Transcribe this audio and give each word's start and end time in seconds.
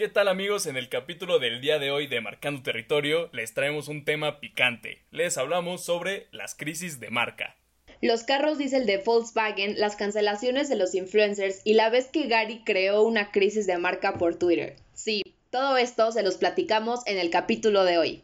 ¿Qué 0.00 0.08
tal 0.08 0.28
amigos? 0.28 0.64
En 0.64 0.78
el 0.78 0.88
capítulo 0.88 1.38
del 1.38 1.60
día 1.60 1.78
de 1.78 1.90
hoy 1.90 2.06
de 2.06 2.22
Marcando 2.22 2.62
Territorio 2.62 3.28
les 3.34 3.52
traemos 3.52 3.86
un 3.88 4.06
tema 4.06 4.40
picante. 4.40 5.02
Les 5.10 5.36
hablamos 5.36 5.84
sobre 5.84 6.26
las 6.32 6.54
crisis 6.54 7.00
de 7.00 7.10
marca. 7.10 7.54
Los 8.00 8.22
carros 8.22 8.56
diésel 8.56 8.86
de 8.86 8.96
Volkswagen, 8.96 9.78
las 9.78 9.96
cancelaciones 9.96 10.70
de 10.70 10.76
los 10.76 10.94
influencers 10.94 11.60
y 11.64 11.74
la 11.74 11.90
vez 11.90 12.06
que 12.06 12.28
Gary 12.28 12.62
creó 12.64 13.02
una 13.02 13.30
crisis 13.30 13.66
de 13.66 13.76
marca 13.76 14.14
por 14.14 14.36
Twitter. 14.36 14.76
Sí, 14.94 15.22
todo 15.50 15.76
esto 15.76 16.10
se 16.12 16.22
los 16.22 16.38
platicamos 16.38 17.06
en 17.06 17.18
el 17.18 17.28
capítulo 17.28 17.84
de 17.84 17.98
hoy. 17.98 18.22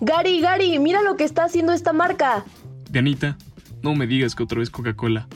Gary, 0.00 0.40
Gary, 0.40 0.78
mira 0.78 1.02
lo 1.02 1.18
que 1.18 1.24
está 1.24 1.44
haciendo 1.44 1.74
esta 1.74 1.92
marca. 1.92 2.46
Dianita, 2.90 3.36
no 3.82 3.94
me 3.94 4.06
digas 4.06 4.34
que 4.34 4.44
otra 4.44 4.60
vez 4.60 4.70
Coca-Cola. 4.70 5.28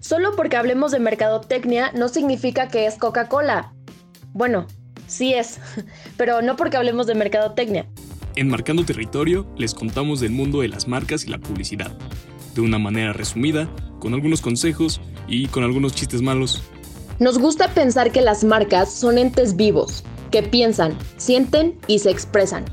Solo 0.00 0.36
porque 0.36 0.58
hablemos 0.58 0.92
de 0.92 0.98
mercadotecnia 0.98 1.90
no 1.92 2.08
significa 2.08 2.68
que 2.68 2.84
es 2.84 2.98
Coca-Cola. 2.98 3.73
Bueno, 4.34 4.66
sí 5.06 5.32
es, 5.32 5.60
pero 6.16 6.42
no 6.42 6.56
porque 6.56 6.76
hablemos 6.76 7.06
de 7.06 7.14
mercadotecnia. 7.14 7.86
En 8.34 8.48
Marcando 8.48 8.84
Territorio 8.84 9.46
les 9.56 9.74
contamos 9.74 10.18
del 10.18 10.32
mundo 10.32 10.60
de 10.60 10.68
las 10.68 10.88
marcas 10.88 11.24
y 11.24 11.30
la 11.30 11.38
publicidad, 11.38 11.92
de 12.56 12.60
una 12.60 12.80
manera 12.80 13.12
resumida, 13.12 13.68
con 14.00 14.12
algunos 14.12 14.40
consejos 14.40 15.00
y 15.28 15.46
con 15.46 15.62
algunos 15.62 15.94
chistes 15.94 16.20
malos. 16.20 16.64
Nos 17.20 17.38
gusta 17.38 17.68
pensar 17.68 18.10
que 18.10 18.22
las 18.22 18.42
marcas 18.42 18.92
son 18.92 19.18
entes 19.18 19.54
vivos, 19.54 20.02
que 20.32 20.42
piensan, 20.42 20.98
sienten 21.16 21.78
y 21.86 22.00
se 22.00 22.10
expresan. 22.10 22.64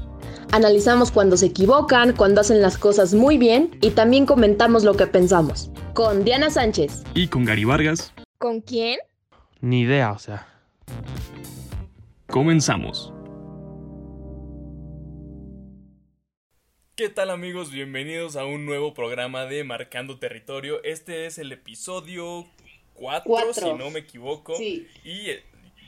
Analizamos 0.52 1.12
cuando 1.12 1.38
se 1.38 1.46
equivocan, 1.46 2.14
cuando 2.14 2.42
hacen 2.42 2.60
las 2.60 2.80
cosas 2.80 3.14
muy 3.14 3.38
bien 3.38 3.78
y 3.82 3.92
también 3.92 4.26
comentamos 4.26 4.84
lo 4.84 4.96
que 4.96 5.06
pensamos. 5.06 5.70
Con 5.94 6.24
Diana 6.24 6.50
Sánchez. 6.50 7.04
Y 7.14 7.28
con 7.28 7.46
Gary 7.46 7.66
Vargas. 7.66 8.14
¿Con 8.40 8.62
quién? 8.62 8.98
Ni 9.62 9.82
idea, 9.82 10.12
o 10.12 10.18
sea. 10.18 10.48
Comenzamos. 12.32 13.12
¿Qué 16.96 17.10
tal 17.10 17.30
amigos? 17.30 17.74
Bienvenidos 17.74 18.38
a 18.38 18.46
un 18.46 18.66
nuevo 18.66 18.94
programa 18.94 19.46
de 19.48 19.66
Marcando 19.66 20.18
Territorio. 20.18 20.82
Este 20.86 21.26
es 21.26 21.38
el 21.40 21.52
episodio 21.52 22.48
4, 22.94 23.54
si 23.54 23.74
no 23.74 23.90
me 23.90 24.00
equivoco. 24.00 24.56
Sí. 24.56 24.88
Y 25.04 25.32
eh, 25.32 25.44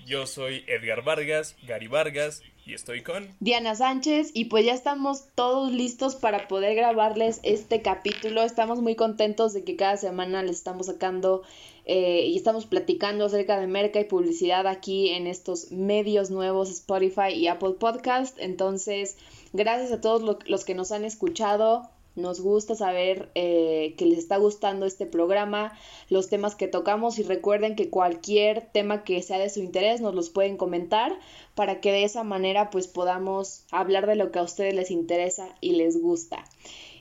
yo 0.05 0.27
soy 0.27 0.65
Edgar 0.67 1.05
Vargas, 1.05 1.55
Gary 1.65 1.87
Vargas, 1.87 2.43
y 2.65 2.73
estoy 2.73 3.03
con 3.03 3.29
Diana 3.39 3.75
Sánchez 3.75 4.31
y 4.33 4.45
pues 4.45 4.65
ya 4.65 4.73
estamos 4.73 5.29
todos 5.35 5.71
listos 5.71 6.15
para 6.15 6.49
poder 6.49 6.75
grabarles 6.75 7.39
este 7.43 7.81
capítulo. 7.81 8.43
Estamos 8.43 8.81
muy 8.81 8.95
contentos 8.95 9.53
de 9.53 9.63
que 9.63 9.77
cada 9.77 9.95
semana 9.95 10.43
les 10.43 10.57
estamos 10.57 10.87
sacando 10.87 11.43
eh, 11.85 12.25
y 12.27 12.37
estamos 12.37 12.65
platicando 12.65 13.25
acerca 13.25 13.59
de 13.59 13.67
merca 13.67 13.99
y 13.99 14.05
publicidad 14.05 14.67
aquí 14.67 15.09
en 15.09 15.27
estos 15.27 15.71
medios 15.71 16.31
nuevos 16.31 16.69
Spotify 16.69 17.33
y 17.33 17.47
Apple 17.47 17.73
Podcast. 17.79 18.37
Entonces, 18.39 19.17
gracias 19.51 19.91
a 19.91 20.01
todos 20.01 20.21
los 20.45 20.65
que 20.65 20.75
nos 20.75 20.91
han 20.91 21.03
escuchado. 21.03 21.89
Nos 22.15 22.41
gusta 22.41 22.75
saber 22.75 23.31
eh, 23.33 23.95
que 23.97 24.05
les 24.05 24.19
está 24.19 24.37
gustando 24.37 24.85
este 24.85 25.07
programa, 25.07 25.73
los 26.09 26.29
temas 26.29 26.55
que 26.55 26.67
tocamos 26.67 27.17
y 27.17 27.23
recuerden 27.23 27.75
que 27.75 27.89
cualquier 27.89 28.61
tema 28.71 29.03
que 29.03 29.23
sea 29.23 29.39
de 29.39 29.49
su 29.49 29.61
interés 29.61 29.99
nos 29.99 30.13
los 30.13 30.29
pueden 30.29 30.55
comentar 30.55 31.17
para 31.55 31.81
que 31.81 31.91
de 31.91 32.03
esa 32.03 32.23
manera 32.23 32.69
pues 32.69 32.87
podamos 32.87 33.65
hablar 33.71 34.05
de 34.05 34.15
lo 34.15 34.31
que 34.31 34.37
a 34.37 34.43
ustedes 34.43 34.75
les 34.75 34.91
interesa 34.91 35.55
y 35.59 35.71
les 35.71 35.99
gusta. 35.99 36.45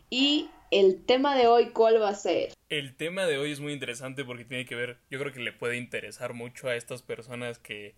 Y 0.08 0.48
el 0.72 1.04
tema 1.04 1.36
de 1.36 1.46
hoy, 1.46 1.70
¿cuál 1.70 2.02
va 2.02 2.08
a 2.08 2.14
ser? 2.14 2.52
El 2.68 2.96
tema 2.96 3.26
de 3.26 3.38
hoy 3.38 3.52
es 3.52 3.60
muy 3.60 3.72
interesante 3.72 4.24
porque 4.24 4.44
tiene 4.44 4.66
que 4.66 4.74
ver, 4.74 4.98
yo 5.10 5.20
creo 5.20 5.32
que 5.32 5.40
le 5.40 5.52
puede 5.52 5.76
interesar 5.76 6.34
mucho 6.34 6.68
a 6.68 6.74
estas 6.74 7.02
personas 7.02 7.60
que, 7.60 7.94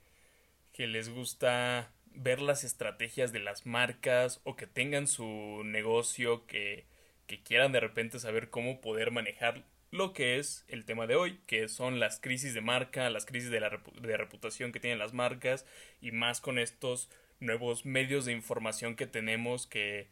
que 0.73 0.87
les 0.87 1.09
gusta 1.09 1.91
ver 2.17 2.43
las 2.43 2.65
estrategias 2.65 3.33
de 3.33 3.41
las 3.41 3.65
marcas 3.65 4.41
o 4.45 4.55
que 4.57 4.67
tengan 4.67 5.07
su 5.07 5.63
negocio 5.65 6.47
que 6.47 6.85
que 7.27 7.43
quieran 7.43 7.73
de 7.73 7.81
repente 7.81 8.19
saber 8.19 8.51
cómo 8.51 8.81
poder 8.81 9.11
manejar 9.11 9.65
lo 9.91 10.13
que 10.13 10.39
es 10.39 10.65
el 10.69 10.85
tema 10.85 11.07
de 11.07 11.15
hoy, 11.15 11.39
que 11.47 11.69
son 11.69 12.01
las 12.01 12.19
crisis 12.19 12.53
de 12.53 12.61
marca, 12.61 13.09
las 13.11 13.27
crisis 13.27 13.51
de, 13.51 13.61
la 13.61 13.81
de 14.01 14.17
reputación 14.17 14.73
que 14.73 14.81
tienen 14.81 14.99
las 14.99 15.13
marcas 15.13 15.67
y 16.01 16.11
más 16.11 16.41
con 16.41 16.59
estos 16.59 17.09
nuevos 17.39 17.85
medios 17.85 18.25
de 18.25 18.33
información 18.33 18.97
que 18.97 19.07
tenemos 19.07 19.67
que, 19.67 20.09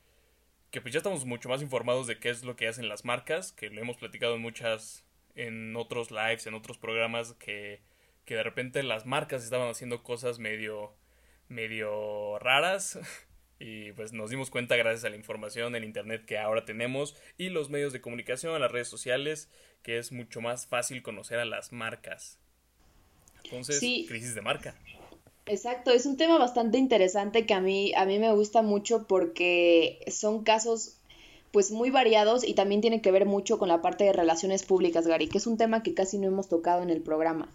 que 0.72 0.80
pues 0.80 0.94
ya 0.94 0.98
estamos 0.98 1.26
mucho 1.26 1.50
más 1.50 1.60
informados 1.60 2.06
de 2.06 2.18
qué 2.18 2.30
es 2.30 2.44
lo 2.44 2.56
que 2.56 2.66
hacen 2.66 2.88
las 2.88 3.04
marcas, 3.04 3.52
que 3.52 3.68
lo 3.68 3.80
hemos 3.82 3.98
platicado 3.98 4.34
en 4.34 4.40
muchas, 4.40 5.04
en 5.36 5.76
otros 5.76 6.10
lives, 6.10 6.46
en 6.46 6.54
otros 6.54 6.78
programas, 6.78 7.34
que, 7.34 7.82
que 8.24 8.34
de 8.34 8.42
repente 8.42 8.82
las 8.82 9.04
marcas 9.04 9.44
estaban 9.44 9.68
haciendo 9.68 10.02
cosas 10.02 10.38
medio, 10.38 10.94
medio 11.48 12.38
raras 12.38 12.98
y 13.58 13.92
pues 13.92 14.14
nos 14.14 14.30
dimos 14.30 14.48
cuenta 14.48 14.74
gracias 14.76 15.04
a 15.04 15.10
la 15.10 15.16
información, 15.16 15.76
el 15.76 15.84
internet 15.84 16.24
que 16.24 16.38
ahora 16.38 16.64
tenemos 16.64 17.20
y 17.36 17.50
los 17.50 17.68
medios 17.68 17.92
de 17.92 18.00
comunicación, 18.00 18.58
las 18.58 18.72
redes 18.72 18.88
sociales, 18.88 19.50
que 19.82 19.98
es 19.98 20.10
mucho 20.10 20.40
más 20.40 20.66
fácil 20.66 21.02
conocer 21.02 21.38
a 21.38 21.44
las 21.44 21.72
marcas. 21.72 22.38
Entonces, 23.44 23.78
crisis 23.78 24.34
de 24.34 24.40
marca. 24.40 24.74
Exacto, 25.46 25.90
es 25.90 26.06
un 26.06 26.16
tema 26.16 26.38
bastante 26.38 26.78
interesante 26.78 27.46
que 27.46 27.54
a 27.54 27.60
mí, 27.60 27.92
a 27.94 28.06
mí 28.06 28.18
me 28.18 28.32
gusta 28.32 28.62
mucho 28.62 29.06
porque 29.06 29.98
son 30.08 30.44
casos 30.44 30.98
pues 31.50 31.70
muy 31.70 31.90
variados 31.90 32.46
y 32.46 32.54
también 32.54 32.80
tiene 32.80 33.02
que 33.02 33.10
ver 33.10 33.26
mucho 33.26 33.58
con 33.58 33.68
la 33.68 33.82
parte 33.82 34.04
de 34.04 34.12
relaciones 34.12 34.62
públicas, 34.62 35.06
Gary, 35.06 35.28
que 35.28 35.38
es 35.38 35.46
un 35.46 35.58
tema 35.58 35.82
que 35.82 35.94
casi 35.94 36.18
no 36.18 36.28
hemos 36.28 36.48
tocado 36.48 36.82
en 36.82 36.90
el 36.90 37.02
programa. 37.02 37.52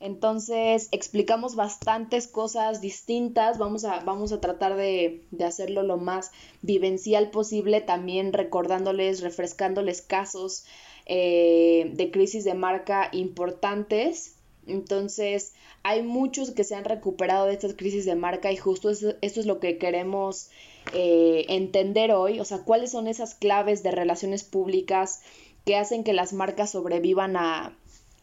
Entonces 0.00 0.88
explicamos 0.92 1.56
bastantes 1.56 2.26
cosas 2.26 2.80
distintas, 2.80 3.58
vamos 3.58 3.84
a, 3.84 4.00
vamos 4.00 4.32
a 4.32 4.40
tratar 4.40 4.74
de, 4.76 5.22
de, 5.30 5.44
hacerlo 5.44 5.82
lo 5.82 5.98
más 5.98 6.32
vivencial 6.62 7.30
posible, 7.30 7.80
también 7.80 8.32
recordándoles, 8.32 9.20
refrescándoles 9.20 10.00
casos 10.00 10.64
eh, 11.06 11.90
de 11.94 12.10
crisis 12.10 12.44
de 12.44 12.54
marca 12.54 13.10
importantes. 13.12 14.36
Entonces 14.66 15.54
hay 15.82 16.02
muchos 16.02 16.50
que 16.50 16.64
se 16.64 16.74
han 16.74 16.84
recuperado 16.84 17.46
de 17.46 17.54
estas 17.54 17.74
crisis 17.74 18.04
de 18.04 18.14
marca 18.14 18.52
y 18.52 18.56
justo 18.56 18.90
esto, 18.90 19.16
es 19.20 19.46
lo 19.46 19.60
que 19.60 19.78
queremos 19.78 20.50
eh, 20.92 21.46
entender 21.48 22.12
hoy, 22.12 22.40
o 22.40 22.44
sea, 22.44 22.58
cuáles 22.58 22.90
son 22.90 23.06
esas 23.06 23.34
claves 23.34 23.82
de 23.82 23.90
relaciones 23.90 24.44
públicas 24.44 25.22
que 25.64 25.76
hacen 25.76 26.04
que 26.04 26.12
las 26.12 26.32
marcas 26.32 26.70
sobrevivan 26.70 27.36
a, 27.36 27.76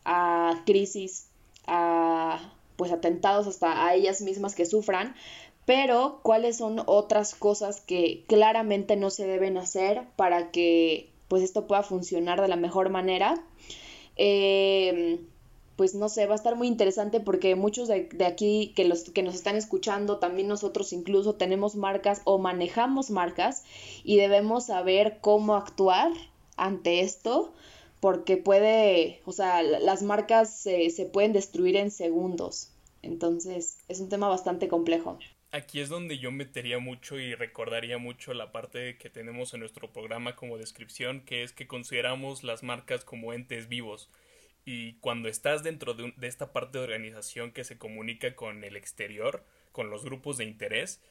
a 0.06 0.64
crisis 0.66 1.28
a 1.66 2.54
pues 2.78 2.92
atentados 2.92 3.48
hasta 3.48 3.86
a 3.86 3.96
ellas 3.96 4.22
mismas 4.22 4.56
que 4.56 4.66
sufran, 4.66 5.16
pero 5.66 6.20
cuáles 6.24 6.58
son 6.58 6.82
otras 6.86 7.36
cosas 7.36 7.82
que 7.82 8.24
claramente 8.28 8.96
no 8.96 9.10
se 9.10 9.28
deben 9.28 9.58
hacer 9.58 10.04
para 10.16 10.52
que 10.52 11.10
pues 11.28 11.44
esto 11.44 11.68
pueda 11.68 11.84
funcionar 11.84 12.42
de 12.42 12.48
la 12.48 12.56
mejor 12.56 12.90
manera. 12.90 13.44
Em, 14.16 15.20
pues 15.78 15.96
no 15.96 16.10
sé, 16.10 16.26
va 16.26 16.34
a 16.34 16.36
estar 16.36 16.56
muy 16.56 16.68
interesante 16.68 17.22
porque 17.22 17.56
muchos 17.56 17.88
de, 17.88 18.10
de, 18.12 18.26
aquí 18.26 18.74
que, 18.76 18.84
los, 18.84 19.04
que 19.04 19.24
nos 19.24 19.36
están 19.36 19.56
escuchando, 19.56 20.18
también 20.18 20.50
nosotros 20.50 20.92
incluso 20.92 21.36
tenemos 21.36 21.76
marcas 21.76 22.22
o 22.26 22.40
manejamos 22.40 23.12
marcas 23.12 23.64
y 24.04 24.18
debemos 24.18 24.66
saber 24.66 25.20
cómo 25.22 25.56
actuar 25.56 26.12
ante 26.58 27.02
esto 27.02 27.54
porque 28.00 28.38
puede, 28.38 29.22
o 29.26 29.32
sea, 29.32 29.62
las 29.64 30.02
marcas 30.02 30.60
se, 30.60 30.90
se 30.90 31.06
pueden 31.06 31.32
destruir 31.32 31.76
en 31.78 31.92
segundos. 31.92 32.72
Entonces, 33.02 33.78
es 33.88 34.00
un 34.00 34.10
tema 34.10 34.28
bastante 34.28 34.68
complejo. 34.68 35.18
Aquí 35.52 35.80
es 35.80 35.90
donde 35.90 36.18
yo 36.18 36.32
metería 36.32 36.80
mucho 36.80 37.20
y 37.20 37.34
recordaría 37.34 37.98
mucho 37.98 38.34
la 38.34 38.52
parte 38.52 38.98
que 38.98 39.10
tenemos 39.10 39.54
en 39.54 39.62
nuestro 39.62 39.92
programa 39.94 40.36
como 40.36 40.58
descripción, 40.58 41.22
que 41.22 41.44
es 41.44 41.54
que 41.54 41.68
consideramos 41.68 42.44
las 42.44 42.64
marcas 42.64 43.06
como 43.06 43.32
entes 43.32 43.70
vivos. 43.70 44.10
Y 44.70 44.96
cuando 44.96 45.30
estás 45.30 45.64
dentro 45.64 45.94
de, 45.94 46.14
de 46.18 46.28
esta 46.28 46.52
parte 46.52 46.78
de 46.78 46.84
organización 46.84 47.54
que 47.54 47.64
se 47.64 47.78
comunica 47.78 48.36
con 48.36 48.66
el 48.66 48.76
exterior, 48.76 49.46
con 49.72 49.90
los 49.90 50.04
grupos 50.04 50.36
de 50.36 50.44
interés, 50.44 51.02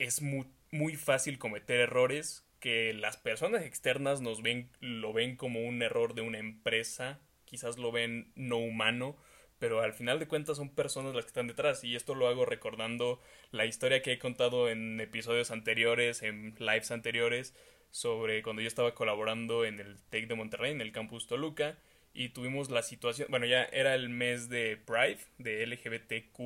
es 0.00 0.22
muy, 0.22 0.48
muy 0.72 0.96
fácil 0.96 1.38
cometer 1.38 1.78
errores 1.78 2.44
que 2.58 2.94
las 2.94 3.16
personas 3.16 3.62
externas 3.62 4.22
nos 4.22 4.42
ven, 4.42 4.68
lo 4.80 5.12
ven 5.12 5.36
como 5.36 5.60
un 5.60 5.82
error 5.82 6.14
de 6.14 6.22
una 6.22 6.38
empresa, 6.38 7.20
quizás 7.44 7.78
lo 7.78 7.92
ven 7.92 8.32
no 8.34 8.58
humano, 8.58 9.16
pero 9.60 9.80
al 9.80 9.92
final 9.92 10.18
de 10.18 10.26
cuentas 10.26 10.56
son 10.56 10.74
personas 10.74 11.14
las 11.14 11.24
que 11.24 11.28
están 11.28 11.46
detrás 11.46 11.84
y 11.84 11.94
esto 11.94 12.16
lo 12.16 12.26
hago 12.26 12.44
recordando 12.44 13.20
la 13.52 13.66
historia 13.66 14.02
que 14.02 14.14
he 14.14 14.18
contado 14.18 14.68
en 14.68 15.00
episodios 15.00 15.52
anteriores, 15.52 16.24
en 16.24 16.56
lives 16.58 16.90
anteriores, 16.90 17.54
sobre 17.92 18.42
cuando 18.42 18.62
yo 18.62 18.68
estaba 18.68 18.96
colaborando 18.96 19.64
en 19.64 19.78
el 19.78 20.00
TEC 20.10 20.26
de 20.26 20.34
Monterrey, 20.34 20.72
en 20.72 20.80
el 20.80 20.90
campus 20.90 21.28
Toluca, 21.28 21.78
y 22.14 22.30
tuvimos 22.30 22.70
la 22.70 22.82
situación, 22.82 23.28
bueno, 23.30 23.46
ya 23.46 23.64
era 23.64 23.94
el 23.94 24.08
mes 24.08 24.48
de 24.48 24.76
Pride, 24.76 25.20
de 25.38 25.66
LGBTQ, 25.66 26.40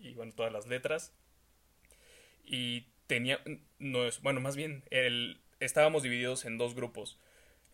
y 0.00 0.14
bueno, 0.14 0.32
todas 0.34 0.52
las 0.52 0.66
letras, 0.66 1.12
y 2.44 2.86
tenía, 3.06 3.40
no 3.78 4.06
es, 4.06 4.22
bueno, 4.22 4.40
más 4.40 4.56
bien, 4.56 4.82
el, 4.90 5.40
estábamos 5.60 6.02
divididos 6.02 6.44
en 6.44 6.58
dos 6.58 6.74
grupos. 6.74 7.18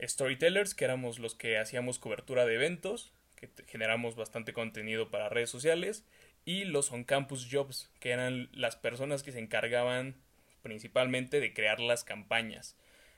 Storytellers, 0.01 0.75
que 0.75 0.85
éramos 0.85 1.19
los 1.19 1.35
que 1.35 1.59
hacíamos 1.59 1.99
cobertura 1.99 2.47
de 2.47 2.55
eventos, 2.55 3.13
que 3.37 3.51
generamos 3.67 4.17
bastante 4.17 4.53
contenido 4.53 5.11
para 5.11 5.29
redes 5.29 5.51
sociales, 5.51 6.05
y 6.45 6.65
los 6.65 6.93
on-campus 6.93 7.49
jobs, 7.51 7.91
que 8.01 8.11
eran 8.11 8.49
las 8.53 8.77
personas 8.77 9.23
que 9.23 9.33
se 9.33 9.41
encargaban 9.41 10.15
principalmente 10.63 11.41
de 11.41 11.53
crear 11.53 11.81
las 11.81 12.05
campañas. 12.05 12.77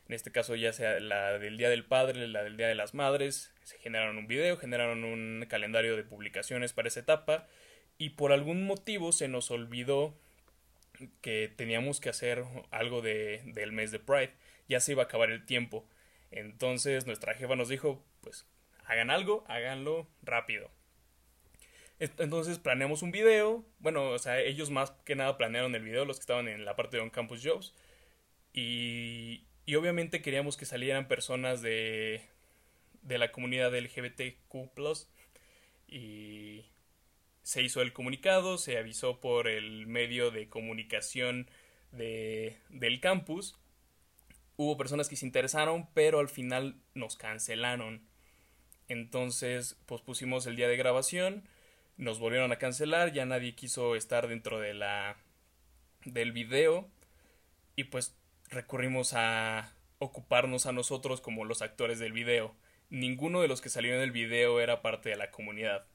En 0.09 0.15
este 0.15 0.33
caso 0.33 0.55
ya 0.55 0.73
sea 0.73 1.01
la 1.01 1.39
del 1.39 1.59
Día 1.59 1.69
del 1.69 1.85
Padre, 1.85 2.27
la 2.29 2.43
del 2.43 2.57
Día 2.57 2.69
de 2.69 2.75
las 2.75 2.95
Madres, 2.95 3.53
se 3.63 3.79
generaron 3.79 4.17
un 4.17 4.27
video, 4.27 4.57
generaron 4.57 5.05
un 5.05 5.45
calendario 5.49 5.97
de 5.97 6.03
publicaciones 6.03 6.73
para 6.73 6.89
esa 6.89 7.01
etapa 7.01 7.47
y 7.99 8.11
por 8.11 8.33
algún 8.33 8.65
motivo 8.65 9.13
se 9.13 9.29
nos 9.29 9.51
olvidó 9.51 10.15
que 11.21 11.53
teníamos 11.55 12.01
que 12.01 12.09
hacer 12.09 12.45
algo 12.71 13.03
de, 13.03 13.43
del 13.47 13.73
mes 13.73 13.91
de 13.91 13.99
Pride. 13.99 14.33
Ya 14.69 14.81
se 14.81 14.93
iba 14.93 15.03
a 15.03 15.07
acabar 15.07 15.31
el 15.31 15.45
tiempo. 15.45 15.87
Entonces 16.31 17.07
nuestra 17.07 17.35
jefa 17.35 17.55
nos 17.57 17.69
dijo, 17.69 18.03
pues 18.23 18.47
hagan 18.87 19.11
algo, 19.11 19.45
háganlo 19.47 20.09
rápido. 20.23 20.71
Entonces 21.99 22.59
planeamos 22.59 23.03
un 23.03 23.11
video. 23.11 23.65
Bueno, 23.81 24.11
o 24.11 24.19
sea, 24.19 24.41
ellos 24.41 24.71
más 24.71 24.93
que 25.05 25.17
nada 25.17 25.37
planearon 25.37 25.75
el 25.75 25.83
video, 25.83 26.05
los 26.05 26.17
que 26.19 26.23
estaban 26.23 26.49
en 26.49 26.65
la 26.65 26.77
parte 26.77 26.97
de 26.97 27.03
On 27.03 27.11
Campus 27.11 27.41
Jobs. 27.45 27.75
Y, 28.53 29.48
y 29.69 29.75
obviamente 29.75 30.23
queríamos 30.23 30.57
que 30.57 30.65
salieran 30.65 31.09
personas 31.09 31.61
de, 31.61 32.23
de 33.03 33.19
la 33.19 33.31
comunidad 33.33 33.77
LGBTQ. 33.77 34.55
Y 35.87 36.65
se 37.43 37.61
hizo 37.61 37.83
el 37.83 37.93
comunicado, 37.93 38.57
se 38.57 38.79
avisó 38.79 39.21
por 39.21 39.47
el 39.47 39.87
medio 39.87 40.31
de 40.31 40.49
comunicación 40.49 41.51
de, 41.93 42.57
del 42.71 42.99
campus. 43.01 43.59
Hubo 44.57 44.79
personas 44.79 45.11
que 45.11 45.17
se 45.17 45.27
interesaron, 45.27 45.87
pero 45.93 46.21
al 46.21 46.31
final 46.31 46.77
nos 46.95 47.17
cancelaron. 47.17 48.09
Entonces 48.89 49.77
pospusimos 49.85 50.47
el 50.47 50.57
día 50.57 50.69
de 50.69 50.79
grabación, 50.79 51.47
nos 51.99 52.19
volvieron 52.19 52.53
a 52.53 52.57
cancelar, 52.57 53.13
ya 53.13 53.27
nadie 53.27 53.55
quiso 53.55 53.97
estar 53.97 54.29
dentro 54.29 54.61
de 54.61 54.73
la 54.73 55.19
del 56.07 56.33
video 56.33 56.89
y 57.77 57.85
pues 57.85 58.18
recurrimos 58.49 59.15
a 59.15 59.75
ocuparnos 59.99 60.67
a 60.67 60.73
nosotros 60.73 61.21
como 61.21 61.45
los 61.45 61.63
actores 61.63 61.99
del 61.99 62.13
video. 62.13 62.55
Ninguno 62.91 63.43
de 63.43 63.49
los 63.49 63.61
que 63.61 63.69
salieron 63.69 64.01
del 64.01 64.13
video 64.13 64.61
era 64.61 64.83
parte 64.83 65.11
de 65.11 65.17
la 65.17 65.31
comunidad 65.31 65.87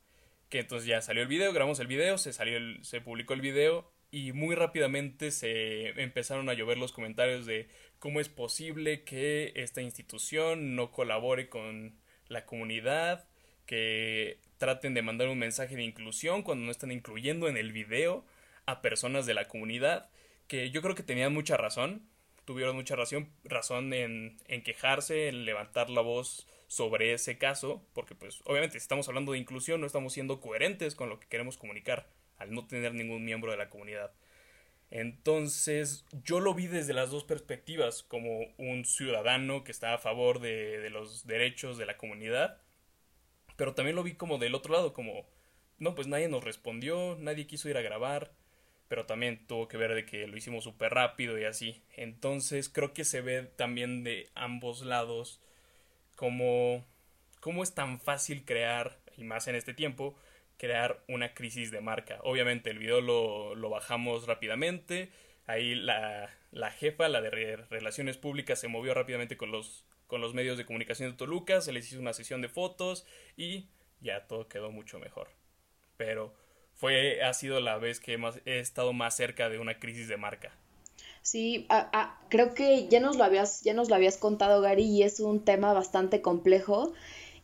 que 0.53 0.59
entonces 0.59 0.87
ya 0.87 1.01
salió 1.01 1.23
el 1.23 1.27
video, 1.27 1.51
grabamos 1.51 1.79
el 1.79 1.87
video, 1.87 2.19
se 2.19 2.31
salió 2.31 2.59
se 2.83 3.01
publicó 3.01 3.33
el 3.33 3.41
video 3.41 3.91
y 4.11 4.33
muy 4.33 4.53
rápidamente 4.53 5.31
se 5.31 5.99
empezaron 5.99 6.47
a 6.47 6.53
llover 6.53 6.77
los 6.77 6.91
comentarios 6.91 7.47
de 7.47 7.69
cómo 7.97 8.19
es 8.19 8.29
posible 8.29 9.03
que 9.03 9.51
esta 9.55 9.81
institución 9.81 10.75
no 10.75 10.91
colabore 10.91 11.49
con 11.49 11.97
la 12.27 12.45
comunidad, 12.45 13.27
que 13.65 14.41
traten 14.59 14.93
de 14.93 15.01
mandar 15.01 15.27
un 15.29 15.39
mensaje 15.39 15.75
de 15.75 15.81
inclusión 15.81 16.43
cuando 16.43 16.65
no 16.65 16.71
están 16.71 16.91
incluyendo 16.91 17.47
en 17.47 17.57
el 17.57 17.71
video 17.71 18.23
a 18.67 18.83
personas 18.83 19.25
de 19.25 19.33
la 19.33 19.47
comunidad, 19.47 20.11
que 20.47 20.69
yo 20.69 20.83
creo 20.83 20.93
que 20.93 21.01
tenían 21.01 21.33
mucha 21.33 21.57
razón, 21.57 22.07
tuvieron 22.45 22.75
mucha 22.75 22.95
razón, 22.95 23.29
razón 23.43 23.93
en, 23.93 24.39
en 24.47 24.63
quejarse, 24.63 25.27
en 25.27 25.45
levantar 25.45 25.89
la 25.89 26.01
voz 26.01 26.47
sobre 26.67 27.13
ese 27.13 27.37
caso, 27.37 27.85
porque 27.93 28.15
pues 28.15 28.41
obviamente 28.45 28.77
estamos 28.77 29.07
hablando 29.07 29.31
de 29.31 29.37
inclusión 29.37 29.79
no 29.79 29.87
estamos 29.87 30.13
siendo 30.13 30.41
coherentes 30.41 30.95
con 30.95 31.09
lo 31.09 31.19
que 31.19 31.27
queremos 31.27 31.57
comunicar 31.57 32.07
al 32.37 32.51
no 32.51 32.65
tener 32.65 32.93
ningún 32.93 33.23
miembro 33.23 33.51
de 33.51 33.57
la 33.57 33.69
comunidad. 33.69 34.11
Entonces 34.89 36.05
yo 36.23 36.39
lo 36.39 36.53
vi 36.53 36.67
desde 36.67 36.93
las 36.93 37.09
dos 37.09 37.23
perspectivas, 37.23 38.03
como 38.03 38.45
un 38.57 38.85
ciudadano 38.85 39.63
que 39.63 39.71
está 39.71 39.93
a 39.93 39.97
favor 39.97 40.39
de, 40.39 40.79
de 40.79 40.89
los 40.89 41.25
derechos 41.25 41.77
de 41.77 41.85
la 41.85 41.97
comunidad, 41.97 42.59
pero 43.55 43.73
también 43.73 43.95
lo 43.95 44.03
vi 44.03 44.13
como 44.15 44.37
del 44.37 44.55
otro 44.55 44.73
lado, 44.73 44.93
como, 44.93 45.27
no, 45.79 45.95
pues 45.95 46.07
nadie 46.07 46.27
nos 46.27 46.43
respondió, 46.43 47.17
nadie 47.19 47.47
quiso 47.47 47.69
ir 47.69 47.77
a 47.77 47.81
grabar, 47.81 48.31
pero 48.93 49.07
también 49.07 49.47
tuvo 49.47 49.67
que 49.67 49.75
ver 49.75 49.95
de 49.95 50.05
que 50.05 50.27
lo 50.27 50.37
hicimos 50.37 50.65
súper 50.65 50.93
rápido 50.93 51.39
y 51.39 51.45
así. 51.45 51.81
Entonces 51.95 52.69
creo 52.69 52.93
que 52.93 53.05
se 53.05 53.21
ve 53.21 53.41
también 53.41 54.03
de 54.03 54.29
ambos 54.35 54.83
lados 54.83 55.41
cómo, 56.15 56.85
cómo 57.39 57.63
es 57.63 57.73
tan 57.73 57.99
fácil 57.99 58.45
crear, 58.45 58.99
y 59.17 59.23
más 59.23 59.47
en 59.47 59.55
este 59.55 59.73
tiempo, 59.73 60.15
crear 60.57 61.03
una 61.07 61.33
crisis 61.33 61.71
de 61.71 61.81
marca. 61.81 62.19
Obviamente 62.21 62.69
el 62.69 62.77
video 62.77 63.01
lo, 63.01 63.55
lo 63.55 63.71
bajamos 63.71 64.27
rápidamente, 64.27 65.09
ahí 65.47 65.73
la, 65.73 66.29
la, 66.51 66.69
jefa, 66.69 67.09
la 67.09 67.21
de 67.21 67.55
Relaciones 67.71 68.17
Públicas, 68.17 68.59
se 68.59 68.67
movió 68.67 68.93
rápidamente 68.93 69.37
con 69.37 69.51
los, 69.51 69.87
con 70.05 70.21
los 70.21 70.35
medios 70.35 70.55
de 70.55 70.67
comunicación 70.67 71.09
de 71.09 71.17
Toluca, 71.17 71.61
se 71.61 71.73
les 71.73 71.91
hizo 71.91 71.99
una 71.99 72.13
sesión 72.13 72.43
de 72.43 72.49
fotos 72.49 73.07
y 73.37 73.69
ya 74.01 74.27
todo 74.27 74.47
quedó 74.47 74.69
mucho 74.69 74.99
mejor. 74.99 75.29
Pero 75.97 76.35
fue, 76.75 77.21
ha 77.23 77.33
sido 77.33 77.59
la 77.59 77.77
vez 77.77 77.99
que 77.99 78.17
he 78.45 78.59
estado 78.59 78.93
más 78.93 79.15
cerca 79.15 79.49
de 79.49 79.59
una 79.59 79.79
crisis 79.79 80.07
de 80.07 80.17
marca. 80.17 80.51
Sí, 81.21 81.67
creo 82.29 82.53
que 82.53 82.87
ya 82.89 82.99
nos 82.99 83.15
lo 83.15 83.23
habías, 83.23 83.61
ya 83.61 83.73
nos 83.73 83.89
lo 83.89 83.95
habías 83.95 84.17
contado, 84.17 84.61
Gary, 84.61 84.83
y 84.83 85.03
es 85.03 85.19
un 85.21 85.45
tema 85.45 85.71
bastante 85.71 86.21
complejo. 86.21 86.93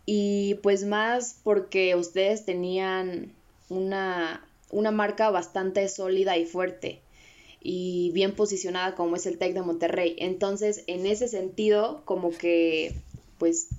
Y 0.05 0.55
pues 0.55 0.83
más 0.83 1.39
porque 1.43 1.95
ustedes 1.95 2.43
tenían 2.43 3.31
una, 3.69 4.45
una 4.71 4.91
marca 4.91 5.29
bastante 5.29 5.87
sólida 5.87 6.35
y 6.37 6.45
fuerte 6.45 7.01
y 7.61 8.11
bien 8.13 8.35
posicionada 8.35 8.95
como 8.95 9.15
es 9.15 9.25
el 9.25 9.37
TEC 9.37 9.53
de 9.53 9.61
Monterrey. 9.61 10.15
Entonces, 10.19 10.83
en 10.87 11.05
ese 11.05 11.27
sentido, 11.27 12.01
como 12.05 12.31
que, 12.31 12.93
pues, 13.37 13.69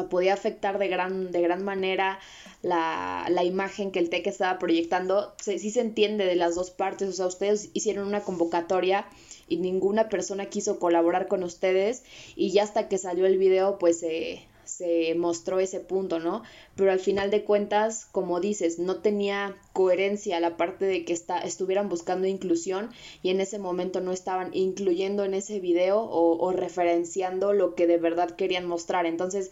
sea, 0.00 0.08
podía 0.08 0.34
afectar 0.34 0.78
de 0.78 0.88
gran, 0.88 1.32
de 1.32 1.40
gran 1.40 1.64
manera 1.64 2.18
la, 2.62 3.26
la 3.30 3.44
imagen 3.44 3.90
que 3.90 3.98
el 3.98 4.10
TEC 4.10 4.26
estaba 4.26 4.58
proyectando. 4.58 5.34
Sí, 5.42 5.58
sí 5.58 5.70
se 5.70 5.80
entiende 5.80 6.24
de 6.24 6.36
las 6.36 6.54
dos 6.54 6.70
partes, 6.70 7.08
o 7.08 7.12
sea, 7.12 7.26
ustedes 7.26 7.70
hicieron 7.72 8.06
una 8.06 8.20
convocatoria 8.20 9.06
y 9.48 9.56
ninguna 9.56 10.08
persona 10.08 10.46
quiso 10.46 10.78
colaborar 10.78 11.28
con 11.28 11.42
ustedes 11.42 12.04
y 12.36 12.50
ya 12.52 12.62
hasta 12.64 12.88
que 12.88 12.98
salió 12.98 13.26
el 13.26 13.38
video 13.38 13.78
pues 13.78 14.00
se 14.00 15.14
mostró 15.16 15.58
ese 15.60 15.80
punto, 15.80 16.18
¿no? 16.20 16.42
Pero 16.76 16.92
al 16.92 17.00
final 17.00 17.30
de 17.30 17.44
cuentas, 17.44 18.06
como 18.12 18.40
dices, 18.40 18.78
no 18.78 18.96
tenía 18.96 19.56
coherencia 19.72 20.40
la 20.40 20.56
parte 20.56 20.84
de 20.84 21.04
que 21.04 21.14
está, 21.14 21.38
estuvieran 21.38 21.88
buscando 21.88 22.26
inclusión 22.26 22.90
y 23.22 23.30
en 23.30 23.40
ese 23.40 23.58
momento 23.58 24.00
no 24.00 24.12
estaban 24.12 24.50
incluyendo 24.54 25.24
en 25.24 25.34
ese 25.34 25.58
video 25.60 26.00
o, 26.00 26.38
o 26.38 26.52
referenciando 26.52 27.54
lo 27.54 27.74
que 27.74 27.86
de 27.86 27.96
verdad 27.96 28.30
querían 28.36 28.66
mostrar. 28.66 29.06
Entonces, 29.06 29.50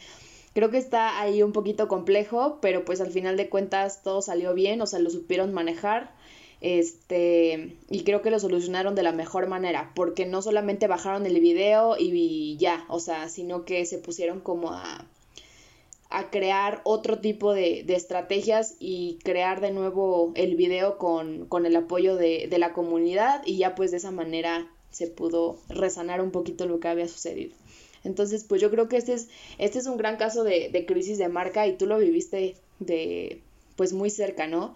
creo 0.56 0.70
que 0.70 0.79
está 0.79 1.20
ahí 1.20 1.43
un 1.43 1.53
poquito 1.53 1.87
complejo, 1.87 2.61
pero 2.62 2.87
pues 2.87 3.03
al 3.03 3.11
final 3.11 3.37
de 3.37 3.50
cuentas 3.50 4.03
todo 4.03 4.23
salió 4.23 4.55
bien, 4.55 4.81
o 4.81 4.87
sea, 4.87 5.00
lo 5.00 5.11
supieron 5.11 5.53
manejar 5.53 6.14
este, 6.62 7.76
y 7.91 8.05
creo 8.05 8.22
que 8.22 8.31
lo 8.31 8.39
solucionaron 8.39 8.94
de 8.94 9.03
la 9.03 9.13
mejor 9.13 9.48
manera, 9.48 9.93
porque 9.94 10.25
no 10.25 10.41
solamente 10.41 10.86
bajaron 10.86 11.27
el 11.27 11.41
video 11.41 11.96
y, 11.98 12.56
ya, 12.56 12.86
o 12.89 13.01
sea, 13.01 13.29
sino 13.29 13.67
que 13.67 13.84
se 13.84 13.98
pusieron 13.98 14.41
como 14.41 14.72
a, 14.72 15.05
a 16.08 16.31
crear 16.31 16.81
otro 16.84 17.19
tipo 17.19 17.53
de, 17.53 17.82
de, 17.84 17.94
estrategias 17.94 18.77
y 18.81 19.19
crear 19.25 19.60
de 19.60 19.72
nuevo 19.72 20.32
el 20.36 20.56
video 20.56 20.96
con, 20.96 21.44
con 21.48 21.67
el 21.67 21.77
apoyo 21.77 22.17
de, 22.17 22.46
de, 22.48 22.58
la 22.58 22.72
comunidad 22.72 23.43
y 23.44 23.58
ya 23.58 23.75
pues 23.75 23.91
de 23.91 23.98
esa 23.98 24.10
manera 24.10 24.67
se 24.91 25.06
pudo 25.06 25.58
resanar 25.69 26.22
un 26.22 26.31
poquito 26.31 26.65
lo 26.65 26.81
que 26.81 26.89
había 26.89 27.08
sucedido. 27.08 27.55
Entonces, 28.06 28.44
pues 28.44 28.60
yo 28.60 28.70
creo 28.70 28.89
que 28.89 28.96
este 28.96 29.15
es, 29.15 29.29
este 29.58 29.79
es 29.79 29.86
un 29.86 29.96
gran 29.96 30.17
caso 30.17 30.44
de, 30.44 30.70
de 30.70 30.86
crisis 30.86 31.19
de 31.19 31.29
marca 31.29 31.67
y 31.67 31.77
tú 31.77 31.86
lo 31.86 31.98
viviste 31.98 32.56
de 32.79 33.41
pues 33.77 33.93
muy 33.93 34.10
cerca, 34.10 34.46
¿no? 34.46 34.75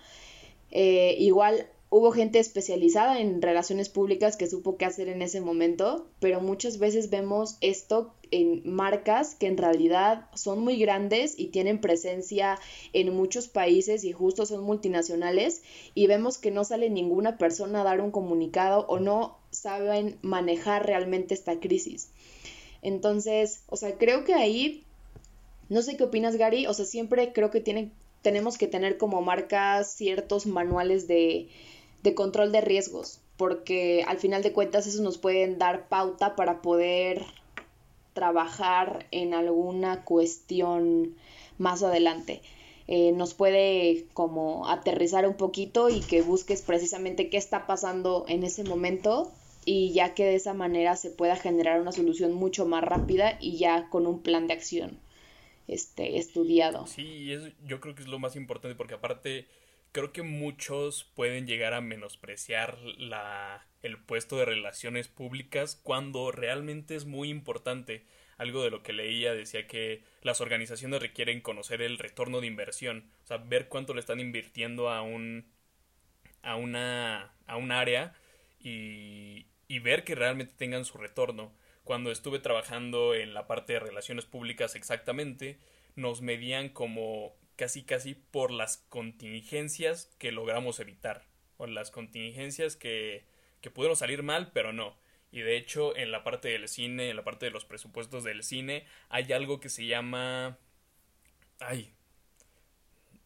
Eh, 0.70 1.16
igual 1.18 1.66
hubo 1.90 2.12
gente 2.12 2.38
especializada 2.38 3.20
en 3.20 3.42
relaciones 3.42 3.88
públicas 3.88 4.36
que 4.36 4.46
supo 4.46 4.76
qué 4.76 4.84
hacer 4.84 5.08
en 5.08 5.22
ese 5.22 5.40
momento, 5.40 6.06
pero 6.20 6.40
muchas 6.40 6.78
veces 6.78 7.10
vemos 7.10 7.56
esto 7.60 8.14
en 8.30 8.62
marcas 8.64 9.34
que 9.34 9.48
en 9.48 9.56
realidad 9.56 10.28
son 10.34 10.60
muy 10.60 10.78
grandes 10.78 11.36
y 11.36 11.48
tienen 11.48 11.80
presencia 11.80 12.60
en 12.92 13.12
muchos 13.12 13.48
países 13.48 14.04
y 14.04 14.12
justo 14.12 14.46
son 14.46 14.62
multinacionales 14.62 15.62
y 15.94 16.06
vemos 16.06 16.38
que 16.38 16.52
no 16.52 16.62
sale 16.62 16.90
ninguna 16.90 17.38
persona 17.38 17.80
a 17.80 17.84
dar 17.84 18.00
un 18.00 18.12
comunicado 18.12 18.86
o 18.86 19.00
no 19.00 19.38
saben 19.50 20.16
manejar 20.22 20.86
realmente 20.86 21.34
esta 21.34 21.58
crisis. 21.58 22.12
Entonces, 22.82 23.62
o 23.68 23.76
sea, 23.76 23.96
creo 23.96 24.24
que 24.24 24.34
ahí, 24.34 24.84
no 25.68 25.82
sé 25.82 25.96
qué 25.96 26.04
opinas 26.04 26.36
Gary, 26.36 26.66
o 26.66 26.74
sea, 26.74 26.84
siempre 26.84 27.32
creo 27.32 27.50
que 27.50 27.60
tenemos 28.22 28.58
que 28.58 28.66
tener 28.66 28.96
como 28.96 29.22
marcas 29.22 29.92
ciertos 29.92 30.46
manuales 30.46 31.06
de, 31.06 31.48
de 32.02 32.14
control 32.14 32.52
de 32.52 32.60
riesgos, 32.60 33.20
porque 33.36 34.04
al 34.06 34.18
final 34.18 34.42
de 34.42 34.52
cuentas 34.52 34.86
eso 34.86 35.02
nos 35.02 35.18
pueden 35.18 35.58
dar 35.58 35.88
pauta 35.88 36.36
para 36.36 36.62
poder 36.62 37.24
trabajar 38.12 39.06
en 39.10 39.34
alguna 39.34 40.04
cuestión 40.04 41.14
más 41.58 41.82
adelante. 41.82 42.42
Eh, 42.88 43.12
nos 43.12 43.34
puede 43.34 44.06
como 44.14 44.68
aterrizar 44.68 45.26
un 45.28 45.34
poquito 45.34 45.90
y 45.90 46.00
que 46.00 46.22
busques 46.22 46.62
precisamente 46.62 47.30
qué 47.30 47.36
está 47.36 47.66
pasando 47.66 48.24
en 48.26 48.42
ese 48.42 48.64
momento 48.64 49.30
y 49.72 49.92
ya 49.92 50.14
que 50.14 50.24
de 50.24 50.34
esa 50.34 50.52
manera 50.52 50.96
se 50.96 51.12
pueda 51.12 51.36
generar 51.36 51.80
una 51.80 51.92
solución 51.92 52.32
mucho 52.32 52.66
más 52.66 52.82
rápida 52.82 53.38
y 53.40 53.56
ya 53.56 53.88
con 53.88 54.04
un 54.08 54.20
plan 54.20 54.48
de 54.48 54.54
acción 54.54 54.98
este, 55.68 56.18
estudiado. 56.18 56.88
Sí, 56.88 57.32
eso 57.32 57.50
yo 57.64 57.78
creo 57.78 57.94
que 57.94 58.02
es 58.02 58.08
lo 58.08 58.18
más 58.18 58.34
importante 58.34 58.74
porque 58.74 58.94
aparte 58.94 59.46
creo 59.92 60.12
que 60.12 60.22
muchos 60.22 61.04
pueden 61.14 61.46
llegar 61.46 61.72
a 61.72 61.80
menospreciar 61.80 62.78
la, 62.98 63.64
el 63.84 63.96
puesto 63.96 64.38
de 64.38 64.46
relaciones 64.46 65.06
públicas 65.06 65.78
cuando 65.80 66.32
realmente 66.32 66.96
es 66.96 67.04
muy 67.04 67.28
importante. 67.28 68.04
Algo 68.38 68.64
de 68.64 68.70
lo 68.70 68.82
que 68.82 68.92
leía 68.92 69.34
decía 69.34 69.68
que 69.68 70.02
las 70.22 70.40
organizaciones 70.40 71.00
requieren 71.00 71.40
conocer 71.40 71.80
el 71.80 71.96
retorno 71.96 72.40
de 72.40 72.48
inversión, 72.48 73.08
o 73.22 73.26
sea, 73.28 73.36
ver 73.36 73.68
cuánto 73.68 73.94
le 73.94 74.00
están 74.00 74.18
invirtiendo 74.18 74.90
a 74.90 75.02
un 75.02 75.46
a 76.42 76.56
una 76.56 77.34
a 77.46 77.56
un 77.56 77.70
área 77.70 78.16
y, 78.62 79.46
y 79.70 79.78
ver 79.78 80.02
que 80.02 80.16
realmente 80.16 80.52
tengan 80.56 80.84
su 80.84 80.98
retorno. 80.98 81.54
Cuando 81.84 82.10
estuve 82.10 82.40
trabajando 82.40 83.14
en 83.14 83.34
la 83.34 83.46
parte 83.46 83.74
de 83.74 83.78
relaciones 83.78 84.26
públicas 84.26 84.74
exactamente, 84.74 85.60
nos 85.94 86.22
medían 86.22 86.70
como 86.70 87.36
casi 87.54 87.84
casi 87.84 88.16
por 88.16 88.50
las 88.50 88.78
contingencias 88.88 90.12
que 90.18 90.32
logramos 90.32 90.80
evitar, 90.80 91.28
o 91.56 91.68
las 91.68 91.92
contingencias 91.92 92.74
que, 92.74 93.26
que 93.60 93.70
pudieron 93.70 93.96
salir 93.96 94.24
mal, 94.24 94.50
pero 94.50 94.72
no. 94.72 94.98
Y 95.30 95.42
de 95.42 95.56
hecho, 95.56 95.96
en 95.96 96.10
la 96.10 96.24
parte 96.24 96.48
del 96.48 96.66
cine, 96.66 97.08
en 97.08 97.14
la 97.14 97.22
parte 97.22 97.46
de 97.46 97.52
los 97.52 97.64
presupuestos 97.64 98.24
del 98.24 98.42
cine, 98.42 98.86
hay 99.08 99.32
algo 99.32 99.60
que 99.60 99.68
se 99.68 99.86
llama. 99.86 100.58
Ay. 101.60 101.94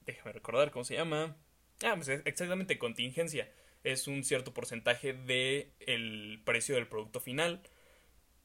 Déjame 0.04 0.32
recordar 0.32 0.70
cómo 0.70 0.84
se 0.84 0.96
llama. 0.96 1.38
Ah, 1.82 1.94
pues 1.96 2.10
exactamente 2.10 2.76
contingencia. 2.76 3.50
Es 3.84 4.08
un 4.08 4.24
cierto 4.24 4.52
porcentaje 4.52 5.12
de 5.12 5.70
el 5.80 6.40
precio 6.44 6.74
del 6.74 6.88
producto 6.88 7.20
final. 7.20 7.60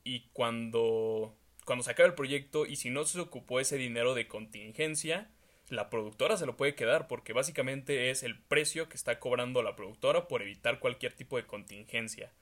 Y 0.03 0.29
cuando. 0.33 1.35
Cuando 1.65 1.83
se 1.83 1.91
acaba 1.91 2.07
el 2.07 2.15
proyecto 2.15 2.65
y 2.65 2.77
si 2.77 2.89
no 2.89 3.05
se 3.05 3.19
ocupó 3.19 3.59
ese 3.59 3.77
dinero 3.77 4.15
de 4.15 4.27
contingencia, 4.27 5.29
la 5.69 5.89
productora 5.89 6.35
se 6.35 6.47
lo 6.47 6.57
puede 6.57 6.73
quedar 6.73 7.07
porque 7.07 7.31
básicamente 7.31 8.09
es 8.09 8.23
el 8.23 8.39
precio 8.39 8.89
que 8.89 8.97
está 8.97 9.19
cobrando 9.19 9.61
la 9.61 9.75
productora 9.75 10.27
por 10.27 10.41
evitar 10.41 10.79
cualquier 10.79 11.13
tipo 11.13 11.37
de 11.37 11.45
contingencia. 11.45 12.33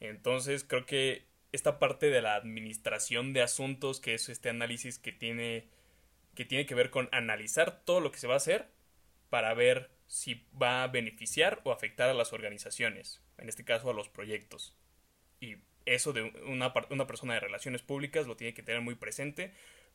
Entonces 0.00 0.64
creo 0.64 0.84
que 0.84 1.24
esta 1.52 1.78
parte 1.78 2.10
de 2.10 2.20
la 2.20 2.34
administración 2.34 3.32
de 3.32 3.42
asuntos, 3.42 4.00
que 4.00 4.14
es 4.14 4.28
este 4.28 4.50
análisis 4.50 4.98
que 4.98 5.12
tiene 5.12 5.66
que 6.34 6.44
tiene 6.44 6.66
que 6.66 6.74
ver 6.74 6.90
con 6.90 7.08
analizar 7.12 7.84
todo 7.84 8.00
lo 8.00 8.10
que 8.10 8.18
se 8.18 8.26
va 8.26 8.34
a 8.34 8.38
hacer 8.38 8.68
para 9.30 9.54
ver 9.54 9.88
si 10.06 10.46
va 10.60 10.82
a 10.82 10.88
beneficiar 10.88 11.60
o 11.64 11.72
afectar 11.72 12.08
a 12.08 12.14
las 12.14 12.32
organizaciones, 12.32 13.20
en 13.38 13.48
este 13.48 13.64
caso 13.64 13.90
a 13.90 13.94
los 13.94 14.08
proyectos. 14.08 14.76
Y 15.40 15.56
eso 15.86 16.12
de 16.12 16.22
una, 16.46 16.72
una 16.90 17.06
persona 17.06 17.34
de 17.34 17.40
relaciones 17.40 17.82
públicas 17.82 18.26
lo 18.26 18.36
tiene 18.36 18.54
que 18.54 18.62
tener 18.62 18.80
muy 18.80 18.94
presente 18.94 19.52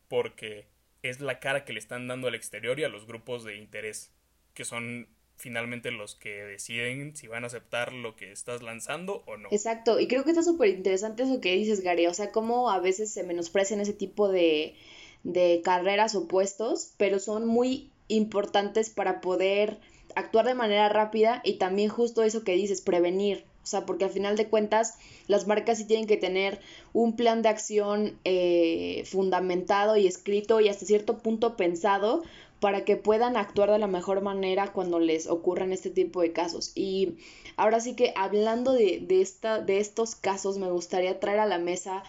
porque 0.07 0.67
es 1.01 1.19
la 1.19 1.39
cara 1.39 1.65
que 1.65 1.73
le 1.73 1.79
están 1.79 2.07
dando 2.07 2.27
al 2.27 2.35
exterior 2.35 2.79
y 2.79 2.83
a 2.83 2.89
los 2.89 3.07
grupos 3.07 3.43
de 3.43 3.55
interés, 3.55 4.11
que 4.53 4.65
son 4.65 5.07
finalmente 5.39 5.91
los 5.91 6.15
que 6.15 6.43
deciden 6.43 7.15
si 7.15 7.27
van 7.27 7.45
a 7.45 7.47
aceptar 7.47 7.93
lo 7.93 8.15
que 8.15 8.31
estás 8.31 8.61
lanzando 8.61 9.23
o 9.25 9.37
no. 9.37 9.47
Exacto, 9.51 9.99
y 9.99 10.07
creo 10.07 10.23
que 10.23 10.31
está 10.31 10.43
súper 10.43 10.69
interesante 10.69 11.23
eso 11.23 11.39
que 11.39 11.55
dices, 11.55 11.81
Gary, 11.81 12.07
o 12.07 12.13
sea, 12.13 12.31
cómo 12.31 12.69
a 12.69 12.79
veces 12.79 13.11
se 13.11 13.23
menosprecian 13.23 13.79
ese 13.79 13.93
tipo 13.93 14.29
de, 14.29 14.75
de 15.23 15.61
carreras 15.63 16.13
o 16.15 16.27
puestos, 16.27 16.93
pero 16.97 17.19
son 17.19 17.47
muy 17.47 17.89
importantes 18.09 18.89
para 18.89 19.21
poder 19.21 19.79
actuar 20.15 20.45
de 20.45 20.55
manera 20.55 20.89
rápida 20.89 21.41
y 21.43 21.53
también 21.53 21.89
justo 21.89 22.23
eso 22.23 22.43
que 22.43 22.55
dices, 22.55 22.81
prevenir, 22.81 23.45
o 23.63 23.67
sea, 23.67 23.85
porque 23.85 24.05
al 24.05 24.11
final 24.11 24.35
de 24.35 24.47
cuentas 24.47 24.97
las 25.27 25.45
marcas 25.45 25.77
sí 25.77 25.85
tienen 25.85 26.07
que 26.07 26.17
tener 26.17 26.59
un 26.93 27.15
plan 27.15 27.41
de 27.41 27.49
acción 27.49 28.17
eh, 28.23 29.03
fundamentado 29.05 29.95
y 29.95 30.07
escrito 30.07 30.59
y 30.59 30.69
hasta 30.69 30.85
cierto 30.85 31.19
punto 31.19 31.55
pensado 31.55 32.23
para 32.59 32.83
que 32.83 32.97
puedan 32.97 33.37
actuar 33.37 33.71
de 33.71 33.79
la 33.79 33.87
mejor 33.87 34.21
manera 34.21 34.73
cuando 34.73 34.99
les 34.99 35.27
ocurran 35.27 35.71
este 35.71 35.89
tipo 35.89 36.21
de 36.21 36.33
casos. 36.33 36.71
Y 36.75 37.17
ahora 37.57 37.79
sí 37.79 37.95
que 37.95 38.13
hablando 38.15 38.73
de, 38.73 38.99
de, 38.99 39.21
esta, 39.21 39.61
de 39.61 39.79
estos 39.79 40.15
casos, 40.15 40.57
me 40.57 40.69
gustaría 40.69 41.19
traer 41.19 41.39
a 41.39 41.45
la 41.45 41.57
mesa, 41.57 42.03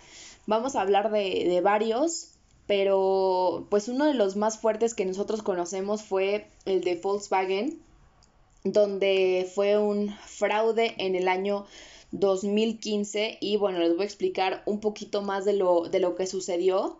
vamos 0.46 0.74
a 0.74 0.80
hablar 0.80 1.10
de, 1.10 1.44
de 1.48 1.60
varios, 1.60 2.32
pero 2.66 3.66
pues 3.68 3.88
uno 3.88 4.06
de 4.06 4.14
los 4.14 4.36
más 4.36 4.58
fuertes 4.58 4.94
que 4.94 5.04
nosotros 5.04 5.42
conocemos 5.42 6.02
fue 6.02 6.46
el 6.64 6.82
de 6.82 6.96
Volkswagen, 6.96 7.80
donde 8.64 9.50
fue 9.54 9.78
un 9.78 10.14
fraude 10.26 10.94
en 10.98 11.14
el 11.14 11.28
año 11.28 11.66
2015 12.12 13.38
y 13.40 13.56
bueno, 13.56 13.78
les 13.78 13.94
voy 13.94 14.02
a 14.02 14.06
explicar 14.06 14.62
un 14.66 14.80
poquito 14.80 15.22
más 15.22 15.44
de 15.44 15.54
lo, 15.54 15.88
de 15.88 16.00
lo 16.00 16.14
que 16.16 16.26
sucedió. 16.26 16.98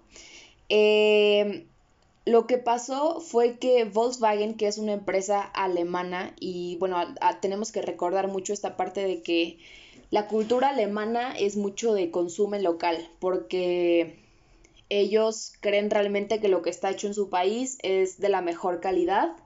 Eh, 0.69 1.67
lo 2.26 2.47
que 2.47 2.59
pasó 2.59 3.21
fue 3.21 3.59
que 3.59 3.85
Volkswagen, 3.85 4.55
que 4.55 4.69
es 4.69 4.79
una 4.79 4.93
empresa 4.93 5.43
alemana, 5.43 6.35
y 6.38 6.76
bueno, 6.76 6.97
tenemos 7.40 7.73
que 7.73 7.83
recordar 7.83 8.29
mucho 8.29 8.52
esta 8.52 8.76
parte 8.76 9.05
de 9.05 9.23
que 9.23 9.59
la 10.11 10.29
cultura 10.29 10.71
alemana 10.71 11.33
es 11.37 11.57
mucho 11.57 11.95
de 11.95 12.11
consumo 12.11 12.57
local, 12.59 13.09
porque 13.21 14.19
ellos 14.90 15.55
creen 15.61 15.90
realmente 15.90 16.40
que 16.40 16.49
lo 16.49 16.62
que 16.62 16.71
está 16.71 16.90
hecho 16.90 17.07
en 17.07 17.14
su 17.14 17.31
país 17.31 17.79
es 17.83 18.21
de 18.21 18.29
la 18.29 18.43
mejor 18.43 18.81
calidad 18.81 19.37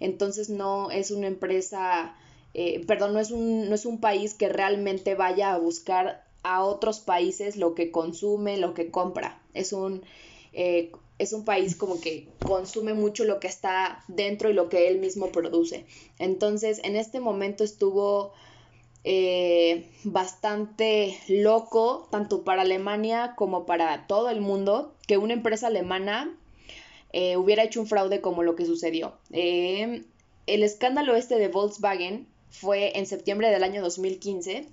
entonces 0.00 0.50
no 0.50 0.90
es 0.90 1.10
una 1.10 1.26
empresa, 1.26 2.14
eh, 2.54 2.84
perdón, 2.86 3.14
no 3.14 3.20
es, 3.20 3.30
un, 3.30 3.68
no 3.68 3.74
es 3.74 3.86
un 3.86 4.00
país 4.00 4.34
que 4.34 4.48
realmente 4.48 5.14
vaya 5.14 5.52
a 5.52 5.58
buscar 5.58 6.24
a 6.42 6.62
otros 6.62 7.00
países 7.00 7.56
lo 7.56 7.74
que 7.74 7.90
consume, 7.90 8.56
lo 8.56 8.74
que 8.74 8.90
compra. 8.90 9.40
Es 9.54 9.72
un, 9.72 10.02
eh, 10.52 10.92
es 11.18 11.32
un 11.32 11.44
país 11.44 11.74
como 11.74 12.00
que 12.00 12.28
consume 12.44 12.94
mucho 12.94 13.24
lo 13.24 13.40
que 13.40 13.48
está 13.48 14.04
dentro 14.08 14.50
y 14.50 14.54
lo 14.54 14.68
que 14.68 14.88
él 14.88 14.98
mismo 14.98 15.30
produce. 15.32 15.84
Entonces, 16.18 16.80
en 16.84 16.96
este 16.96 17.20
momento 17.20 17.64
estuvo 17.64 18.32
eh, 19.04 19.90
bastante 20.04 21.18
loco, 21.28 22.08
tanto 22.10 22.44
para 22.44 22.62
Alemania 22.62 23.34
como 23.36 23.66
para 23.66 24.06
todo 24.06 24.30
el 24.30 24.40
mundo, 24.40 24.94
que 25.06 25.18
una 25.18 25.34
empresa 25.34 25.68
alemana 25.68 26.36
eh, 27.12 27.36
hubiera 27.36 27.64
hecho 27.64 27.80
un 27.80 27.86
fraude 27.86 28.20
como 28.20 28.42
lo 28.42 28.56
que 28.56 28.66
sucedió. 28.66 29.14
Eh, 29.32 30.04
el 30.46 30.62
escándalo 30.62 31.16
este 31.16 31.38
de 31.38 31.48
Volkswagen 31.48 32.26
fue 32.50 32.98
en 32.98 33.06
septiembre 33.06 33.50
del 33.50 33.62
año 33.62 33.82
2015 33.82 34.66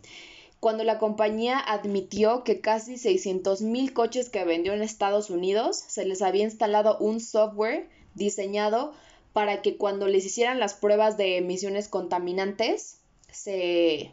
cuando 0.59 0.83
la 0.83 0.97
compañía 0.97 1.59
admitió 1.59 2.43
que 2.43 2.59
casi 2.59 2.97
600 2.97 3.61
mil 3.61 3.93
coches 3.93 4.29
que 4.29 4.43
vendió 4.45 4.73
en 4.73 4.81
Estados 4.81 5.29
Unidos 5.29 5.77
se 5.87 6.05
les 6.05 6.21
había 6.21 6.43
instalado 6.43 6.97
un 6.97 7.19
software 7.19 7.87
diseñado 8.15 8.93
para 9.31 9.61
que 9.61 9.77
cuando 9.77 10.07
les 10.07 10.25
hicieran 10.25 10.59
las 10.59 10.73
pruebas 10.73 11.17
de 11.17 11.37
emisiones 11.37 11.87
contaminantes 11.87 12.99
se, 13.31 14.11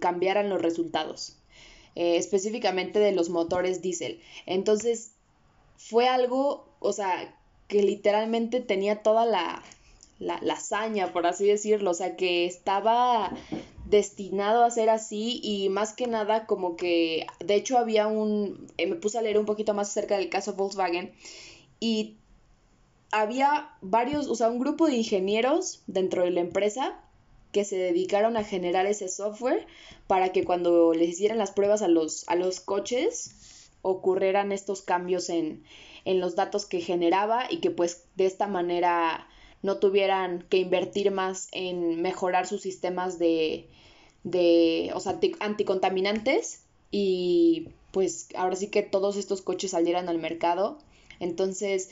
cambiaran 0.00 0.48
los 0.48 0.62
resultados, 0.62 1.36
eh, 1.94 2.16
específicamente 2.16 2.98
de 2.98 3.12
los 3.12 3.28
motores 3.28 3.82
diésel. 3.82 4.20
Entonces 4.46 5.12
fue 5.76 6.08
algo 6.08 6.73
o 6.84 6.92
sea, 6.92 7.34
que 7.66 7.82
literalmente 7.82 8.60
tenía 8.60 9.02
toda 9.02 9.24
la, 9.24 9.62
la, 10.18 10.36
hazaña, 10.52 11.12
por 11.12 11.26
así 11.26 11.46
decirlo, 11.46 11.92
o 11.92 11.94
sea, 11.94 12.14
que 12.14 12.44
estaba 12.44 13.32
destinado 13.86 14.64
a 14.64 14.70
ser 14.70 14.90
así 14.90 15.40
y 15.42 15.70
más 15.70 15.94
que 15.94 16.06
nada 16.06 16.46
como 16.46 16.76
que, 16.76 17.26
de 17.42 17.54
hecho 17.54 17.78
había 17.78 18.06
un, 18.06 18.66
eh, 18.76 18.86
me 18.86 18.96
puse 18.96 19.18
a 19.18 19.22
leer 19.22 19.38
un 19.38 19.46
poquito 19.46 19.72
más 19.72 19.88
acerca 19.88 20.18
del 20.18 20.28
caso 20.28 20.54
Volkswagen 20.54 21.12
y 21.80 22.16
había 23.10 23.70
varios, 23.80 24.28
o 24.28 24.34
sea, 24.34 24.50
un 24.50 24.58
grupo 24.58 24.86
de 24.86 24.96
ingenieros 24.96 25.82
dentro 25.86 26.22
de 26.22 26.30
la 26.30 26.40
empresa 26.40 27.00
que 27.52 27.64
se 27.64 27.76
dedicaron 27.76 28.36
a 28.36 28.44
generar 28.44 28.84
ese 28.86 29.08
software 29.08 29.66
para 30.06 30.32
que 30.32 30.44
cuando 30.44 30.92
les 30.92 31.10
hicieran 31.10 31.38
las 31.38 31.52
pruebas 31.52 31.80
a 31.80 31.88
los, 31.88 32.28
a 32.28 32.34
los 32.34 32.60
coches 32.60 33.70
ocurrieran 33.82 34.50
estos 34.50 34.82
cambios 34.82 35.28
en, 35.28 35.62
en 36.04 36.20
los 36.20 36.36
datos 36.36 36.66
que 36.66 36.80
generaba 36.80 37.46
y 37.50 37.58
que 37.58 37.70
pues 37.70 38.04
de 38.16 38.26
esta 38.26 38.46
manera 38.46 39.28
no 39.62 39.78
tuvieran 39.78 40.44
que 40.50 40.58
invertir 40.58 41.10
más 41.10 41.48
en 41.52 42.02
mejorar 42.02 42.46
sus 42.46 42.60
sistemas 42.60 43.18
de, 43.18 43.68
de 44.22 44.90
o 44.94 45.00
sea, 45.00 45.18
anticontaminantes 45.40 46.64
y 46.90 47.68
pues 47.90 48.28
ahora 48.36 48.56
sí 48.56 48.68
que 48.68 48.82
todos 48.82 49.16
estos 49.16 49.40
coches 49.40 49.70
salieran 49.70 50.08
al 50.08 50.18
mercado. 50.18 50.78
Entonces, 51.20 51.90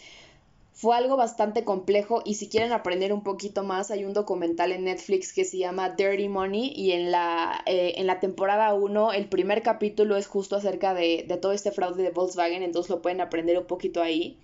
fue 0.73 0.97
algo 0.97 1.17
bastante 1.17 1.65
complejo 1.65 2.23
y 2.25 2.35
si 2.35 2.49
quieren 2.49 2.73
aprender 2.73 3.13
un 3.13 3.23
poquito 3.23 3.63
más 3.63 3.91
hay 3.91 4.05
un 4.05 4.15
documental 4.15 4.73
en 4.73 4.85
Netflix 4.85 5.33
que 5.33 5.45
se 5.45 5.59
llama 5.59 5.91
Dirty 5.91 6.29
Money 6.29 6.73
y 6.75 6.93
en 6.93 7.11
la, 7.11 7.63
eh, 7.67 7.95
en 7.97 8.07
la 8.07 8.21
temporada 8.21 8.73
1 8.73 9.13
el 9.13 9.29
primer 9.29 9.63
capítulo 9.63 10.17
es 10.17 10.27
justo 10.27 10.57
acerca 10.57 10.95
de, 10.95 11.27
de, 11.29 11.37
todo 11.37 11.53
este 11.53 11.73
fraude 11.73 12.03
de 12.03 12.11
Volkswagen, 12.11 12.63
entonces 12.63 12.89
lo 12.89 13.03
pueden 13.03 13.21
aprender 13.21 13.59
un 13.59 13.67
poquito 13.67 14.03
ahí. 14.03 14.39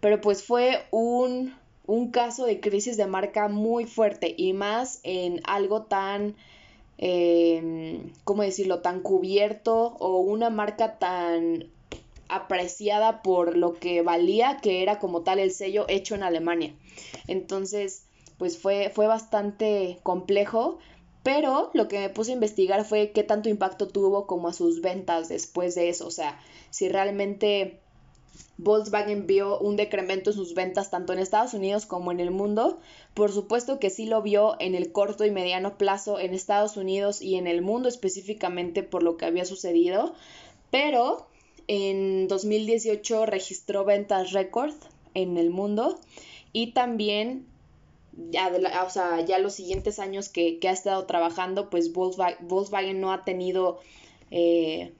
Pero 0.00 0.20
pues 0.20 0.44
fue 0.44 0.84
un, 0.90 1.54
un 1.86 2.10
caso 2.10 2.46
de 2.46 2.60
crisis 2.60 2.96
de 2.96 3.06
marca 3.06 3.48
muy 3.48 3.84
fuerte 3.84 4.32
y 4.36 4.52
más 4.52 5.00
en 5.02 5.40
algo 5.44 5.82
tan... 5.82 6.36
Eh, 6.96 8.00
¿cómo 8.22 8.42
decirlo?, 8.42 8.78
tan 8.78 9.00
cubierto 9.00 9.96
o 9.98 10.20
una 10.20 10.48
marca 10.48 10.96
tan 11.00 11.64
apreciada 12.34 13.22
por 13.22 13.56
lo 13.56 13.74
que 13.74 14.02
valía, 14.02 14.58
que 14.62 14.82
era 14.82 14.98
como 14.98 15.22
tal 15.22 15.38
el 15.38 15.52
sello 15.52 15.86
hecho 15.88 16.14
en 16.14 16.22
Alemania. 16.22 16.74
Entonces, 17.26 18.04
pues 18.38 18.58
fue, 18.58 18.90
fue 18.94 19.06
bastante 19.06 19.98
complejo, 20.02 20.78
pero 21.22 21.70
lo 21.72 21.88
que 21.88 21.98
me 21.98 22.10
puse 22.10 22.32
a 22.32 22.34
investigar 22.34 22.84
fue 22.84 23.12
qué 23.12 23.22
tanto 23.22 23.48
impacto 23.48 23.88
tuvo 23.88 24.26
como 24.26 24.48
a 24.48 24.52
sus 24.52 24.80
ventas 24.80 25.28
después 25.28 25.74
de 25.74 25.88
eso, 25.88 26.06
o 26.06 26.10
sea, 26.10 26.40
si 26.70 26.88
realmente 26.88 27.80
Volkswagen 28.56 29.26
vio 29.26 29.58
un 29.58 29.76
decremento 29.76 30.30
en 30.30 30.36
sus 30.36 30.54
ventas 30.54 30.90
tanto 30.90 31.12
en 31.12 31.18
Estados 31.18 31.54
Unidos 31.54 31.86
como 31.86 32.12
en 32.12 32.20
el 32.20 32.30
mundo. 32.30 32.78
Por 33.12 33.32
supuesto 33.32 33.80
que 33.80 33.90
sí 33.90 34.06
lo 34.06 34.22
vio 34.22 34.56
en 34.60 34.74
el 34.74 34.92
corto 34.92 35.24
y 35.24 35.30
mediano 35.30 35.76
plazo 35.76 36.20
en 36.20 36.34
Estados 36.34 36.76
Unidos 36.76 37.20
y 37.20 37.34
en 37.36 37.46
el 37.46 37.62
mundo 37.62 37.88
específicamente 37.88 38.82
por 38.82 39.02
lo 39.02 39.16
que 39.16 39.26
había 39.26 39.44
sucedido, 39.44 40.14
pero 40.70 41.26
en 41.68 42.28
2018 42.28 43.26
registró 43.26 43.84
ventas 43.84 44.32
récord 44.32 44.74
en 45.14 45.36
el 45.36 45.50
mundo 45.50 45.98
y 46.52 46.72
también 46.72 47.46
ya, 48.30 48.52
o 48.86 48.90
sea, 48.90 49.20
ya 49.22 49.38
los 49.38 49.54
siguientes 49.54 49.98
años 49.98 50.28
que, 50.28 50.58
ha 50.66 50.70
estado 50.70 51.04
trabajando, 51.06 51.70
pues 51.70 51.92
Volkswagen, 51.92 53.00
no 53.00 53.12
ha 53.12 53.24
tenido 53.24 53.80
eh, 54.30 54.92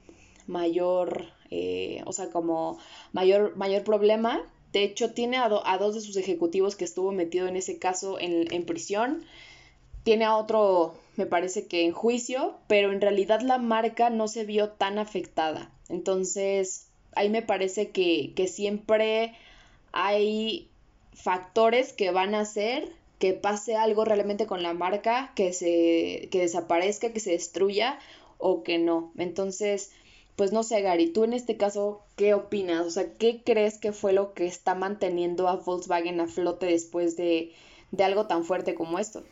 mayor, 0.47 1.27
eh, 1.51 2.03
o 2.07 2.13
sea, 2.13 2.31
como 2.31 2.79
mayor, 3.13 3.57
mayor 3.57 3.85
problema. 3.85 4.43
De 4.73 4.83
hecho, 4.83 5.13
tiene 5.13 5.37
a, 5.37 5.45
a, 5.45 5.79
dos 5.79 5.95
de 5.95 6.01
sus 6.01 6.17
ejecutivos 6.17 6.75
que 6.75 6.85
estuvo 6.85 7.13
metido 7.13 7.47
en 7.47 7.57
ese 7.57 7.79
caso 7.79 8.19
en, 8.19 8.53
en 8.53 8.67
prisión. 8.67 9.25
Tiene 10.03 10.25
a 10.25 10.37
otro, 10.37 10.95
me 11.17 11.27
parece 11.27 11.67
que 11.67 11.85
en 11.85 11.93
juicio, 11.93 12.57
pero 12.67 12.93
en 12.93 13.01
realidad 13.01 13.41
la 13.41 13.59
marca 13.59 14.11
no 14.11 14.29
se 14.29 14.45
vio 14.45 14.71
tan 14.71 14.99
afectada. 14.99 15.71
Entonces, 15.89 16.89
ahí 17.15 17.29
me 17.29 17.43
parece 17.43 17.91
que, 17.91 18.33
que 18.35 18.49
siempre 18.49 19.35
hay 19.93 20.69
factores 21.13 21.93
que 21.93 22.11
van 22.11 22.35
a 22.35 22.41
hacer 22.41 22.93
que 23.19 23.33
pase 23.33 23.77
algo 23.77 24.05
realmente 24.05 24.47
con 24.47 24.63
la 24.63 24.75
marca, 24.75 25.33
que 25.35 25.53
se 25.53 26.29
que 26.31 26.41
desaparezca, 26.41 27.13
que 27.13 27.21
se 27.21 27.31
destruya 27.31 27.99
o 28.39 28.63
que 28.63 28.79
no. 28.79 29.13
Entonces, 29.17 29.93
pues 30.37 30.53
no 30.53 30.63
sé, 30.63 30.83
Gary, 30.83 31.07
tú 31.11 31.25
en 31.25 31.33
este 31.33 31.57
caso, 31.57 32.03
¿qué 32.17 32.35
opinas? 32.35 32.87
O 32.87 32.91
sea, 32.91 33.13
¿qué 33.15 33.41
crees 33.43 33.79
que 33.79 33.93
fue 33.93 34.13
lo 34.13 34.35
que 34.35 34.47
está 34.47 34.75
manteniendo 34.75 35.49
a 35.49 35.57
Volkswagen 35.57 36.21
a 36.21 36.27
flote 36.27 36.67
después 36.67 37.17
de, 37.17 37.53
de 37.93 38.05
algo 38.05 38.27
tan 38.27 38.45
fuerte 38.45 38.75
como 38.75 38.99
esto? 38.99 39.23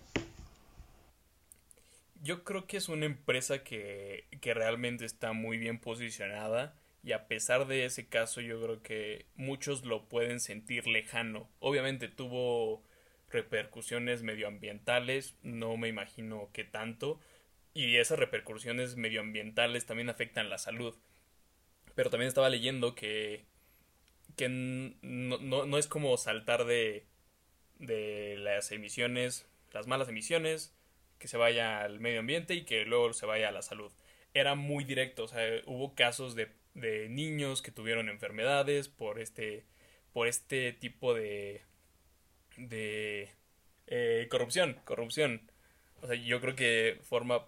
Yo 2.22 2.44
creo 2.44 2.66
que 2.66 2.76
es 2.76 2.88
una 2.88 3.04
empresa 3.04 3.64
que, 3.64 4.28
que 4.40 4.54
realmente 4.54 5.04
está 5.04 5.32
muy 5.32 5.58
bien 5.58 5.80
posicionada 5.80 6.74
y 7.02 7.12
a 7.12 7.26
pesar 7.26 7.66
de 7.66 7.84
ese 7.84 8.08
caso 8.08 8.40
yo 8.40 8.62
creo 8.62 8.80
que 8.80 9.26
muchos 9.34 9.84
lo 9.84 10.08
pueden 10.08 10.38
sentir 10.38 10.86
lejano. 10.86 11.50
Obviamente 11.58 12.06
tuvo 12.06 12.84
repercusiones 13.28 14.22
medioambientales, 14.22 15.34
no 15.42 15.76
me 15.76 15.88
imagino 15.88 16.50
que 16.52 16.62
tanto, 16.62 17.18
y 17.74 17.96
esas 17.96 18.20
repercusiones 18.20 18.94
medioambientales 18.96 19.84
también 19.84 20.08
afectan 20.08 20.48
la 20.48 20.58
salud. 20.58 20.94
Pero 21.96 22.08
también 22.08 22.28
estaba 22.28 22.50
leyendo 22.50 22.94
que, 22.94 23.46
que 24.36 24.48
no, 24.48 25.38
no, 25.38 25.78
es 25.78 25.88
como 25.88 26.16
saltar 26.18 26.66
de, 26.66 27.04
de 27.80 28.36
las 28.38 28.70
emisiones, 28.70 29.46
las 29.72 29.88
malas 29.88 30.08
emisiones, 30.08 30.72
que 31.22 31.28
se 31.28 31.36
vaya 31.36 31.82
al 31.82 32.00
medio 32.00 32.18
ambiente 32.18 32.54
y 32.54 32.64
que 32.64 32.84
luego 32.84 33.12
se 33.12 33.26
vaya 33.26 33.50
a 33.50 33.52
la 33.52 33.62
salud. 33.62 33.92
Era 34.34 34.56
muy 34.56 34.82
directo, 34.82 35.22
o 35.22 35.28
sea, 35.28 35.40
hubo 35.66 35.94
casos 35.94 36.34
de, 36.34 36.48
de 36.74 37.08
niños 37.08 37.62
que 37.62 37.70
tuvieron 37.70 38.08
enfermedades 38.08 38.88
por 38.88 39.20
este, 39.20 39.64
por 40.12 40.26
este 40.26 40.72
tipo 40.72 41.14
de, 41.14 41.62
de 42.56 43.30
eh, 43.86 44.26
corrupción, 44.30 44.80
corrupción. 44.84 45.48
O 46.00 46.08
sea, 46.08 46.16
yo 46.16 46.40
creo 46.40 46.56
que 46.56 46.98
forma 47.02 47.46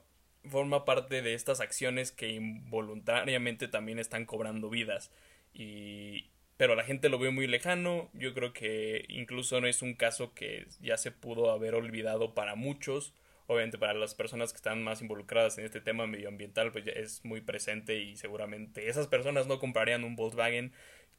forma 0.48 0.84
parte 0.84 1.20
de 1.22 1.34
estas 1.34 1.60
acciones 1.60 2.12
que 2.12 2.28
involuntariamente 2.28 3.66
también 3.66 3.98
están 3.98 4.24
cobrando 4.24 4.70
vidas. 4.70 5.10
Y, 5.52 6.26
pero 6.56 6.76
la 6.76 6.84
gente 6.84 7.08
lo 7.08 7.18
ve 7.18 7.30
muy 7.30 7.48
lejano. 7.48 8.08
Yo 8.12 8.34
creo 8.34 8.52
que 8.52 9.04
incluso 9.08 9.60
no 9.60 9.66
es 9.66 9.82
un 9.82 9.94
caso 9.94 10.32
que 10.34 10.68
ya 10.80 10.96
se 10.96 11.10
pudo 11.10 11.50
haber 11.50 11.74
olvidado 11.74 12.34
para 12.34 12.54
muchos. 12.54 13.14
Obviamente 13.46 13.78
para 13.78 13.94
las 13.94 14.14
personas 14.14 14.52
que 14.52 14.56
están 14.56 14.82
más 14.82 15.02
involucradas 15.02 15.58
en 15.58 15.64
este 15.64 15.80
tema 15.80 16.06
medioambiental, 16.06 16.72
pues 16.72 16.84
ya 16.84 16.92
es 16.92 17.24
muy 17.24 17.42
presente 17.42 18.00
y 18.00 18.16
seguramente 18.16 18.88
esas 18.88 19.06
personas 19.06 19.46
no 19.46 19.58
comprarían 19.58 20.04
un 20.04 20.16
Volkswagen, 20.16 20.72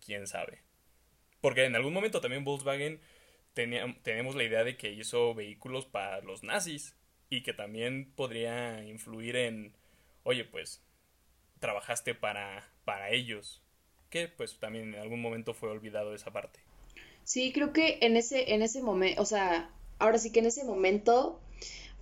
quién 0.04 0.26
sabe. 0.26 0.64
Porque 1.42 1.66
en 1.66 1.76
algún 1.76 1.94
momento 1.94 2.22
también 2.22 2.44
Volkswagen 2.44 3.00
tenía, 3.54 3.86
tenemos 4.02 4.36
la 4.36 4.44
idea 4.44 4.64
de 4.64 4.76
que 4.76 4.92
hizo 4.92 5.36
vehículos 5.36 5.86
para 5.86 6.22
los 6.22 6.44
nazis 6.44 6.96
y 7.30 7.44
que 7.44 7.54
también 7.54 8.12
podría 8.16 8.84
influir 8.84 9.36
en, 9.36 9.76
oye, 10.24 10.46
pues 10.46 10.84
trabajaste 11.60 12.16
para, 12.16 12.68
para 12.86 13.12
ellos, 13.12 13.62
que 14.10 14.28
pues 14.28 14.58
también 14.60 14.94
en 14.94 15.00
algún 15.00 15.22
momento 15.22 15.54
fue 15.54 15.70
olvidado 15.70 16.16
esa 16.16 16.32
parte. 16.32 16.60
Sí, 17.24 17.52
creo 17.52 17.74
que 17.74 18.00
en 18.02 18.18
ese, 18.18 18.54
en 18.54 18.62
ese 18.62 18.82
momento, 18.82 19.22
o 19.22 19.26
sea, 19.26 19.70
ahora 20.00 20.18
sí 20.18 20.32
que 20.32 20.40
en 20.40 20.46
ese 20.46 20.64
momento 20.64 21.42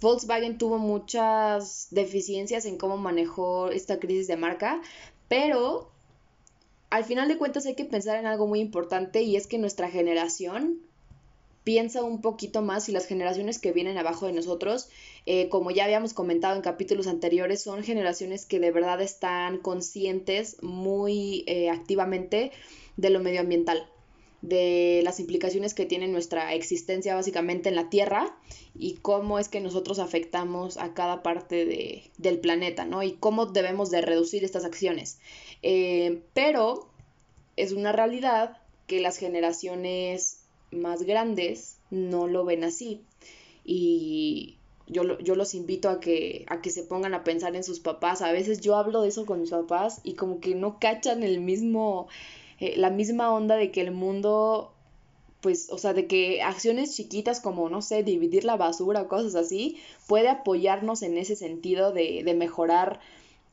Volkswagen 0.04 0.58
tuvo 0.58 0.78
muchas 0.78 1.88
deficiencias 1.90 2.66
en 2.66 2.78
cómo 2.78 2.98
manejó 2.98 3.70
esta 3.70 4.00
crisis 4.00 4.28
de 4.28 4.36
marca, 4.36 4.82
pero 5.30 5.90
al 6.90 7.06
final 7.06 7.30
de 7.30 7.38
cuentas 7.38 7.66
hay 7.66 7.76
que 7.76 7.86
pensar 7.86 8.20
en 8.20 8.26
algo 8.26 8.46
muy 8.46 8.60
importante 8.60 9.22
y 9.22 9.38
es 9.38 9.48
que 9.48 9.58
nuestra 9.58 9.90
generación 9.90 10.82
piensa 11.64 12.04
un 12.04 12.20
poquito 12.20 12.62
más 12.62 12.90
y 12.90 12.92
las 12.92 13.06
generaciones 13.06 13.60
que 13.60 13.72
vienen 13.72 13.98
abajo 13.98 14.28
de 14.28 14.34
nosotros, 14.34 14.90
eh, 15.26 15.48
como 15.48 15.72
ya 15.72 15.86
habíamos 15.86 16.14
comentado 16.14 16.58
en 16.58 16.62
capítulos 16.62 17.08
anteriores, 17.08 17.64
son 17.64 17.82
generaciones 17.84 18.46
que 18.46 18.60
de 18.60 18.72
verdad 18.72 19.02
están 19.02 19.60
conscientes 19.60 20.62
muy 20.62 21.46
eh, 21.48 21.70
activamente 21.70 22.52
de 22.98 23.10
lo 23.10 23.22
medioambiental, 23.22 23.88
de 24.44 25.00
las 25.06 25.22
implicaciones 25.22 25.74
que 25.74 25.86
tiene 25.86 26.10
nuestra 26.10 26.54
existencia 26.54 27.16
básicamente 27.16 27.70
en 27.70 27.76
la 27.76 27.90
Tierra 27.90 28.38
y 28.76 28.96
cómo 28.96 29.40
es 29.40 29.48
que 29.48 29.62
nosotros 29.62 30.00
afectamos 30.00 30.76
a 30.76 30.94
cada 30.94 31.24
parte 31.24 31.66
de, 31.66 32.12
del 32.18 32.40
planeta, 32.40 32.84
¿no? 32.86 33.04
Y 33.04 33.14
cómo 33.14 33.46
debemos 33.46 33.90
de 33.90 34.02
reducir 34.02 34.44
estas 34.44 34.66
acciones. 34.66 35.18
Eh, 35.62 36.22
pero 36.34 36.90
es 37.56 37.72
una 37.72 37.94
realidad 37.94 38.58
que 38.86 39.00
las 39.00 39.18
generaciones 39.18 40.42
más 40.72 41.04
grandes 41.04 41.78
no 41.90 42.28
lo 42.28 42.44
ven 42.44 42.66
así. 42.66 43.02
Y 43.64 44.58
yo, 44.88 45.18
yo 45.20 45.36
los 45.36 45.56
invito 45.56 45.88
a 45.88 46.02
que, 46.02 46.46
a 46.50 46.62
que 46.62 46.70
se 46.70 46.84
pongan 46.84 47.14
a 47.14 47.24
pensar 47.24 47.56
en 47.56 47.64
sus 47.64 47.80
papás. 47.80 48.22
A 48.22 48.34
veces 48.34 48.60
yo 48.60 48.76
hablo 48.76 49.04
de 49.04 49.08
eso 49.08 49.26
con 49.26 49.40
mis 49.40 49.52
papás 49.52 50.02
y 50.04 50.16
como 50.16 50.42
que 50.42 50.54
no 50.54 50.80
cachan 50.80 51.24
el 51.24 51.40
mismo, 51.40 52.10
eh, 52.64 52.76
la 52.78 52.90
misma 52.90 53.30
onda 53.34 53.58
de 53.58 53.72
que 53.72 53.82
el 53.82 53.92
mundo, 53.92 54.74
pues, 55.42 55.68
o 55.70 55.78
sea, 55.78 55.94
de 55.94 56.08
que 56.08 56.42
acciones 56.42 56.96
chiquitas 56.96 57.42
como, 57.42 57.68
no 57.70 57.82
sé, 57.82 58.04
dividir 58.04 58.46
la 58.46 58.56
basura 58.56 59.02
o 59.02 59.08
cosas 59.10 59.36
así, 59.36 59.78
puede 60.08 60.30
apoyarnos 60.30 61.02
en 61.02 61.18
ese 61.18 61.36
sentido 61.36 61.92
de, 61.92 62.24
de 62.24 62.34
mejorar 62.34 63.02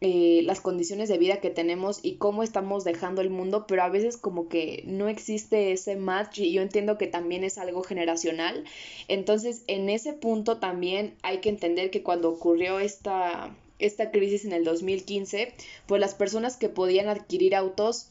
eh, 0.00 0.42
las 0.44 0.60
condiciones 0.60 1.08
de 1.08 1.18
vida 1.18 1.40
que 1.40 1.50
tenemos 1.50 1.98
y 2.04 2.14
cómo 2.18 2.44
estamos 2.44 2.84
dejando 2.84 3.20
el 3.20 3.30
mundo, 3.30 3.66
pero 3.66 3.82
a 3.82 3.88
veces 3.88 4.16
como 4.16 4.48
que 4.48 4.84
no 4.86 5.08
existe 5.08 5.72
ese 5.72 5.96
match 5.96 6.38
y 6.38 6.52
yo 6.52 6.62
entiendo 6.62 6.96
que 6.96 7.08
también 7.08 7.42
es 7.42 7.58
algo 7.58 7.82
generacional. 7.82 8.64
Entonces, 9.08 9.64
en 9.66 9.90
ese 9.90 10.12
punto 10.12 10.58
también 10.58 11.16
hay 11.22 11.38
que 11.38 11.48
entender 11.48 11.90
que 11.90 12.04
cuando 12.04 12.30
ocurrió 12.30 12.78
esta, 12.78 13.56
esta 13.80 14.12
crisis 14.12 14.44
en 14.44 14.52
el 14.52 14.62
2015, 14.62 15.52
pues 15.86 16.00
las 16.00 16.14
personas 16.14 16.56
que 16.56 16.68
podían 16.68 17.08
adquirir 17.08 17.56
autos 17.56 18.10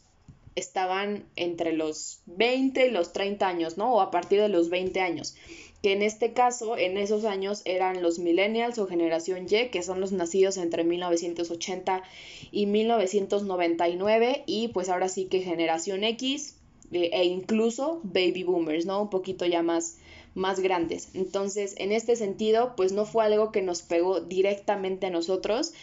estaban 0.55 1.25
entre 1.35 1.73
los 1.73 2.21
20 2.25 2.87
y 2.87 2.91
los 2.91 3.13
30 3.13 3.47
años, 3.47 3.77
¿no? 3.77 3.93
O 3.93 4.01
a 4.01 4.11
partir 4.11 4.41
de 4.41 4.49
los 4.49 4.69
20 4.69 4.99
años 5.01 5.35
que 5.81 5.93
en 5.93 6.01
este 6.01 6.33
caso, 6.33 6.77
en 6.77 6.97
esos 6.97 7.23
años 7.23 7.61
eran 7.65 8.01
los 8.01 8.19
millennials 8.19 8.77
o 8.79 8.87
generación 8.87 9.47
Y, 9.49 9.69
que 9.69 9.81
son 9.81 10.01
los 10.01 10.11
nacidos 10.11 10.57
entre 10.57 10.83
1980 10.83 12.03
y 12.51 12.65
1999, 12.65 14.43
y 14.45 14.69
pues 14.69 14.89
ahora 14.89 15.07
sí 15.07 15.25
que 15.25 15.41
generación 15.41 16.03
X 16.03 16.55
eh, 16.91 17.11
e 17.13 17.25
incluso 17.25 18.01
baby 18.03 18.43
boomers, 18.43 18.85
¿no? 18.85 19.03
Un 19.03 19.09
poquito 19.09 19.45
ya 19.45 19.63
más, 19.63 19.97
más 20.35 20.59
grandes. 20.59 21.09
Entonces, 21.13 21.75
en 21.77 21.93
este 21.93 22.17
sentido, 22.17 22.73
pues 22.75 22.91
no 22.91 23.05
fue 23.05 23.23
algo 23.23 23.51
que 23.51 23.61
nos 23.61 23.81
pegó 23.81 24.19
directamente 24.19 25.07
a 25.07 25.11
nosotros 25.11 25.73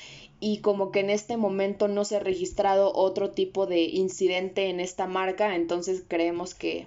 y 0.41 0.59
como 0.59 0.91
que 0.93 1.01
en 1.01 1.11
este 1.11 1.37
momento 1.37 1.89
no 1.89 2.05
se 2.05 2.17
ha 2.17 2.21
registrado 2.21 2.93
otro 2.95 3.31
tipo 3.31 3.67
de 3.67 3.83
incidente 3.83 4.69
en 4.69 4.81
esta 4.81 5.07
marca, 5.07 5.55
entonces 5.55 6.03
creemos 6.07 6.55
que 6.55 6.87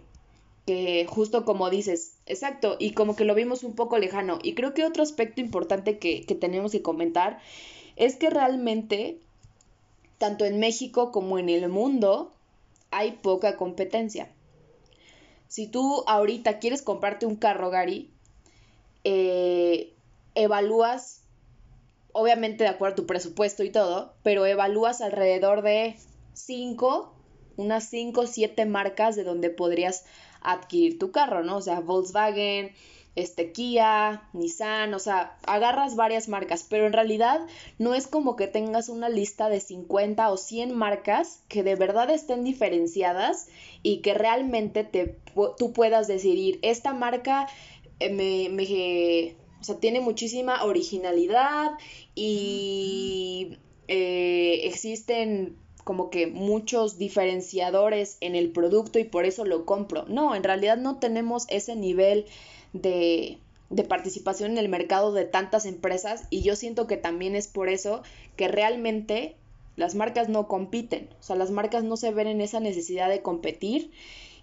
que 0.66 1.08
justo 1.10 1.46
como 1.46 1.72
dices, 1.72 2.14
exacto, 2.28 2.76
y 2.78 2.92
como 2.92 3.16
que 3.16 3.26
lo 3.26 3.34
vimos 3.34 3.64
un 3.64 3.74
poco 3.74 3.98
lejano. 3.98 4.38
Y 4.44 4.54
creo 4.54 4.76
que 4.76 4.86
otro 4.86 5.02
aspecto 5.02 5.42
importante 5.42 5.98
que, 5.98 6.22
que 6.28 6.36
tenemos 6.36 6.72
que 6.72 6.84
comentar 6.84 7.40
es 7.96 8.18
que 8.18 8.30
realmente, 8.30 9.18
tanto 10.20 10.46
en 10.46 10.60
México 10.60 11.12
como 11.12 11.40
en 11.40 11.50
el 11.50 11.68
mundo, 11.70 12.32
hay 12.92 13.14
poca 13.14 13.58
competencia. 13.58 14.30
Si 15.48 15.66
tú 15.66 16.04
ahorita 16.06 16.60
quieres 16.60 16.84
comprarte 16.84 17.26
un 17.26 17.36
carro, 17.36 17.72
Gary, 17.72 18.12
eh, 19.04 19.92
evalúas, 20.36 21.19
obviamente 22.14 22.64
de 22.64 22.70
acuerdo 22.70 22.94
a 22.94 22.96
tu 22.96 23.06
presupuesto 23.06 23.64
y 23.64 23.72
todo, 23.72 24.14
pero 24.24 24.46
evalúas 24.46 25.02
alrededor 25.02 25.62
de 25.62 25.96
5, 26.34 27.14
unas 27.58 27.90
5 27.90 28.22
o 28.22 28.28
7 28.28 28.66
marcas 28.66 29.16
de 29.16 29.24
donde 29.24 29.50
podrías 29.50 30.06
adquirir 30.42 31.00
tu 31.00 31.12
carro, 31.12 31.44
¿no? 31.44 31.58
O 31.58 31.62
sea, 31.62 31.82
Volkswagen, 31.82 32.72
este 33.16 33.52
Kia, 33.52 34.24
Nissan, 34.34 34.94
o 34.94 35.00
sea, 35.00 35.38
agarras 35.46 35.96
varias 35.96 36.30
marcas, 36.30 36.66
pero 36.68 36.88
en 36.88 36.94
realidad 36.94 37.42
no 37.78 37.94
es 37.94 38.08
como 38.08 38.36
que 38.36 38.48
tengas 38.48 38.88
una 38.88 39.10
lista 39.10 39.50
de 39.50 39.60
50 39.60 40.32
o 40.32 40.38
100 40.38 40.76
marcas 40.76 41.42
que 41.48 41.64
de 41.64 41.76
verdad 41.76 42.10
estén 42.10 42.44
diferenciadas 42.44 43.48
y 43.84 43.98
que 43.98 44.14
realmente 44.14 44.84
te, 44.84 45.18
tú 45.58 45.74
puedas 45.74 46.08
decidir, 46.08 46.60
esta 46.62 46.94
marca 46.94 47.48
eh, 48.00 48.10
me, 48.10 48.50
me, 48.50 49.36
o 49.60 49.64
sea, 49.64 49.76
tiene 49.76 50.00
muchísima 50.00 50.64
originalidad 50.64 51.72
y 52.16 53.58
eh, 53.88 54.62
existen 54.64 55.58
como 55.84 56.10
que 56.12 56.28
muchos 56.28 57.00
diferenciadores 57.00 58.18
en 58.22 58.36
el 58.36 58.52
producto 58.52 59.00
y 59.00 59.06
por 59.06 59.26
eso 59.26 59.46
lo 59.46 59.66
compro. 59.66 60.06
No, 60.08 60.36
en 60.36 60.44
realidad 60.44 60.78
no 60.78 61.00
tenemos 61.00 61.48
ese 61.50 61.76
nivel 61.76 62.26
de, 62.74 63.40
participación 63.88 64.52
en 64.52 64.58
el 64.60 64.70
mercado 64.70 65.14
de 65.14 65.26
tantas 65.26 65.66
empresas 65.66 66.26
y 66.30 66.44
yo 66.44 66.56
siento 66.56 66.86
que 66.86 66.98
también 66.98 67.36
es 67.36 67.48
por 67.48 67.70
eso 67.70 68.04
que 68.36 68.48
realmente 68.48 69.36
las 69.76 69.96
marcas 69.96 70.30
no 70.30 70.48
compiten, 70.48 71.10
o 71.20 71.24
sea, 71.24 71.36
las 71.36 71.52
marcas 71.52 71.84
no 71.84 71.98
se 71.98 72.12
ven 72.12 72.28
en 72.28 72.42
esa 72.42 72.60
necesidad 72.60 73.10
de 73.10 73.22
competir 73.22 73.92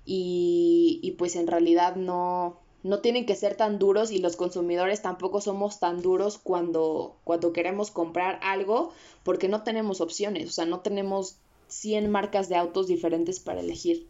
y, 0.05 0.99
y 1.03 1.13
pues 1.13 1.37
en 1.37 1.47
realidad 1.47 1.95
no, 1.95 2.59
no 2.83 3.01
tienen 3.01 3.27
que 3.27 3.35
ser 3.35 3.57
tan 3.57 3.79
duros 3.79 4.11
y 4.11 4.19
los 4.19 4.37
consumidores 4.37 5.03
tampoco 5.03 5.41
somos 5.41 5.81
tan 5.81 6.03
duros 6.03 6.39
cuando, 6.39 7.19
cuando 7.25 7.53
queremos 7.53 7.91
comprar 7.91 8.39
algo 8.43 8.93
porque 9.25 9.49
no 9.49 9.63
tenemos 9.63 10.01
opciones, 10.01 10.49
o 10.49 10.53
sea, 10.53 10.67
no 10.67 10.81
tenemos 10.81 11.39
100 11.69 12.11
marcas 12.11 12.49
de 12.49 12.57
autos 12.57 12.87
diferentes 12.87 13.41
para 13.41 13.61
elegir. 13.61 14.09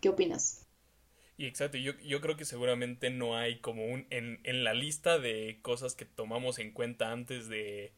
¿Qué 0.00 0.08
opinas? 0.08 0.64
Y 1.36 1.46
exacto, 1.46 1.78
yo, 1.78 1.92
yo 2.04 2.20
creo 2.20 2.36
que 2.36 2.44
seguramente 2.44 3.10
no 3.10 3.36
hay 3.36 3.60
como 3.60 3.86
un, 3.86 4.06
en, 4.10 4.40
en 4.44 4.64
la 4.64 4.74
lista 4.74 5.18
de 5.18 5.58
cosas 5.62 5.94
que 5.94 6.04
tomamos 6.04 6.58
en 6.58 6.72
cuenta 6.72 7.12
antes 7.12 7.48
de, 7.48 7.92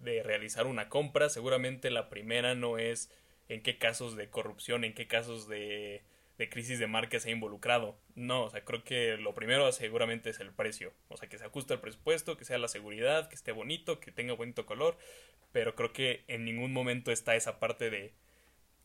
de 0.00 0.22
realizar 0.22 0.66
una 0.66 0.88
compra, 0.88 1.28
seguramente 1.28 1.90
la 1.90 2.08
primera 2.08 2.54
no 2.54 2.78
es 2.78 3.10
en 3.48 3.62
qué 3.62 3.78
casos 3.78 4.16
de 4.16 4.28
corrupción, 4.28 4.84
en 4.84 4.94
qué 4.94 5.06
casos 5.06 5.48
de, 5.48 6.02
de 6.38 6.48
crisis 6.48 6.78
de 6.78 6.86
marca 6.86 7.20
se 7.20 7.28
ha 7.28 7.32
involucrado. 7.32 7.98
No, 8.14 8.44
o 8.44 8.50
sea, 8.50 8.64
creo 8.64 8.84
que 8.84 9.16
lo 9.16 9.34
primero 9.34 9.70
seguramente 9.72 10.30
es 10.30 10.40
el 10.40 10.52
precio. 10.52 10.92
O 11.08 11.16
sea, 11.16 11.28
que 11.28 11.38
se 11.38 11.44
ajuste 11.44 11.74
al 11.74 11.80
presupuesto, 11.80 12.36
que 12.36 12.44
sea 12.44 12.58
la 12.58 12.68
seguridad, 12.68 13.28
que 13.28 13.34
esté 13.34 13.52
bonito, 13.52 14.00
que 14.00 14.12
tenga 14.12 14.34
bonito 14.34 14.66
color. 14.66 14.98
Pero 15.52 15.74
creo 15.74 15.92
que 15.92 16.24
en 16.28 16.44
ningún 16.44 16.72
momento 16.72 17.12
está 17.12 17.36
esa 17.36 17.60
parte 17.60 17.90
de 17.90 18.12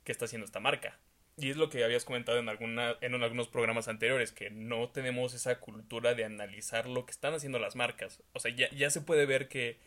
qué 0.04 0.12
está 0.12 0.26
haciendo 0.26 0.46
esta 0.46 0.60
marca 0.60 1.00
y 1.42 1.50
es 1.50 1.58
lo 1.58 1.70
que 1.70 1.84
habías 1.84 2.06
comentado 2.06 2.38
en, 2.40 2.50
alguna, 2.50 2.98
en 3.02 3.22
algunos 3.24 3.48
programas 3.48 3.88
anteriores, 3.88 4.32
que 4.32 4.50
no 4.50 4.90
tenemos 4.90 5.34
esa 5.34 5.60
cultura 5.60 6.14
de 6.14 6.26
analizar 6.26 6.88
lo 6.88 7.06
que 7.06 7.12
están 7.12 7.34
haciendo 7.34 7.60
las 7.60 7.76
marcas. 7.76 8.22
O 8.34 8.40
sea, 8.40 8.54
ya, 8.54 8.70
ya 8.72 8.90
se 8.90 9.02
puede 9.02 9.26
ver 9.26 9.48
que, 9.48 9.78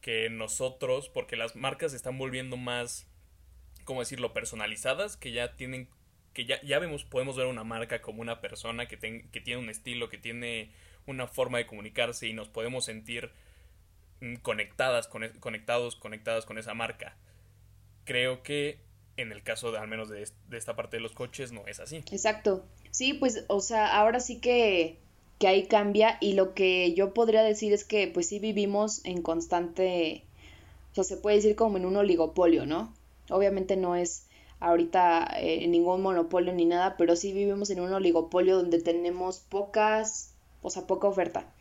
que 0.00 0.28
nosotros, 0.28 1.08
porque 1.08 1.36
las 1.36 1.56
marcas 1.56 1.92
se 1.92 1.96
están 1.96 2.18
volviendo 2.18 2.56
más, 2.56 3.06
¿cómo 3.84 4.00
decirlo?, 4.00 4.32
personalizadas, 4.34 5.16
que 5.16 5.32
ya 5.32 5.56
tienen, 5.56 5.88
que 6.32 6.44
ya, 6.44 6.60
ya 6.62 6.78
vemos, 6.78 7.04
podemos 7.04 7.36
ver 7.36 7.46
una 7.46 7.64
marca 7.64 8.00
como 8.02 8.22
una 8.22 8.40
persona 8.40 8.86
que, 8.86 8.98
que 8.98 9.40
tiene 9.40 9.60
un 9.60 9.68
estilo, 9.68 10.08
que 10.08 10.18
tiene 10.18 10.70
una 11.06 11.26
forma 11.26 11.58
de 11.58 11.66
comunicarse 11.66 12.26
y 12.26 12.32
nos 12.32 12.48
podemos 12.48 12.84
sentir 12.84 13.30
mm, 14.20 14.36
conectadas, 14.36 15.08
conectados, 15.08 15.96
conectadas 15.96 16.46
con 16.46 16.58
esa 16.58 16.74
marca. 16.74 17.16
Creo 18.04 18.42
que 18.42 18.78
en 19.16 19.32
el 19.32 19.42
caso 19.42 19.72
de 19.72 19.78
al 19.78 19.88
menos 19.88 20.08
de, 20.08 20.22
esta 20.52 20.76
parte 20.76 20.96
de 20.96 21.02
los 21.02 21.12
coches 21.12 21.52
no 21.52 21.66
es 21.66 21.80
así. 21.80 21.96
Exacto. 21.96 22.64
Sí, 22.90 23.14
pues, 23.14 23.44
o 23.48 23.60
sea, 23.60 23.94
ahora 23.96 24.20
sí 24.20 24.40
que, 24.40 24.98
que 25.38 25.48
ahí 25.48 25.66
cambia 25.66 26.16
y 26.20 26.32
lo 26.32 26.54
que 26.54 26.94
yo 26.94 27.14
podría 27.14 27.42
decir 27.42 27.72
es 27.72 27.84
que 27.84 28.08
pues 28.08 28.28
sí 28.28 28.38
vivimos 28.38 29.04
en 29.04 29.22
constante, 29.22 30.24
o 30.92 30.94
sea, 30.94 31.04
se 31.04 31.16
puede 31.16 31.36
decir 31.36 31.54
como 31.54 31.76
en 31.76 31.86
un 31.86 31.96
oligopolio, 31.96 32.66
¿no? 32.66 32.94
Obviamente 33.28 33.76
no 33.76 33.94
es 33.94 34.26
ahorita 34.60 35.26
eh, 35.40 35.66
ningún 35.66 36.02
monopolio 36.02 36.52
ni 36.52 36.66
nada, 36.66 36.96
pero 36.96 37.16
sí 37.16 37.32
vivimos 37.32 37.70
en 37.70 37.80
un 37.80 37.92
oligopolio 37.92 38.56
donde 38.56 38.80
tenemos 38.80 39.40
pocas, 39.40 40.34
o 40.62 40.70
sea, 40.70 40.86
poca 40.86 41.08
oferta. 41.08 41.52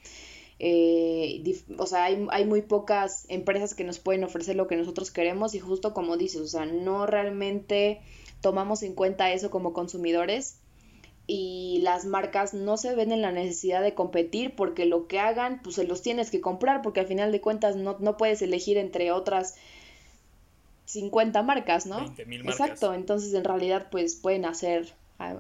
Eh, 0.60 1.42
o 1.78 1.86
sea, 1.86 2.04
hay, 2.04 2.28
hay, 2.32 2.44
muy 2.44 2.62
pocas 2.62 3.26
empresas 3.30 3.74
que 3.74 3.86
nos 3.86 3.98
pueden 4.00 4.26
ofrecer 4.26 4.58
lo 4.58 4.68
que 4.68 4.76
nosotros 4.76 5.10
queremos 5.10 5.56
y 5.56 5.60
justo 5.60 5.94
como 5.94 6.18
dices, 6.18 6.42
o 6.42 6.48
sea, 6.48 6.66
no 6.66 7.06
realmente 7.06 8.02
tomamos 8.42 8.84
en 8.84 8.94
cuenta 8.94 9.32
eso 9.32 9.52
como 9.52 9.72
consumidores 9.72 10.60
y 11.28 11.80
las 11.84 12.06
marcas 12.06 12.54
no 12.54 12.76
se 12.76 12.96
ven 12.96 13.14
en 13.14 13.22
la 13.22 13.32
necesidad 13.32 13.82
de 13.82 13.94
competir 13.94 14.56
porque 14.56 14.86
lo 14.86 15.08
que 15.08 15.20
hagan, 15.20 15.62
pues 15.64 15.76
se 15.76 15.86
los 15.86 16.02
tienes 16.02 16.32
que 16.32 16.42
comprar 16.42 16.82
porque 16.82 17.00
al 17.00 17.08
final 17.08 17.32
de 17.32 17.40
cuentas 17.40 17.78
no, 17.78 17.98
no 18.00 18.18
puedes 18.18 18.42
elegir 18.42 18.78
entre 18.78 19.14
otras 19.14 19.56
50 20.90 21.44
marcas, 21.44 21.86
¿no? 21.86 22.04
Exacto, 22.18 22.96
entonces 22.96 23.34
en 23.36 23.44
realidad 23.44 23.90
pues 23.92 24.16
pueden 24.16 24.46
hacer 24.46 24.96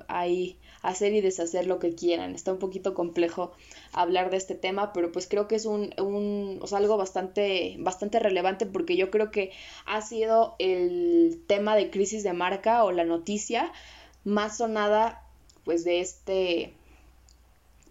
ahí 0.07 0.57
hacer 0.81 1.13
y 1.13 1.21
deshacer 1.21 1.65
lo 1.65 1.79
que 1.79 1.95
quieran. 1.95 2.35
Está 2.35 2.53
un 2.53 2.59
poquito 2.59 2.93
complejo 2.93 3.51
hablar 3.91 4.29
de 4.29 4.37
este 4.37 4.53
tema, 4.53 4.93
pero 4.93 5.11
pues 5.11 5.27
creo 5.27 5.47
que 5.47 5.55
es 5.55 5.65
un, 5.65 5.93
un 5.99 6.59
o 6.61 6.67
sea, 6.67 6.77
algo 6.77 6.97
bastante, 6.97 7.75
bastante 7.79 8.19
relevante 8.19 8.65
porque 8.65 8.95
yo 8.95 9.09
creo 9.09 9.31
que 9.31 9.51
ha 9.85 10.01
sido 10.01 10.55
el 10.59 11.41
tema 11.47 11.75
de 11.75 11.89
crisis 11.89 12.23
de 12.23 12.33
marca 12.33 12.83
o 12.83 12.91
la 12.91 13.03
noticia 13.03 13.71
más 14.23 14.57
sonada 14.57 15.23
pues 15.63 15.83
de 15.83 15.99
este 15.99 16.73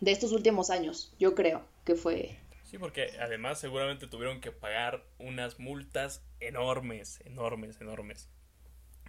de 0.00 0.12
estos 0.12 0.30
últimos 0.30 0.70
años, 0.70 1.12
yo 1.18 1.34
creo 1.34 1.62
que 1.84 1.96
fue 1.96 2.38
Sí, 2.68 2.76
porque 2.76 3.12
además 3.18 3.58
seguramente 3.58 4.08
tuvieron 4.08 4.42
que 4.42 4.52
pagar 4.52 5.02
unas 5.18 5.58
multas 5.58 6.22
enormes, 6.38 7.22
enormes, 7.24 7.80
enormes. 7.80 8.28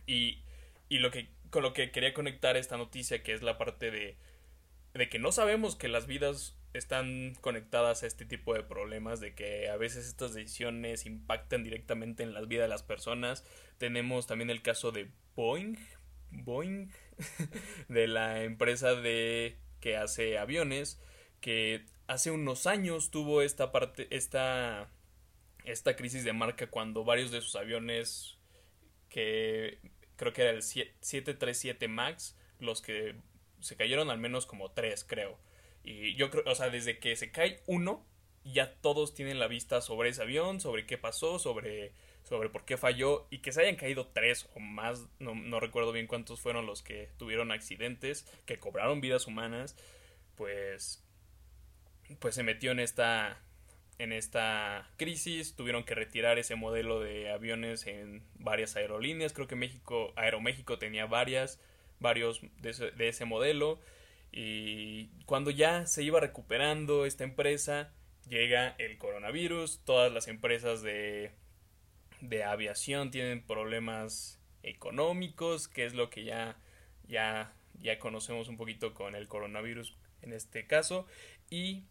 Y, 0.07 0.43
y 0.87 0.99
lo 0.99 1.11
que 1.11 1.27
con 1.49 1.63
lo 1.63 1.73
que 1.73 1.91
quería 1.91 2.13
conectar 2.13 2.55
esta 2.55 2.77
noticia, 2.77 3.21
que 3.21 3.33
es 3.33 3.41
la 3.41 3.57
parte 3.57 3.91
de, 3.91 4.15
de 4.93 5.09
que 5.09 5.19
no 5.19 5.33
sabemos 5.33 5.75
que 5.75 5.89
las 5.89 6.07
vidas 6.07 6.55
están 6.73 7.35
conectadas 7.41 8.03
a 8.03 8.07
este 8.07 8.23
tipo 8.23 8.53
de 8.53 8.63
problemas, 8.63 9.19
de 9.19 9.35
que 9.35 9.67
a 9.67 9.75
veces 9.75 10.07
estas 10.07 10.33
decisiones 10.33 11.05
impactan 11.05 11.65
directamente 11.65 12.23
en 12.23 12.33
las 12.33 12.47
vidas 12.47 12.63
de 12.63 12.69
las 12.69 12.83
personas. 12.83 13.43
Tenemos 13.77 14.25
también 14.25 14.49
el 14.51 14.61
caso 14.61 14.93
de 14.93 15.09
Boeing, 15.35 15.75
Boeing, 16.31 16.91
de 17.89 18.07
la 18.07 18.41
empresa 18.43 18.95
de 18.95 19.57
que 19.81 19.97
hace 19.97 20.37
aviones, 20.37 20.97
que 21.41 21.85
hace 22.07 22.31
unos 22.31 22.67
años 22.67 23.11
tuvo 23.11 23.41
esta 23.41 23.71
parte, 23.71 24.07
esta, 24.11 24.89
esta 25.65 25.95
crisis 25.95 26.23
de 26.23 26.33
marca 26.33 26.67
cuando 26.67 27.03
varios 27.03 27.31
de 27.31 27.41
sus 27.41 27.55
aviones 27.55 28.37
que 29.09 29.79
creo 30.15 30.33
que 30.33 30.41
era 30.41 30.51
el 30.51 30.63
737 30.63 31.87
Max, 31.87 32.35
los 32.59 32.81
que 32.81 33.15
se 33.61 33.75
cayeron 33.75 34.09
al 34.09 34.19
menos 34.19 34.45
como 34.45 34.71
tres, 34.71 35.03
creo. 35.03 35.37
Y 35.83 36.15
yo 36.15 36.29
creo, 36.29 36.43
o 36.45 36.55
sea, 36.55 36.69
desde 36.69 36.99
que 36.99 37.15
se 37.15 37.31
cae 37.31 37.61
uno, 37.67 38.05
ya 38.43 38.73
todos 38.81 39.13
tienen 39.13 39.39
la 39.39 39.47
vista 39.47 39.81
sobre 39.81 40.09
ese 40.09 40.21
avión, 40.21 40.59
sobre 40.59 40.85
qué 40.85 40.97
pasó, 40.97 41.39
sobre, 41.39 41.93
sobre 42.23 42.49
por 42.49 42.65
qué 42.65 42.77
falló, 42.77 43.27
y 43.29 43.39
que 43.39 43.51
se 43.51 43.61
hayan 43.61 43.75
caído 43.75 44.07
tres 44.07 44.49
o 44.55 44.59
más, 44.59 45.07
no, 45.19 45.35
no 45.35 45.59
recuerdo 45.59 45.91
bien 45.91 46.07
cuántos 46.07 46.41
fueron 46.41 46.65
los 46.65 46.81
que 46.83 47.09
tuvieron 47.17 47.51
accidentes, 47.51 48.25
que 48.45 48.59
cobraron 48.59 49.01
vidas 49.01 49.27
humanas, 49.27 49.75
pues, 50.35 51.03
pues 52.19 52.35
se 52.35 52.43
metió 52.43 52.71
en 52.71 52.79
esta, 52.79 53.39
en 53.99 54.11
esta 54.13 54.89
crisis, 54.97 55.55
tuvieron 55.55 55.83
que 55.83 55.95
retirar 55.95 56.39
ese 56.39 56.55
modelo 56.55 56.99
de 56.99 57.29
aviones 57.31 57.85
en 57.85 58.23
varias 58.35 58.75
aerolíneas, 58.75 59.33
creo 59.33 59.47
que 59.47 59.55
México, 59.55 60.13
Aeroméxico 60.15 60.79
tenía 60.79 61.05
varias, 61.05 61.59
varios 61.99 62.41
de 62.61 62.69
ese, 62.71 62.91
de 62.91 63.09
ese 63.09 63.25
modelo, 63.25 63.79
y 64.31 65.07
cuando 65.25 65.51
ya 65.51 65.85
se 65.85 66.03
iba 66.03 66.19
recuperando 66.19 67.05
esta 67.05 67.23
empresa, 67.23 67.91
llega 68.27 68.75
el 68.77 68.97
coronavirus, 68.97 69.81
todas 69.85 70.11
las 70.11 70.27
empresas 70.27 70.81
de, 70.81 71.31
de 72.21 72.43
aviación 72.43 73.11
tienen 73.11 73.41
problemas 73.43 74.39
económicos, 74.63 75.67
que 75.67 75.85
es 75.85 75.93
lo 75.93 76.09
que 76.09 76.23
ya, 76.23 76.57
ya, 77.07 77.53
ya 77.79 77.97
conocemos 77.99 78.47
un 78.49 78.57
poquito 78.57 78.93
con 78.93 79.15
el 79.15 79.27
coronavirus 79.27 79.95
en 80.21 80.33
este 80.33 80.67
caso, 80.67 81.07
y 81.49 81.85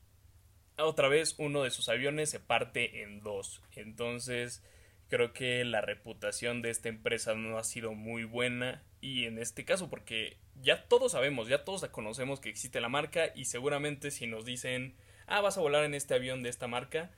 otra 0.84 1.08
vez 1.08 1.34
uno 1.38 1.62
de 1.62 1.70
sus 1.70 1.88
aviones 1.88 2.30
se 2.30 2.40
parte 2.40 3.02
en 3.02 3.20
dos. 3.20 3.62
Entonces 3.74 4.62
creo 5.08 5.32
que 5.32 5.64
la 5.64 5.80
reputación 5.80 6.62
de 6.62 6.70
esta 6.70 6.88
empresa 6.88 7.34
no 7.34 7.58
ha 7.58 7.64
sido 7.64 7.94
muy 7.94 8.24
buena 8.24 8.82
y 9.00 9.24
en 9.24 9.38
este 9.38 9.64
caso 9.64 9.88
porque 9.88 10.36
ya 10.60 10.86
todos 10.86 11.12
sabemos, 11.12 11.48
ya 11.48 11.64
todos 11.64 11.84
conocemos 11.88 12.40
que 12.40 12.50
existe 12.50 12.80
la 12.80 12.88
marca 12.88 13.32
y 13.34 13.46
seguramente 13.46 14.10
si 14.10 14.26
nos 14.26 14.44
dicen 14.44 14.94
ah, 15.28 15.40
vas 15.40 15.56
a 15.56 15.60
volar 15.60 15.84
en 15.84 15.94
este 15.94 16.14
avión 16.14 16.42
de 16.42 16.48
esta 16.48 16.66
marca, 16.66 17.10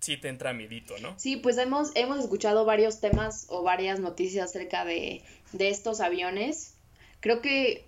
sí 0.00 0.16
te 0.16 0.28
entra 0.28 0.52
midito, 0.52 0.98
¿no? 0.98 1.18
Sí, 1.18 1.36
pues 1.36 1.58
hemos, 1.58 1.90
hemos 1.94 2.18
escuchado 2.18 2.64
varios 2.64 3.00
temas 3.00 3.46
o 3.48 3.62
varias 3.62 3.98
noticias 3.98 4.50
acerca 4.50 4.84
de, 4.84 5.22
de 5.52 5.68
estos 5.68 6.00
aviones. 6.00 6.76
Creo 7.20 7.40
que 7.40 7.84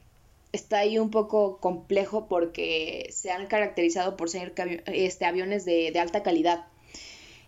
está 0.54 0.78
ahí 0.78 0.98
un 0.98 1.10
poco 1.10 1.58
complejo 1.58 2.28
porque 2.28 3.08
se 3.10 3.30
han 3.30 3.46
caracterizado 3.46 4.16
por 4.16 4.30
ser 4.30 4.54
este, 4.86 5.24
aviones 5.24 5.64
de, 5.64 5.90
de, 5.92 5.98
alta 5.98 6.22
calidad. 6.22 6.66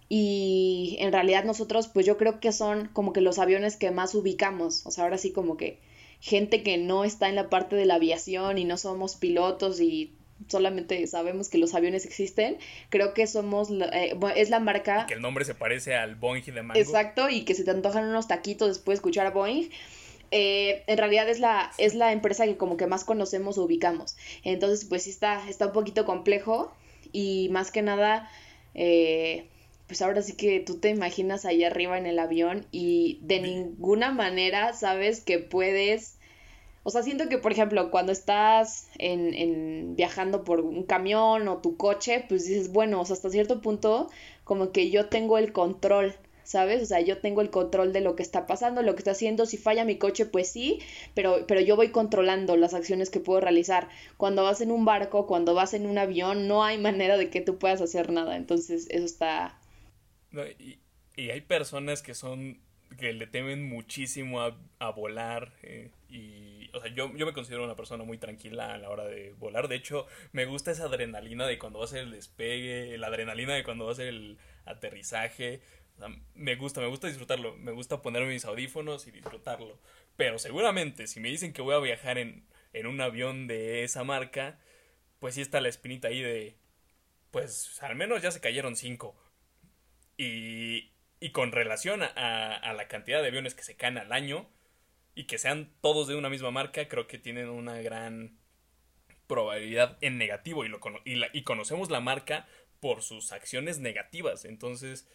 Y 0.09 0.97
en 1.01 1.13
realidad 1.13 1.45
nosotros, 1.45 1.89
pues 1.89 2.07
yo 2.07 2.17
creo 2.17 2.39
que 2.41 2.53
son 2.53 2.89
como 2.93 3.13
que 3.13 3.21
los 3.21 3.39
aviones 3.39 3.77
que 3.77 3.91
más 3.91 4.15
ubicamos. 4.15 4.87
O 4.87 4.91
sea, 4.91 5.05
ahora 5.05 5.19
sí 5.19 5.33
como 5.33 5.57
que 5.57 5.79
gente 6.21 6.63
que 6.63 6.79
no 6.79 7.05
está 7.05 7.29
en 7.29 7.35
la 7.35 7.49
parte 7.51 7.77
de 7.77 7.87
la 7.87 7.97
aviación 7.97 8.59
y 8.59 8.65
no 8.65 8.77
somos 8.77 9.17
pilotos 9.17 9.81
y 9.81 10.13
solamente 10.49 11.07
sabemos 11.07 11.49
que 11.49 11.59
los 11.59 11.75
aviones 11.75 12.05
existen, 12.05 12.59
creo 12.91 13.15
que 13.15 13.27
somos, 13.27 13.71
eh, 13.71 14.17
es 14.37 14.51
la 14.51 14.61
marca... 14.61 15.07
que 15.07 15.15
el 15.15 15.23
nombre 15.23 15.45
se 15.45 15.55
parece 15.55 15.95
al 15.95 16.15
Boeing 16.15 16.43
de 16.45 16.63
Mango. 16.63 16.79
Exacto, 16.79 17.31
y 17.31 17.45
que 17.45 17.55
se 17.55 17.65
te 17.65 17.71
antojan 17.71 18.05
unos 18.05 18.29
taquitos 18.29 18.69
después 18.69 18.97
de 18.97 18.99
escuchar 18.99 19.27
a 19.27 19.31
Boeing. 19.31 19.71
Eh, 20.31 20.83
en 20.87 20.99
realidad 20.99 21.29
es 21.29 21.41
la, 21.41 21.71
es 21.79 21.95
la 21.95 22.13
empresa 22.13 22.45
que 22.47 22.57
como 22.57 22.77
que 22.77 22.87
más 22.87 23.05
conocemos 23.05 23.59
o 23.59 23.65
ubicamos. 23.65 24.17
Entonces, 24.45 24.85
pues 24.85 25.05
sí 25.05 25.11
está, 25.11 25.49
está 25.49 25.67
un 25.67 25.73
poquito 25.73 26.05
complejo 26.05 26.73
y 27.13 27.49
más 27.51 27.71
que 27.71 27.83
nada, 27.83 28.31
eh, 28.75 29.47
pues 29.87 30.03
ahora 30.03 30.23
sí 30.23 30.37
que 30.37 30.61
tú 30.61 30.79
te 30.79 30.91
imaginas 30.91 31.45
ahí 31.45 31.65
arriba 31.65 31.99
en 31.99 32.07
el 32.07 32.19
avión 32.19 32.67
y 32.73 33.21
de 33.23 33.41
ninguna 33.41 34.11
manera 34.11 34.73
sabes 34.73 35.21
que 35.21 35.39
puedes 35.39 36.17
o 36.87 36.91
sea, 36.91 37.03
siento 37.03 37.29
que, 37.29 37.39
por 37.39 37.51
ejemplo, 37.51 37.91
cuando 37.91 38.13
estás 38.13 38.87
en, 38.97 39.35
en, 39.35 39.97
viajando 39.97 40.45
por 40.45 40.61
un 40.61 40.85
camión 40.85 41.49
o 41.49 41.59
tu 41.59 41.77
coche, 41.77 42.25
pues 42.29 42.47
dices, 42.47 42.73
bueno, 42.73 43.01
o 43.01 43.05
sea, 43.05 43.15
hasta 43.15 43.29
cierto 43.29 43.61
punto, 43.61 44.09
como 44.45 44.71
que 44.71 44.89
yo 44.89 45.09
tengo 45.09 45.37
el 45.37 45.53
control, 45.53 46.15
¿sabes? 46.47 46.83
O 46.83 46.87
sea, 46.87 47.01
yo 47.01 47.19
tengo 47.19 47.41
el 47.41 47.51
control 47.51 47.93
de 47.93 48.01
lo 48.01 48.15
que 48.15 48.23
está 48.23 48.47
pasando, 48.47 48.83
lo 48.83 48.95
que 48.95 49.01
está 49.01 49.11
haciendo. 49.11 49.47
Si 49.47 49.59
falla 49.59 49.85
mi 49.85 49.99
coche, 49.99 50.27
pues 50.27 50.51
sí, 50.51 50.79
pero, 51.13 51.45
pero 51.47 51.61
yo 51.61 51.77
voy 51.77 51.91
controlando 51.91 52.57
las 52.57 52.73
acciones 52.73 53.11
que 53.11 53.21
puedo 53.21 53.41
realizar. 53.41 53.89
Cuando 54.17 54.45
vas 54.45 54.61
en 54.61 54.71
un 54.71 54.85
barco, 54.85 55.27
cuando 55.27 55.55
vas 55.55 55.75
en 55.75 55.87
un 55.87 55.99
avión, 55.99 56.47
no 56.47 56.65
hay 56.65 56.79
manera 56.79 57.19
de 57.19 57.31
que 57.31 57.41
tú 57.41 57.59
puedas 57.59 57.83
hacer 57.83 58.13
nada. 58.13 58.37
Entonces, 58.37 58.87
eso 58.91 59.05
está... 59.05 59.59
y, 60.59 60.79
y, 61.17 61.31
hay 61.31 61.41
personas 61.41 62.03
que 62.03 62.15
son 62.15 62.61
que 62.97 63.13
le 63.13 63.27
temen 63.27 63.69
muchísimo 63.69 64.41
a, 64.41 64.57
a 64.79 64.91
volar 64.91 65.53
eh, 65.63 65.91
y 66.09 66.71
o 66.73 66.81
sea 66.81 66.95
yo, 66.95 67.15
yo 67.17 67.27
me 67.27 67.33
considero 67.33 67.65
una 67.65 67.75
persona 67.75 68.05
muy 68.05 68.17
tranquila 68.17 68.75
a 68.75 68.79
la 68.79 68.91
hora 68.91 69.05
de 69.05 69.35
volar 69.39 69.67
de 69.67 69.75
hecho 69.75 70.07
me 70.33 70.47
gusta 70.47 70.71
esa 70.71 70.85
adrenalina 70.85 71.47
de 71.47 71.59
cuando 71.59 71.81
va 71.81 71.87
a 71.87 71.89
ser 71.89 72.05
el 72.05 72.13
despegue 72.13 72.97
la 72.97 73.09
adrenalina 73.09 73.55
de 73.55 73.65
cuando 73.65 73.87
va 73.87 73.93
a 73.93 73.97
ser 73.97 74.07
el 74.07 74.39
aterrizaje 74.65 75.61
me 76.35 76.57
gusta 76.57 76.81
me 76.81 76.89
gusta 76.89 77.07
disfrutarlo 77.07 77.57
me 77.57 77.73
gusta 77.73 78.03
ponerme 78.03 78.33
mis 78.33 78.45
audífonos 78.45 79.07
y 79.07 79.11
disfrutarlo 79.11 79.79
pero 80.17 80.39
seguramente 80.39 81.07
si 81.07 81.21
me 81.21 81.29
dicen 81.29 81.53
que 81.53 81.63
voy 81.63 81.75
a 81.75 81.79
viajar 81.79 82.19
en, 82.19 82.47
en 82.73 82.87
un 82.87 83.01
avión 83.01 83.47
de 83.47 83.83
esa 83.83 84.05
marca 84.05 84.59
pues 85.19 85.35
sí 85.35 85.41
está 85.41 85.61
la 85.61 85.69
espinita 85.69 86.09
ahí 86.09 86.21
de 86.21 86.59
pues 87.31 87.83
al 87.83 87.97
menos 87.97 88.23
ya 88.23 88.31
se 88.31 88.41
cayeron 88.41 88.77
cinco 88.77 89.17
y 90.19 90.93
y 91.21 91.31
con 91.31 91.53
relación 91.53 92.03
a, 92.03 92.73
la 92.75 92.89
cantidad 92.89 93.23
de 93.23 93.29
aviones 93.29 93.55
que 93.55 93.63
se 93.63 93.77
caen 93.77 93.99
al 93.99 94.13
año 94.13 94.49
y 95.15 95.25
que 95.25 95.39
sean 95.39 95.73
todos 95.81 96.09
de 96.09 96.15
una 96.15 96.29
misma 96.29 96.51
marca, 96.51 96.89
creo 96.89 97.07
que 97.07 97.19
tienen 97.19 97.49
una 97.49 97.81
gran 97.81 98.39
probabilidad 99.27 99.97
en 100.03 100.19
negativo 100.19 100.65
y, 100.65 100.69
lo, 100.69 100.79
y, 101.05 101.21
y 101.33 101.43
conocemos 101.43 101.91
la 101.91 102.01
marca 102.01 102.47
por 102.81 103.03
sus 103.03 103.33
acciones 103.33 103.79
negativas. 103.79 104.45
Entonces, 104.45 105.09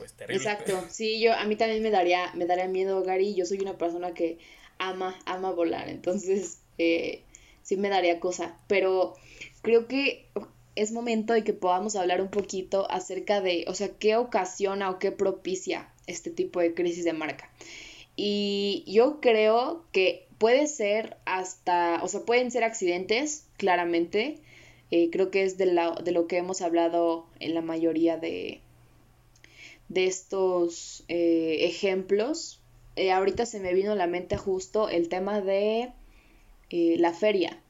pues. 0.00 0.14
Exacto, 0.28 0.84
sí, 0.88 1.20
yo 1.20 1.34
a 1.34 1.44
mí 1.44 1.56
también 1.56 1.82
me 1.82 1.90
daría, 1.90 2.32
me 2.34 2.46
daría 2.46 2.66
miedo, 2.68 3.02
Gary. 3.02 3.34
Yo 3.34 3.44
soy 3.44 3.58
una 3.60 3.76
persona 3.76 4.14
que 4.14 4.38
ama, 4.78 5.18
ama 5.26 5.50
volar, 5.50 5.88
entonces 5.88 6.58
eh, 6.78 7.22
sí 7.62 7.76
me 7.76 7.88
daría 7.88 8.18
cosa. 8.18 8.58
Pero 8.66 9.14
creo 9.62 9.86
que 9.86 10.26
es 10.74 10.92
momento 10.92 11.32
de 11.34 11.44
que 11.44 11.52
podamos 11.52 11.96
hablar 11.96 12.22
un 12.22 12.30
poquito 12.30 12.90
acerca 12.90 13.40
de, 13.40 13.64
o 13.68 13.74
sea, 13.74 13.90
qué 13.98 14.16
ocasiona 14.16 14.90
o 14.90 14.98
qué 14.98 15.12
propicia 15.12 15.92
este 16.06 16.30
tipo 16.30 16.60
de 16.60 16.74
crisis 16.74 17.04
de 17.04 17.12
marca. 17.12 17.50
Y 18.16 18.84
yo 18.86 19.20
creo 19.20 19.84
que 19.92 20.26
puede 20.38 20.66
ser 20.66 21.16
hasta, 21.26 22.00
o 22.02 22.08
sea, 22.08 22.20
pueden 22.22 22.50
ser 22.50 22.64
accidentes, 22.64 23.46
claramente. 23.56 24.38
Eh, 24.90 25.10
creo 25.10 25.30
que 25.30 25.44
es 25.44 25.56
de, 25.56 25.66
lo 25.66 26.26
que 26.26 26.38
hemos 26.38 26.62
hablado 26.62 27.26
en 27.38 27.54
la 27.54 27.60
mayoría 27.60 28.16
de, 28.16 28.60
de 29.90 30.06
estos 30.06 31.04
eh, 31.08 31.58
ejemplos. 31.60 32.62
Eh, 32.96 33.12
ahorita 33.12 33.44
se 33.44 33.60
me 33.60 33.74
vino 33.74 33.92
a 33.92 33.96
la 33.96 34.06
mente 34.06 34.38
justo 34.38 34.88
el 34.88 35.10
tema 35.10 35.42
de 35.42 35.92
la 36.70 37.12
feria 37.12 37.60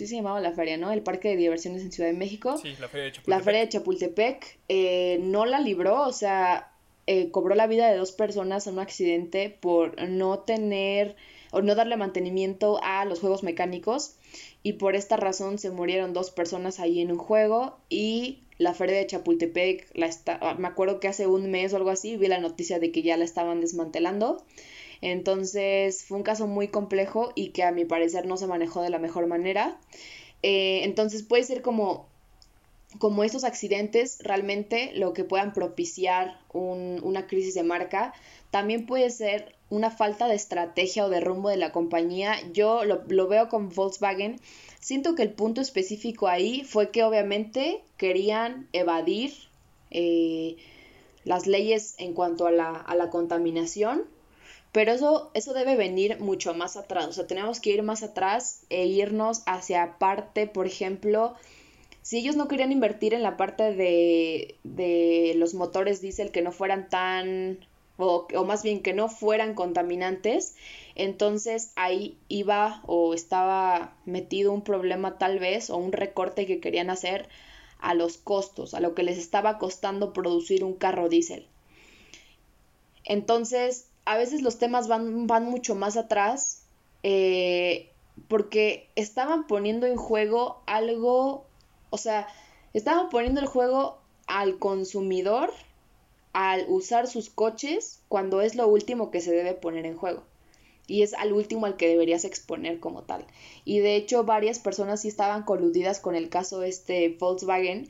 sí 0.00 0.06
se 0.06 0.16
llamaba 0.16 0.40
la 0.40 0.52
feria, 0.52 0.78
¿no? 0.78 0.90
El 0.92 1.02
parque 1.02 1.28
de 1.28 1.36
diversiones 1.36 1.82
en 1.82 1.92
Ciudad 1.92 2.08
de 2.08 2.16
México. 2.16 2.56
Sí, 2.56 2.74
la 2.80 2.88
feria 2.88 3.04
de 3.04 3.12
Chapultepec. 3.12 3.28
La 3.28 3.40
feria 3.40 3.60
de 3.60 3.68
Chapultepec 3.68 4.58
eh, 4.68 5.18
no 5.20 5.44
la 5.44 5.60
libró, 5.60 6.02
o 6.02 6.12
sea, 6.12 6.72
eh, 7.06 7.30
cobró 7.30 7.54
la 7.54 7.66
vida 7.66 7.90
de 7.90 7.98
dos 7.98 8.12
personas 8.12 8.66
en 8.66 8.74
un 8.74 8.78
accidente 8.78 9.50
por 9.50 10.00
no 10.08 10.38
tener 10.40 11.16
o 11.52 11.60
no 11.60 11.74
darle 11.74 11.96
mantenimiento 11.96 12.80
a 12.82 13.04
los 13.04 13.20
juegos 13.20 13.42
mecánicos 13.42 14.14
y 14.62 14.74
por 14.74 14.94
esta 14.94 15.16
razón 15.16 15.58
se 15.58 15.70
murieron 15.70 16.12
dos 16.12 16.30
personas 16.30 16.80
ahí 16.80 17.00
en 17.00 17.10
un 17.10 17.18
juego 17.18 17.76
y 17.88 18.38
la 18.60 18.74
feria 18.74 18.96
de 18.96 19.06
Chapultepec 19.06 19.90
la 19.94 20.06
está 20.06 20.38
ah, 20.40 20.54
me 20.54 20.68
acuerdo 20.68 21.00
que 21.00 21.08
hace 21.08 21.26
un 21.26 21.50
mes 21.50 21.72
o 21.72 21.76
algo 21.76 21.90
así 21.90 22.16
vi 22.16 22.28
la 22.28 22.38
noticia 22.38 22.78
de 22.78 22.92
que 22.92 23.02
ya 23.02 23.16
la 23.16 23.24
estaban 23.24 23.60
desmantelando 23.60 24.44
entonces 25.00 26.04
fue 26.04 26.18
un 26.18 26.22
caso 26.22 26.46
muy 26.46 26.68
complejo 26.68 27.32
y 27.34 27.50
que 27.50 27.62
a 27.62 27.72
mi 27.72 27.84
parecer 27.84 28.26
no 28.26 28.36
se 28.36 28.46
manejó 28.46 28.82
de 28.82 28.90
la 28.90 28.98
mejor 28.98 29.26
manera. 29.26 29.78
Eh, 30.42 30.82
entonces 30.84 31.22
puede 31.22 31.42
ser 31.42 31.62
como, 31.62 32.06
como 32.98 33.24
estos 33.24 33.44
accidentes 33.44 34.18
realmente 34.20 34.92
lo 34.94 35.12
que 35.12 35.24
puedan 35.24 35.52
propiciar 35.52 36.38
una 36.52 37.26
crisis 37.26 37.54
de 37.54 37.62
marca. 37.62 38.12
También 38.50 38.86
puede 38.86 39.10
ser 39.10 39.54
una 39.70 39.90
falta 39.90 40.26
de 40.26 40.34
estrategia 40.34 41.06
o 41.06 41.08
de 41.08 41.20
rumbo 41.20 41.48
de 41.48 41.56
la 41.56 41.72
compañía. 41.72 42.34
Yo 42.52 42.84
lo, 42.84 43.28
veo 43.28 43.48
con 43.48 43.70
Volkswagen. 43.70 44.40
Siento 44.80 45.14
que 45.14 45.22
el 45.22 45.32
punto 45.32 45.60
específico 45.60 46.26
ahí 46.26 46.64
fue 46.64 46.90
que 46.90 47.04
obviamente 47.04 47.82
querían 47.96 48.68
evadir 48.72 49.32
eh, 49.90 50.56
las 51.24 51.46
leyes 51.46 51.94
en 51.98 52.14
cuanto 52.14 52.46
a 52.46 52.50
la, 52.50 52.70
a 52.70 52.94
la 52.94 53.10
contaminación 53.10 54.04
pero 54.72 54.92
eso, 54.92 55.30
eso 55.34 55.52
debe 55.52 55.76
venir 55.76 56.20
mucho 56.20 56.54
más 56.54 56.76
atrás, 56.76 57.06
o 57.08 57.12
sea, 57.12 57.26
tenemos 57.26 57.60
que 57.60 57.70
ir 57.70 57.82
más 57.82 58.02
atrás 58.02 58.62
e 58.70 58.86
irnos 58.86 59.42
hacia 59.46 59.98
parte, 59.98 60.46
por 60.46 60.66
ejemplo, 60.66 61.34
si 62.02 62.18
ellos 62.18 62.36
no 62.36 62.46
querían 62.48 62.70
invertir 62.72 63.12
en 63.12 63.22
la 63.22 63.36
parte 63.36 63.74
de, 63.74 64.54
de 64.62 65.34
los 65.36 65.54
motores 65.54 66.00
diésel 66.00 66.30
que 66.30 66.42
no 66.42 66.52
fueran 66.52 66.88
tan, 66.88 67.58
o, 68.00 68.26
o 68.34 68.44
más 68.44 68.62
bien 68.62 68.82
que 68.82 68.92
no 68.92 69.08
fueran 69.08 69.54
contaminantes, 69.54 70.56
entonces 70.94 71.72
ahí 71.76 72.18
iba 72.28 72.82
o 72.86 73.14
estaba 73.14 73.96
metido 74.04 74.52
un 74.52 74.62
problema 74.62 75.18
tal 75.18 75.38
vez 75.38 75.70
o 75.70 75.76
un 75.76 75.92
recorte 75.92 76.46
que 76.46 76.60
querían 76.60 76.90
hacer 76.90 77.28
a 77.80 77.94
los 77.94 78.18
costos, 78.18 78.74
a 78.74 78.80
lo 78.80 78.94
que 78.94 79.02
les 79.02 79.18
estaba 79.18 79.58
costando 79.58 80.12
producir 80.12 80.64
un 80.64 80.74
carro 80.74 81.08
diésel. 81.08 81.46
Entonces, 83.04 83.88
a 84.04 84.16
veces 84.16 84.42
los 84.42 84.58
temas 84.58 84.88
van, 84.88 85.26
van 85.26 85.44
mucho 85.44 85.74
más 85.74 85.96
atrás 85.96 86.64
eh, 87.02 87.90
porque 88.28 88.88
estaban 88.96 89.46
poniendo 89.46 89.86
en 89.86 89.96
juego 89.96 90.62
algo, 90.66 91.46
o 91.90 91.98
sea, 91.98 92.26
estaban 92.74 93.08
poniendo 93.08 93.40
el 93.40 93.46
juego 93.46 93.98
al 94.26 94.58
consumidor 94.58 95.50
al 96.32 96.66
usar 96.68 97.06
sus 97.06 97.30
coches 97.30 98.00
cuando 98.08 98.40
es 98.40 98.54
lo 98.54 98.68
último 98.68 99.10
que 99.10 99.20
se 99.20 99.32
debe 99.32 99.54
poner 99.54 99.86
en 99.86 99.96
juego. 99.96 100.22
Y 100.86 101.02
es 101.02 101.14
al 101.14 101.32
último 101.32 101.66
al 101.66 101.76
que 101.76 101.88
deberías 101.88 102.24
exponer 102.24 102.80
como 102.80 103.02
tal. 103.02 103.24
Y 103.64 103.78
de 103.78 103.96
hecho 103.96 104.24
varias 104.24 104.58
personas 104.58 105.02
sí 105.02 105.08
estaban 105.08 105.44
coludidas 105.44 106.00
con 106.00 106.14
el 106.14 106.28
caso 106.28 106.62
este 106.62 107.16
Volkswagen 107.18 107.88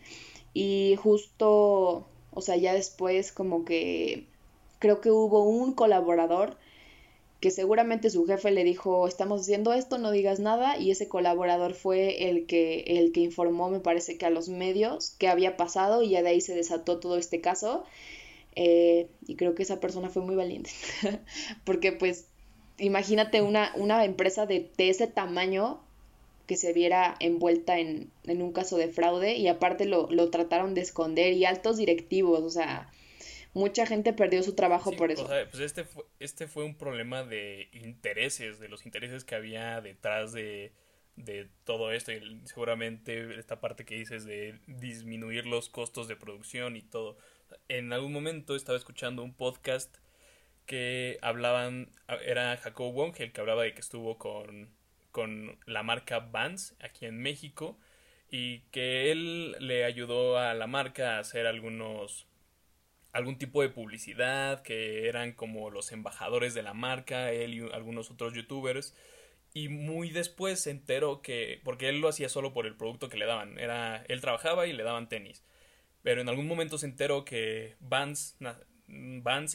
y 0.53 0.97
justo, 1.03 2.07
o 2.33 2.41
sea, 2.41 2.57
ya 2.57 2.75
después 2.75 3.33
como 3.33 3.65
que 3.65 4.27
creo 4.79 5.01
que 5.01 5.11
hubo 5.11 5.45
un 5.45 5.73
colaborador 5.73 6.57
que 7.41 7.51
seguramente 7.51 8.11
su 8.11 8.27
jefe 8.27 8.51
le 8.51 8.65
dijo, 8.65 9.09
estamos 9.09 9.43
haciendo 9.43 9.73
esto, 9.73 9.97
no 9.97 10.11
digas 10.11 10.41
nada, 10.41 10.77
y 10.77 10.91
ese 10.91 11.09
colaborador 11.09 11.75
fue 11.75 12.29
el 12.29 12.47
que, 12.47 12.81
el 12.87 13.13
que 13.13 13.21
informó, 13.21 13.71
me 13.71 13.81
parece 13.81 14.19
que 14.19 14.27
a 14.27 14.31
los 14.31 14.51
medios, 14.51 15.13
que 15.19 15.27
había 15.27 15.57
pasado, 15.57 16.03
y 16.03 16.11
ya 16.11 16.23
de 16.23 16.29
ahí 16.29 16.41
se 16.43 16.55
desató 16.55 17.01
todo 17.01 17.17
este 17.17 17.41
caso. 17.41 17.85
Eh, 18.57 19.09
y 19.27 19.37
creo 19.37 19.55
que 19.55 19.63
esa 19.63 19.81
persona 19.81 20.09
fue 20.09 20.23
muy 20.23 20.35
valiente, 20.35 20.71
porque 21.65 21.93
pues 21.93 22.27
imagínate 22.79 23.43
una, 23.43 23.73
una 23.77 24.05
empresa 24.05 24.47
de, 24.47 24.71
de 24.77 24.89
ese 24.89 25.07
tamaño 25.07 25.81
que 26.47 26.57
se 26.57 26.73
viera 26.73 27.15
envuelta 27.21 27.79
en, 27.79 28.11
en 28.25 28.43
un 28.43 28.53
caso 28.53 28.77
de 28.77 28.89
fraude 28.89 29.35
y 29.35 29.47
aparte 29.47 29.85
lo, 29.85 30.11
lo 30.11 30.31
trataron 30.31 30.75
de 30.75 30.81
esconder 30.81 31.33
y 31.33 31.45
altos 31.45 31.77
directivos, 31.77 32.41
o 32.41 32.51
sea, 32.51 32.91
mucha 33.55 33.87
gente 33.87 34.13
perdió 34.13 34.43
su 34.43 34.55
trabajo 34.55 34.93
por 34.93 35.11
eso. 35.11 35.25
O 35.25 35.29
sea, 35.29 35.49
pues 35.49 35.63
este 35.63 35.85
fue, 35.85 36.05
este 36.19 36.49
fue 36.49 36.65
un 36.65 36.75
problema 36.75 37.23
de 37.23 37.69
intereses, 37.73 38.59
de 38.59 38.69
los 38.69 38.85
intereses 38.85 39.25
que 39.25 39.37
había 39.37 39.81
detrás 39.81 40.33
de, 40.33 40.73
de 41.15 41.49
todo 41.65 41.93
esto 41.93 42.13
y 42.13 42.41
seguramente 42.45 43.39
esta 43.39 43.61
parte 43.61 43.85
que 43.85 43.97
dices 43.97 44.25
de 44.25 44.59
disminuir 44.67 45.47
los 45.47 45.69
costos 45.69 46.09
de 46.09 46.17
producción 46.17 46.77
y 46.77 46.83
todo. 46.83 47.17
En 47.69 47.93
algún 47.93 48.13
momento 48.13 48.57
estaba 48.57 48.79
escuchando 48.79 49.23
un 49.23 49.35
podcast 49.35 49.97
que 50.67 51.19
hablaban, 51.23 51.91
era 52.25 52.57
Jacob 52.57 52.93
Wong 52.93 53.15
el 53.19 53.33
que 53.33 53.41
hablaba 53.41 53.65
de 53.65 53.75
que 53.75 53.81
estuvo 53.81 54.19
con, 54.19 54.71
con 55.11 55.59
la 55.67 55.83
marca 55.83 56.21
Vans 56.21 56.77
aquí 56.81 57.07
en 57.07 57.19
México 57.19 57.79
y 58.31 58.61
que 58.71 59.11
él 59.11 59.57
le 59.59 59.85
ayudó 59.85 60.39
a 60.39 60.55
la 60.55 60.67
marca 60.67 61.17
a 61.17 61.19
hacer 61.19 61.47
algunos 61.47 62.27
algún 63.13 63.39
tipo 63.39 63.63
de 63.63 63.69
publicidad 63.69 64.63
que 64.63 65.09
eran 65.09 65.33
como 65.33 65.71
los 65.71 65.91
embajadores 65.91 66.55
de 66.55 66.63
la 66.63 66.75
marca 66.75 67.33
él 67.33 67.55
y 67.55 67.73
algunos 67.73 68.11
otros 68.13 68.35
youtubers 68.35 68.95
y 69.53 69.69
muy 69.69 70.11
después 70.11 70.63
se 70.63 70.71
enteró 70.71 71.21
que 71.21 71.61
porque 71.65 71.89
él 71.89 72.01
lo 72.01 72.09
hacía 72.09 72.29
solo 72.29 72.53
por 72.53 72.67
el 72.67 72.77
producto 72.77 73.09
que 73.09 73.17
le 73.17 73.27
daban 73.27 73.59
era 73.59 74.05
él 74.07 74.21
trabajaba 74.21 74.69
y 74.69 74.73
le 74.73 74.85
daban 74.85 75.09
tenis 75.09 75.43
pero 76.03 76.21
en 76.21 76.29
algún 76.29 76.47
momento 76.47 76.79
se 76.79 76.87
enteró 76.87 77.25
que 77.25 77.77
Vans 77.81 78.35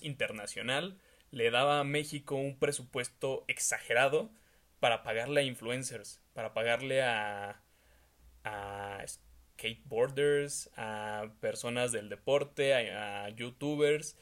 Internacional 0.03 0.97
le 1.31 1.51
daba 1.51 1.79
a 1.79 1.83
México 1.83 2.35
un 2.35 2.57
presupuesto 2.57 3.43
exagerado 3.47 4.31
para 4.79 5.03
pagarle 5.03 5.41
a 5.41 5.43
influencers, 5.43 6.21
para 6.33 6.53
pagarle 6.53 7.01
a, 7.01 7.61
a 8.43 9.03
skateboarders, 9.55 10.69
a 10.75 11.29
personas 11.39 11.91
del 11.91 12.09
deporte, 12.09 12.73
a, 12.73 13.29
youtubers, 13.29 14.17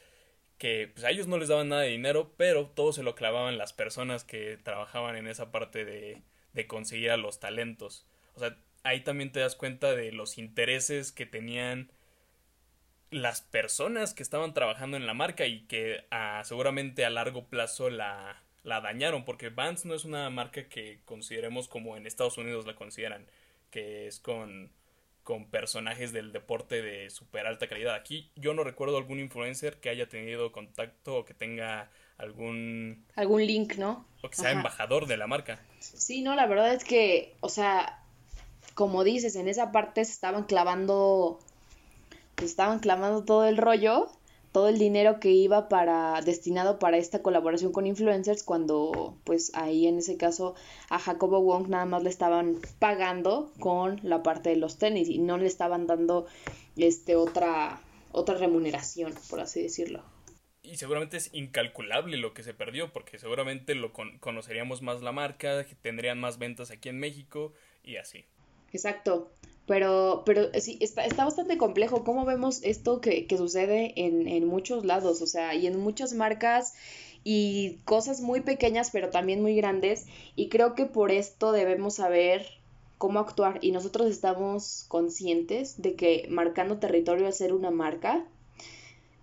que 0.58 0.90
pues, 0.92 1.04
a 1.04 1.10
ellos 1.10 1.26
no 1.26 1.38
les 1.38 1.48
daban 1.48 1.68
nada 1.68 1.82
de 1.82 1.90
dinero, 1.90 2.32
pero 2.36 2.66
todo 2.68 2.92
se 2.92 3.02
lo 3.02 3.14
clavaban 3.14 3.58
las 3.58 3.72
personas 3.72 4.24
que 4.24 4.56
trabajaban 4.56 5.16
en 5.16 5.26
esa 5.26 5.52
parte 5.52 5.84
de, 5.84 6.22
de 6.52 6.66
conseguir 6.66 7.10
a 7.10 7.16
los 7.16 7.40
talentos. 7.40 8.06
O 8.34 8.40
sea, 8.40 8.56
ahí 8.82 9.00
también 9.00 9.32
te 9.32 9.40
das 9.40 9.56
cuenta 9.56 9.94
de 9.94 10.12
los 10.12 10.38
intereses 10.38 11.12
que 11.12 11.26
tenían 11.26 11.92
las 13.14 13.42
personas 13.42 14.12
que 14.12 14.24
estaban 14.24 14.54
trabajando 14.54 14.96
en 14.96 15.06
la 15.06 15.14
marca 15.14 15.46
y 15.46 15.60
que 15.66 16.04
ah, 16.10 16.42
seguramente 16.44 17.04
a 17.04 17.10
largo 17.10 17.44
plazo 17.44 17.88
la, 17.88 18.42
la 18.64 18.80
dañaron, 18.80 19.24
porque 19.24 19.50
Vans 19.50 19.84
no 19.84 19.94
es 19.94 20.04
una 20.04 20.28
marca 20.30 20.68
que 20.68 20.98
consideremos 21.04 21.68
como 21.68 21.96
en 21.96 22.08
Estados 22.08 22.38
Unidos 22.38 22.66
la 22.66 22.74
consideran, 22.74 23.24
que 23.70 24.08
es 24.08 24.18
con, 24.18 24.72
con 25.22 25.48
personajes 25.48 26.12
del 26.12 26.32
deporte 26.32 26.82
de 26.82 27.08
super 27.08 27.46
alta 27.46 27.68
calidad. 27.68 27.94
Aquí 27.94 28.32
yo 28.34 28.52
no 28.52 28.64
recuerdo 28.64 28.96
algún 28.96 29.20
influencer 29.20 29.78
que 29.78 29.90
haya 29.90 30.08
tenido 30.08 30.50
contacto 30.50 31.18
o 31.18 31.24
que 31.24 31.34
tenga 31.34 31.92
algún... 32.18 33.06
Algún 33.14 33.46
link, 33.46 33.76
¿no? 33.76 34.08
O 34.22 34.28
que 34.28 34.36
sea 34.36 34.50
embajador 34.50 35.06
de 35.06 35.18
la 35.18 35.28
marca. 35.28 35.60
Sí, 35.78 36.22
no, 36.22 36.34
la 36.34 36.46
verdad 36.46 36.74
es 36.74 36.82
que, 36.82 37.36
o 37.38 37.48
sea, 37.48 38.02
como 38.74 39.04
dices, 39.04 39.36
en 39.36 39.46
esa 39.46 39.70
parte 39.70 40.04
se 40.04 40.10
estaban 40.10 40.44
clavando 40.44 41.38
pues 42.34 42.50
estaban 42.50 42.78
clamando 42.78 43.24
todo 43.24 43.46
el 43.46 43.56
rollo, 43.56 44.08
todo 44.52 44.68
el 44.68 44.78
dinero 44.78 45.18
que 45.20 45.30
iba 45.30 45.68
para 45.68 46.20
destinado 46.22 46.78
para 46.78 46.96
esta 46.96 47.22
colaboración 47.22 47.72
con 47.72 47.86
influencers 47.86 48.42
cuando 48.42 49.16
pues 49.24 49.52
ahí 49.54 49.86
en 49.86 49.98
ese 49.98 50.16
caso 50.16 50.54
a 50.90 50.98
Jacobo 50.98 51.40
Wong 51.40 51.68
nada 51.68 51.86
más 51.86 52.02
le 52.02 52.10
estaban 52.10 52.60
pagando 52.78 53.52
con 53.58 54.00
la 54.02 54.22
parte 54.22 54.50
de 54.50 54.56
los 54.56 54.78
tenis 54.78 55.08
y 55.08 55.18
no 55.18 55.38
le 55.38 55.46
estaban 55.46 55.86
dando 55.86 56.26
este 56.76 57.16
otra 57.16 57.80
otra 58.14 58.36
remuneración, 58.36 59.12
por 59.28 59.40
así 59.40 59.60
decirlo. 59.60 60.02
Y 60.62 60.78
seguramente 60.78 61.18
es 61.18 61.28
incalculable 61.34 62.16
lo 62.16 62.32
que 62.32 62.42
se 62.42 62.54
perdió, 62.54 62.90
porque 62.92 63.18
seguramente 63.18 63.74
lo 63.74 63.92
conoceríamos 63.92 64.80
más 64.80 65.02
la 65.02 65.12
marca, 65.12 65.66
tendrían 65.82 66.18
más 66.18 66.38
ventas 66.38 66.70
aquí 66.70 66.88
en 66.88 66.98
México 66.98 67.52
y 67.82 67.96
así. 67.96 68.24
Exacto. 68.74 69.30
Pero, 69.66 70.24
pero 70.26 70.50
sí, 70.60 70.76
está, 70.80 71.06
está 71.06 71.24
bastante 71.24 71.56
complejo. 71.56 72.04
¿Cómo 72.04 72.26
vemos 72.26 72.62
esto 72.64 73.00
que, 73.00 73.26
que 73.26 73.38
sucede 73.38 73.94
en, 73.96 74.28
en 74.28 74.46
muchos 74.46 74.84
lados? 74.84 75.22
O 75.22 75.26
sea, 75.26 75.54
y 75.54 75.66
en 75.66 75.78
muchas 75.78 76.12
marcas 76.12 76.74
y 77.22 77.78
cosas 77.86 78.20
muy 78.20 78.40
pequeñas, 78.40 78.90
pero 78.92 79.08
también 79.08 79.40
muy 79.40 79.56
grandes. 79.56 80.06
Y 80.36 80.50
creo 80.50 80.74
que 80.74 80.84
por 80.84 81.10
esto 81.10 81.52
debemos 81.52 81.94
saber 81.94 82.46
cómo 82.98 83.20
actuar. 83.20 83.58
Y 83.62 83.70
nosotros 83.70 84.10
estamos 84.10 84.84
conscientes 84.88 85.80
de 85.80 85.94
que 85.94 86.26
marcando 86.28 86.78
territorio 86.78 87.26
al 87.26 87.32
ser 87.32 87.54
una 87.54 87.70
marca, 87.70 88.26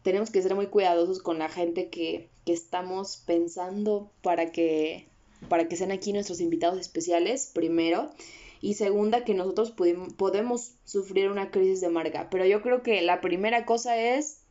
tenemos 0.02 0.32
que 0.32 0.42
ser 0.42 0.56
muy 0.56 0.68
cuidadosos 0.68 1.22
con 1.22 1.38
la 1.38 1.50
gente 1.50 1.90
que, 1.90 2.30
que 2.46 2.54
estamos 2.54 3.18
pensando 3.28 4.10
para 4.24 4.52
que, 4.52 5.08
para 5.50 5.68
que 5.68 5.76
sean 5.76 5.92
aquí 5.92 6.14
nuestros 6.14 6.42
invitados 6.42 6.80
especiales, 6.80 7.52
primero 7.54 8.10
y 8.62 8.76
segunda 8.76 9.26
que 9.26 9.34
nosotros 9.34 9.72
podemos 9.72 10.74
sufrir 10.86 11.30
una 11.30 11.50
crisis 11.50 11.82
de 11.82 11.90
marca. 11.90 12.30
Pero 12.30 12.46
yo 12.46 12.62
creo 12.62 12.84
que 12.84 13.02
la 13.02 13.20
primera 13.20 13.66
cosa 13.66 13.98
es 13.98 14.42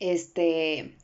este 0.00 0.94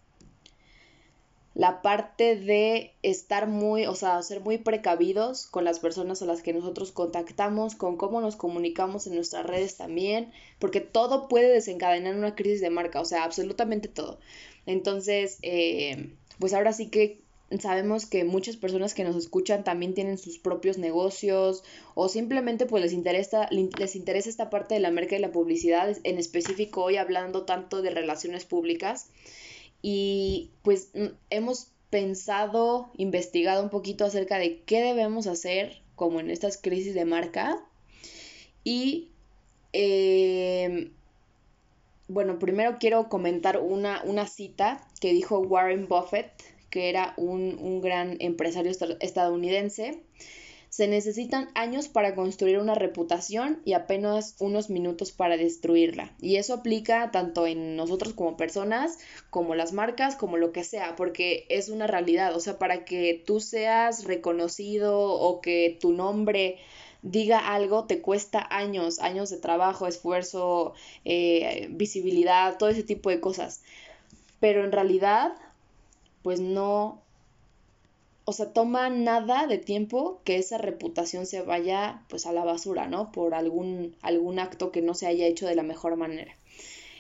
la 1.55 1.83
parte 1.83 2.37
de 2.37 2.93
estar 3.03 3.47
muy, 3.47 3.85
o 3.87 3.95
sea, 3.95 4.23
ser 4.23 4.41
muy 4.41 4.57
precavidos 4.57 5.47
con 5.47 5.65
las 5.65 5.81
personas 5.81 6.23
a 6.23 6.25
las 6.25 6.43
que 6.43 6.55
nosotros 6.55 6.93
contactamos, 6.93 7.75
con 7.75 7.99
cómo 7.99 8.23
nos 8.23 8.37
comunicamos 8.37 9.07
en 9.07 9.17
nuestras 9.17 9.45
redes 9.45 9.77
también, 9.77 10.33
porque 10.59 10.81
todo 10.81 11.29
puede 11.29 11.53
desencadenar 11.53 12.15
una 12.15 12.35
crisis 12.35 12.63
de 12.63 12.71
marca, 12.71 13.01
o 13.01 13.05
sea, 13.05 13.25
absolutamente 13.25 13.89
todo. 13.89 14.19
Entonces, 14.65 15.39
eh, 15.43 16.15
pues 16.39 16.55
ahora 16.55 16.73
sí 16.73 16.89
que 16.89 17.22
sabemos 17.61 18.07
que 18.07 18.25
muchas 18.25 18.57
personas 18.57 18.95
que 18.95 19.05
nos 19.05 19.17
escuchan 19.17 19.65
también 19.65 19.95
tienen 19.95 20.19
sus 20.19 20.39
propios 20.39 20.79
negocios 20.79 21.65
o 21.95 22.09
simplemente 22.09 22.67
pues 22.67 22.83
les 22.83 22.93
interesa, 22.93 23.49
les 23.51 23.97
interesa 23.97 24.29
esta 24.29 24.51
parte 24.51 24.75
de 24.75 24.81
la 24.81 24.91
marca 24.91 25.17
y 25.17 25.21
la 25.21 25.33
publicidad, 25.33 25.97
en 26.05 26.19
específico 26.19 26.83
hoy 26.83 26.97
hablando 26.97 27.45
tanto 27.45 27.83
de 27.83 27.91
relaciones 27.91 28.45
públicas. 28.45 29.11
Y 29.83 30.51
pues 30.63 30.91
mm, 30.95 31.07
hemos 31.31 31.69
pensado, 31.91 32.91
investigado 32.97 33.63
un 33.63 33.69
poquito 33.69 34.05
acerca 34.05 34.39
de 34.39 34.63
qué 34.63 34.81
debemos 34.81 35.27
hacer 35.27 35.83
como 35.95 36.21
en 36.21 36.31
estas 36.31 36.57
crisis 36.57 36.95
de 36.95 37.05
marca. 37.05 37.63
Y 38.65 39.11
em, 39.73 40.91
bueno, 42.09 42.39
primero 42.39 42.77
quiero 42.79 43.09
comentar 43.09 43.59
una, 43.59 44.03
una 44.05 44.27
cita 44.27 44.87
que 45.01 45.13
dijo 45.13 45.41
Warren 45.41 45.89
Buffett 45.89 46.31
que 46.73 46.89
era 46.89 47.13
un, 47.19 47.81
gran 47.83 48.17
empresario 48.19 48.73
estadounidense. 49.01 50.01
Se 50.71 50.89
necesitan 50.89 51.51
años 51.55 51.89
para 51.89 52.15
construir 52.15 52.59
una 52.59 52.75
reputación 52.75 53.61
y 53.67 53.75
apenas 53.75 54.37
unos 54.41 54.71
minutos 54.71 55.13
para 55.13 55.37
destruirla. 55.37 56.15
Y 56.19 56.37
eso 56.37 56.55
aplica 56.55 57.11
tanto 57.11 57.47
en 57.47 57.77
nosotros 57.77 58.15
como 58.15 58.39
personas, 58.39 58.99
como 59.29 59.55
las 59.55 59.75
marcas, 59.75 60.17
como 60.17 60.39
lo 60.39 60.51
que 60.53 60.65
sea, 60.65 60.97
porque 60.97 61.45
es 61.51 61.69
una 61.69 61.87
realidad. 61.87 62.35
O 62.35 62.41
sea, 62.41 62.59
para 62.59 62.87
que 62.87 63.23
tú 63.27 63.39
seas 63.39 64.05
reconocido 64.05 64.99
o 64.99 65.43
que 65.43 65.77
tu 65.79 65.93
nombre 65.93 66.57
diga 67.03 67.53
algo, 67.53 67.85
te 67.85 68.01
cuesta 68.01 68.47
años, 68.51 68.99
años 69.01 69.29
de 69.29 69.37
trabajo, 69.37 69.87
esfuerzo, 69.87 70.73
eh, 71.05 71.67
visibilidad, 71.71 72.57
todo 72.57 72.71
ese 72.71 72.83
tipo 72.83 73.11
de 73.11 73.21
cosas. 73.21 73.63
Pero 74.41 74.65
en 74.65 74.73
realidad 74.73 75.35
pues 76.23 76.41
no, 76.41 77.03
o 78.25 78.33
sea, 78.33 78.53
toma 78.53 78.89
nada 78.89 79.47
de 79.47 79.59
tiempo 79.59 80.23
que 80.25 80.37
esa 80.37 80.59
reputación 80.59 81.27
se 81.27 81.43
vaya 81.43 82.03
pues 82.09 82.27
a 82.27 82.33
la 82.33 82.45
basura, 82.45 82.87
¿no? 82.87 83.11
Por 83.13 83.35
algún, 83.35 83.97
algún 84.01 84.39
acto 84.39 84.71
que 84.71 84.83
no 84.83 84.95
se 84.95 85.07
haya 85.07 85.27
hecho 85.27 85.47
de 85.47 85.57
la 85.57 85.63
mejor 85.63 85.97
manera. 85.97 86.37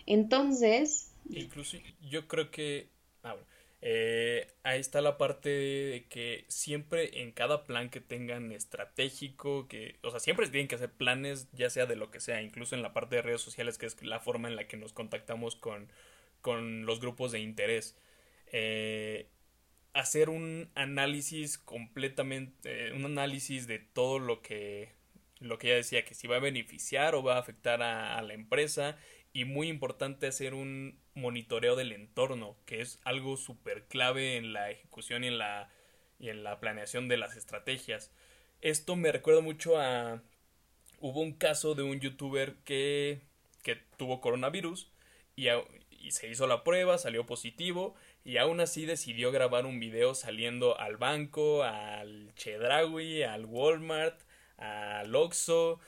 Entonces... 0.06 1.12
Incluso 1.30 1.76
yo 2.10 2.26
creo 2.26 2.50
que... 2.50 2.88
Ah, 3.22 3.36
eh, 3.84 4.46
ahí 4.62 4.78
está 4.78 5.00
la 5.00 5.18
parte 5.18 5.48
de 5.48 6.06
que 6.08 6.44
siempre 6.46 7.20
en 7.20 7.32
cada 7.32 7.64
plan 7.64 7.90
que 7.90 8.00
tengan 8.00 8.52
estratégico, 8.52 9.66
que, 9.66 9.96
o 10.02 10.10
sea, 10.10 10.20
siempre 10.20 10.48
tienen 10.48 10.68
que 10.68 10.76
hacer 10.76 10.92
planes, 10.92 11.48
ya 11.52 11.68
sea 11.68 11.86
de 11.86 11.96
lo 11.96 12.12
que 12.12 12.20
sea, 12.20 12.42
incluso 12.42 12.76
en 12.76 12.82
la 12.82 12.92
parte 12.92 13.16
de 13.16 13.22
redes 13.22 13.40
sociales, 13.40 13.78
que 13.78 13.86
es 13.86 14.00
la 14.02 14.20
forma 14.20 14.48
en 14.48 14.54
la 14.54 14.68
que 14.68 14.76
nos 14.76 14.92
contactamos 14.92 15.56
con, 15.56 15.88
con 16.40 16.86
los 16.86 17.00
grupos 17.00 17.32
de 17.32 17.40
interés. 17.40 17.96
Eh, 18.52 19.28
hacer 19.94 20.30
un 20.30 20.70
análisis 20.74 21.58
completamente, 21.58 22.88
eh, 22.88 22.92
un 22.92 23.04
análisis 23.04 23.66
de 23.66 23.78
todo 23.78 24.18
lo 24.18 24.42
que, 24.42 24.92
lo 25.40 25.58
que 25.58 25.68
ella 25.68 25.76
decía, 25.76 26.04
que 26.04 26.14
si 26.14 26.26
va 26.26 26.36
a 26.36 26.40
beneficiar 26.40 27.14
o 27.14 27.22
va 27.22 27.36
a 27.36 27.40
afectar 27.40 27.82
a, 27.82 28.20
la 28.22 28.34
empresa 28.34 28.96
y 29.32 29.44
muy 29.44 29.68
importante 29.68 30.26
hacer 30.26 30.54
un 30.54 30.98
monitoreo 31.14 31.76
del 31.76 31.92
entorno, 31.92 32.56
que 32.66 32.80
es 32.80 33.00
algo 33.04 33.36
súper 33.36 33.86
clave 33.86 34.36
en 34.36 34.52
la 34.52 34.70
ejecución 34.70 35.24
y 35.24 35.28
en 35.28 35.38
la, 35.38 35.70
y 36.18 36.28
en 36.28 36.44
la 36.44 36.60
planeación 36.60 37.08
de 37.08 37.16
las 37.18 37.36
estrategias. 37.36 38.12
Esto 38.60 38.96
me 38.96 39.12
recuerda 39.12 39.40
mucho 39.40 39.78
a... 39.78 40.22
Hubo 41.00 41.20
un 41.20 41.32
caso 41.32 41.74
de 41.74 41.82
un 41.82 41.98
youtuber 42.00 42.56
que, 42.64 43.22
que 43.62 43.76
tuvo 43.96 44.20
coronavirus 44.20 44.92
y 45.34 46.10
se 46.10 46.28
hizo 46.28 46.46
la 46.46 46.62
prueba, 46.62 46.98
salió 46.98 47.26
positivo 47.26 47.96
y 48.24 48.36
aún 48.36 48.60
así 48.60 48.86
decidió 48.86 49.32
grabar 49.32 49.66
un 49.66 49.80
video 49.80 50.14
saliendo 50.14 50.78
al 50.78 50.96
banco, 50.96 51.62
al 51.64 52.34
Chedraui, 52.34 53.22
al 53.22 53.46
Walmart, 53.46 54.20
al 54.56 55.14
Oxxo 55.14 55.80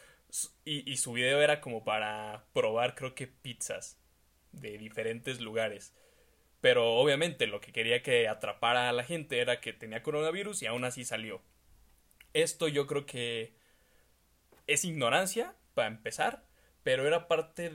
y, 0.64 0.91
y 0.91 0.97
su 0.97 1.12
video 1.12 1.41
era 1.41 1.61
como 1.61 1.85
para 1.85 2.45
probar 2.53 2.95
creo 2.95 3.14
que 3.14 3.26
pizzas 3.26 4.01
de 4.53 4.78
diferentes 4.78 5.41
lugares. 5.41 5.95
Pero 6.61 6.95
obviamente 6.95 7.47
lo 7.47 7.61
que 7.61 7.72
quería 7.72 8.03
que 8.03 8.26
atrapara 8.26 8.89
a 8.89 8.93
la 8.93 9.05
gente 9.05 9.39
era 9.39 9.61
que 9.61 9.72
tenía 9.72 10.03
coronavirus 10.03 10.62
y 10.62 10.66
aún 10.66 10.85
así 10.85 11.05
salió. 11.05 11.43
Esto 12.32 12.68
yo 12.68 12.87
creo 12.87 13.07
que 13.07 13.55
es 14.66 14.85
ignorancia, 14.85 15.55
para 15.74 15.89
empezar, 15.89 16.45
pero 16.82 17.07
era 17.07 17.28
parte 17.28 17.72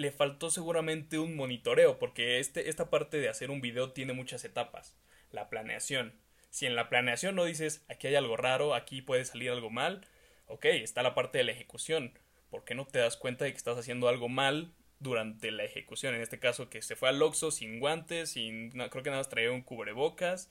le 0.00 0.10
faltó 0.10 0.50
seguramente 0.50 1.18
un 1.18 1.36
monitoreo, 1.36 1.98
porque 1.98 2.40
este, 2.40 2.68
esta 2.68 2.90
parte 2.90 3.18
de 3.18 3.28
hacer 3.28 3.50
un 3.50 3.60
video 3.60 3.92
tiene 3.92 4.12
muchas 4.12 4.44
etapas. 4.44 4.96
La 5.30 5.48
planeación. 5.48 6.14
Si 6.48 6.66
en 6.66 6.74
la 6.74 6.88
planeación 6.88 7.36
no 7.36 7.44
dices 7.44 7.84
aquí 7.88 8.08
hay 8.08 8.16
algo 8.16 8.36
raro, 8.36 8.74
aquí 8.74 9.02
puede 9.02 9.24
salir 9.24 9.50
algo 9.50 9.70
mal, 9.70 10.06
ok, 10.46 10.64
está 10.64 11.02
la 11.02 11.14
parte 11.14 11.38
de 11.38 11.44
la 11.44 11.52
ejecución. 11.52 12.18
¿Por 12.50 12.64
qué 12.64 12.74
no 12.74 12.86
te 12.86 12.98
das 12.98 13.16
cuenta 13.16 13.44
de 13.44 13.52
que 13.52 13.56
estás 13.56 13.78
haciendo 13.78 14.08
algo 14.08 14.28
mal 14.28 14.72
durante 14.98 15.52
la 15.52 15.64
ejecución? 15.64 16.14
En 16.14 16.22
este 16.22 16.40
caso, 16.40 16.68
que 16.68 16.82
se 16.82 16.96
fue 16.96 17.08
al 17.08 17.22
Oxxo 17.22 17.50
sin 17.50 17.78
guantes, 17.78 18.30
sin, 18.30 18.70
creo 18.70 19.04
que 19.04 19.10
nada 19.10 19.20
más 19.20 19.28
traía 19.28 19.52
un 19.52 19.62
cubrebocas, 19.62 20.50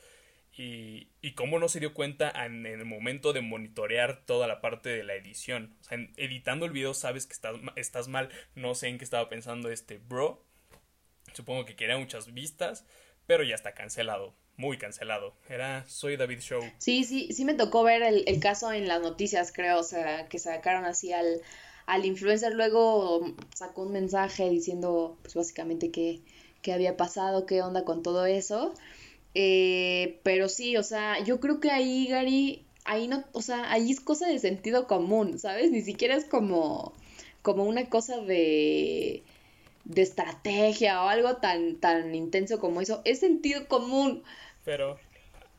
y, 0.55 1.09
y 1.21 1.33
cómo 1.33 1.59
no 1.59 1.69
se 1.69 1.79
dio 1.79 1.93
cuenta 1.93 2.31
en, 2.45 2.65
el 2.65 2.83
momento 2.85 3.33
de 3.33 3.41
monitorear 3.41 4.25
toda 4.25 4.47
la 4.47 4.61
parte 4.61 4.89
de 4.89 5.03
la 5.03 5.15
edición. 5.15 5.77
O 5.81 5.83
sea, 5.83 5.97
editando 6.17 6.65
el 6.65 6.71
video 6.71 6.93
sabes 6.93 7.25
que 7.25 7.33
estás, 7.33 7.55
estás 7.75 8.07
mal. 8.07 8.29
No 8.55 8.75
sé 8.75 8.87
en 8.87 8.97
qué 8.97 9.03
estaba 9.03 9.29
pensando 9.29 9.69
este 9.71 9.97
bro. 9.97 10.43
Supongo 11.33 11.65
que 11.65 11.75
quería 11.75 11.97
muchas 11.97 12.33
vistas, 12.33 12.85
pero 13.25 13.43
ya 13.43 13.55
está 13.55 13.73
cancelado. 13.73 14.35
Muy 14.57 14.77
cancelado. 14.77 15.37
Era 15.47 15.85
Soy 15.87 16.17
David 16.17 16.39
Show. 16.39 16.61
Sí, 16.79 17.05
sí, 17.05 17.31
sí 17.31 17.45
me 17.45 17.53
tocó 17.53 17.83
ver 17.83 18.03
el, 18.03 18.23
el 18.27 18.41
caso 18.41 18.73
en 18.73 18.87
las 18.89 19.01
noticias, 19.01 19.53
creo. 19.53 19.79
O 19.79 19.83
sea, 19.83 20.27
que 20.27 20.39
sacaron 20.39 20.83
así 20.83 21.13
al, 21.13 21.41
al 21.85 22.05
influencer. 22.05 22.53
Luego 22.53 23.33
sacó 23.55 23.83
un 23.83 23.93
mensaje 23.93 24.49
diciendo, 24.49 25.17
pues 25.21 25.35
básicamente 25.35 25.91
qué, 25.91 26.21
qué 26.61 26.73
había 26.73 26.97
pasado, 26.97 27.45
qué 27.45 27.61
onda 27.61 27.85
con 27.85 28.03
todo 28.03 28.25
eso. 28.25 28.73
Eh, 29.35 30.19
pero 30.23 30.49
sí, 30.49 30.77
o 30.77 30.83
sea, 30.83 31.23
yo 31.23 31.39
creo 31.39 31.59
que 31.59 31.71
ahí, 31.71 32.07
Gary, 32.07 32.65
ahí 32.85 33.07
no, 33.07 33.23
o 33.31 33.41
sea, 33.41 33.71
ahí 33.71 33.91
es 33.91 33.99
cosa 33.99 34.27
de 34.27 34.39
sentido 34.39 34.87
común, 34.87 35.39
¿sabes? 35.39 35.71
Ni 35.71 35.81
siquiera 35.81 36.15
es 36.15 36.25
como, 36.25 36.93
como 37.41 37.63
una 37.63 37.89
cosa 37.89 38.17
de, 38.17 39.23
de 39.85 40.01
estrategia 40.01 41.03
o 41.03 41.07
algo 41.07 41.37
tan, 41.37 41.75
tan 41.75 42.15
intenso 42.15 42.59
como 42.59 42.81
eso. 42.81 43.01
Es 43.05 43.19
sentido 43.19 43.67
común. 43.67 44.23
Pero 44.65 44.97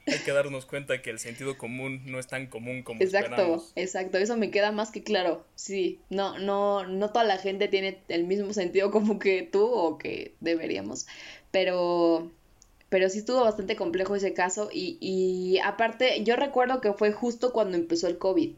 hay 0.06 0.18
que 0.18 0.32
darnos 0.32 0.66
cuenta 0.66 1.02
que 1.02 1.10
el 1.10 1.18
sentido 1.18 1.56
común 1.56 2.02
no 2.06 2.18
es 2.18 2.26
tan 2.26 2.48
común 2.48 2.82
como 2.82 3.00
Exacto, 3.00 3.64
exacto, 3.76 4.18
eso 4.18 4.36
me 4.36 4.50
queda 4.50 4.72
más 4.72 4.90
que 4.90 5.02
claro. 5.02 5.44
Sí, 5.54 6.00
no, 6.10 6.38
no, 6.38 6.86
no 6.86 7.10
toda 7.10 7.24
la 7.24 7.38
gente 7.38 7.68
tiene 7.68 8.00
el 8.08 8.24
mismo 8.24 8.52
sentido 8.52 8.90
común 8.90 9.18
que 9.18 9.42
tú 9.42 9.66
o 9.66 9.98
que 9.98 10.34
deberíamos. 10.40 11.06
Pero 11.50 12.30
pero 12.90 13.08
sí 13.08 13.18
estuvo 13.18 13.40
bastante 13.40 13.76
complejo 13.76 14.14
ese 14.14 14.34
caso 14.34 14.68
y, 14.70 14.98
y 15.00 15.58
aparte 15.60 16.22
yo 16.24 16.36
recuerdo 16.36 16.82
que 16.82 16.92
fue 16.92 17.12
justo 17.12 17.52
cuando 17.52 17.78
empezó 17.78 18.08
el 18.08 18.18
COVID. 18.18 18.50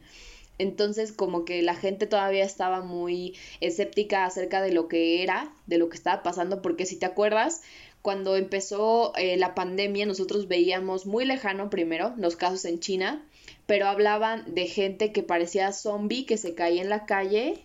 Entonces 0.59 1.13
como 1.13 1.45
que 1.45 1.63
la 1.63 1.75
gente 1.75 2.07
todavía 2.07 2.45
estaba 2.45 2.81
muy 2.81 3.35
escéptica 3.61 4.25
acerca 4.25 4.61
de 4.63 4.73
lo 4.73 4.89
que 4.89 5.23
era, 5.23 5.53
de 5.67 5.79
lo 5.79 5.89
que 5.89 5.97
estaba 5.97 6.23
pasando, 6.23 6.63
porque 6.63 6.87
si 6.87 6.97
te 6.97 7.07
acuerdas, 7.07 7.63
cuando 8.01 8.37
empezó 8.37 9.13
eh, 9.17 9.37
la 9.37 9.55
pandemia 9.55 10.07
nosotros 10.07 10.49
veíamos 10.49 11.07
muy 11.07 11.25
lejano 11.25 11.71
primero 11.71 12.15
los 12.17 12.37
casos 12.37 12.65
en 12.65 12.81
China, 12.81 13.25
pero 13.67 13.87
hablaban 13.87 14.55
de 14.55 14.67
gente 14.67 15.13
que 15.13 15.23
parecía 15.23 15.73
zombie, 15.73 16.27
que 16.27 16.39
se 16.39 16.55
caía 16.55 16.83
en 16.83 16.89
la 16.89 17.07
calle 17.07 17.65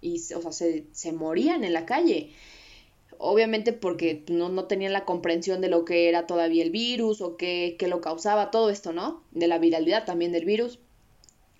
y, 0.00 0.16
o 0.34 0.42
sea, 0.42 0.52
se, 0.52 0.84
se 0.92 1.12
morían 1.12 1.64
en 1.64 1.72
la 1.72 1.86
calle 1.86 2.30
obviamente 3.18 3.72
porque 3.72 4.24
no, 4.28 4.48
no 4.48 4.64
tenían 4.64 4.92
la 4.92 5.04
comprensión 5.04 5.60
de 5.60 5.68
lo 5.68 5.84
que 5.84 6.08
era 6.08 6.26
todavía 6.26 6.62
el 6.62 6.70
virus 6.70 7.20
o 7.20 7.36
qué, 7.36 7.76
qué 7.78 7.88
lo 7.88 8.00
causaba, 8.00 8.50
todo 8.50 8.70
esto, 8.70 8.92
¿no? 8.92 9.22
De 9.32 9.48
la 9.48 9.58
viralidad 9.58 10.04
también 10.04 10.32
del 10.32 10.44
virus. 10.44 10.78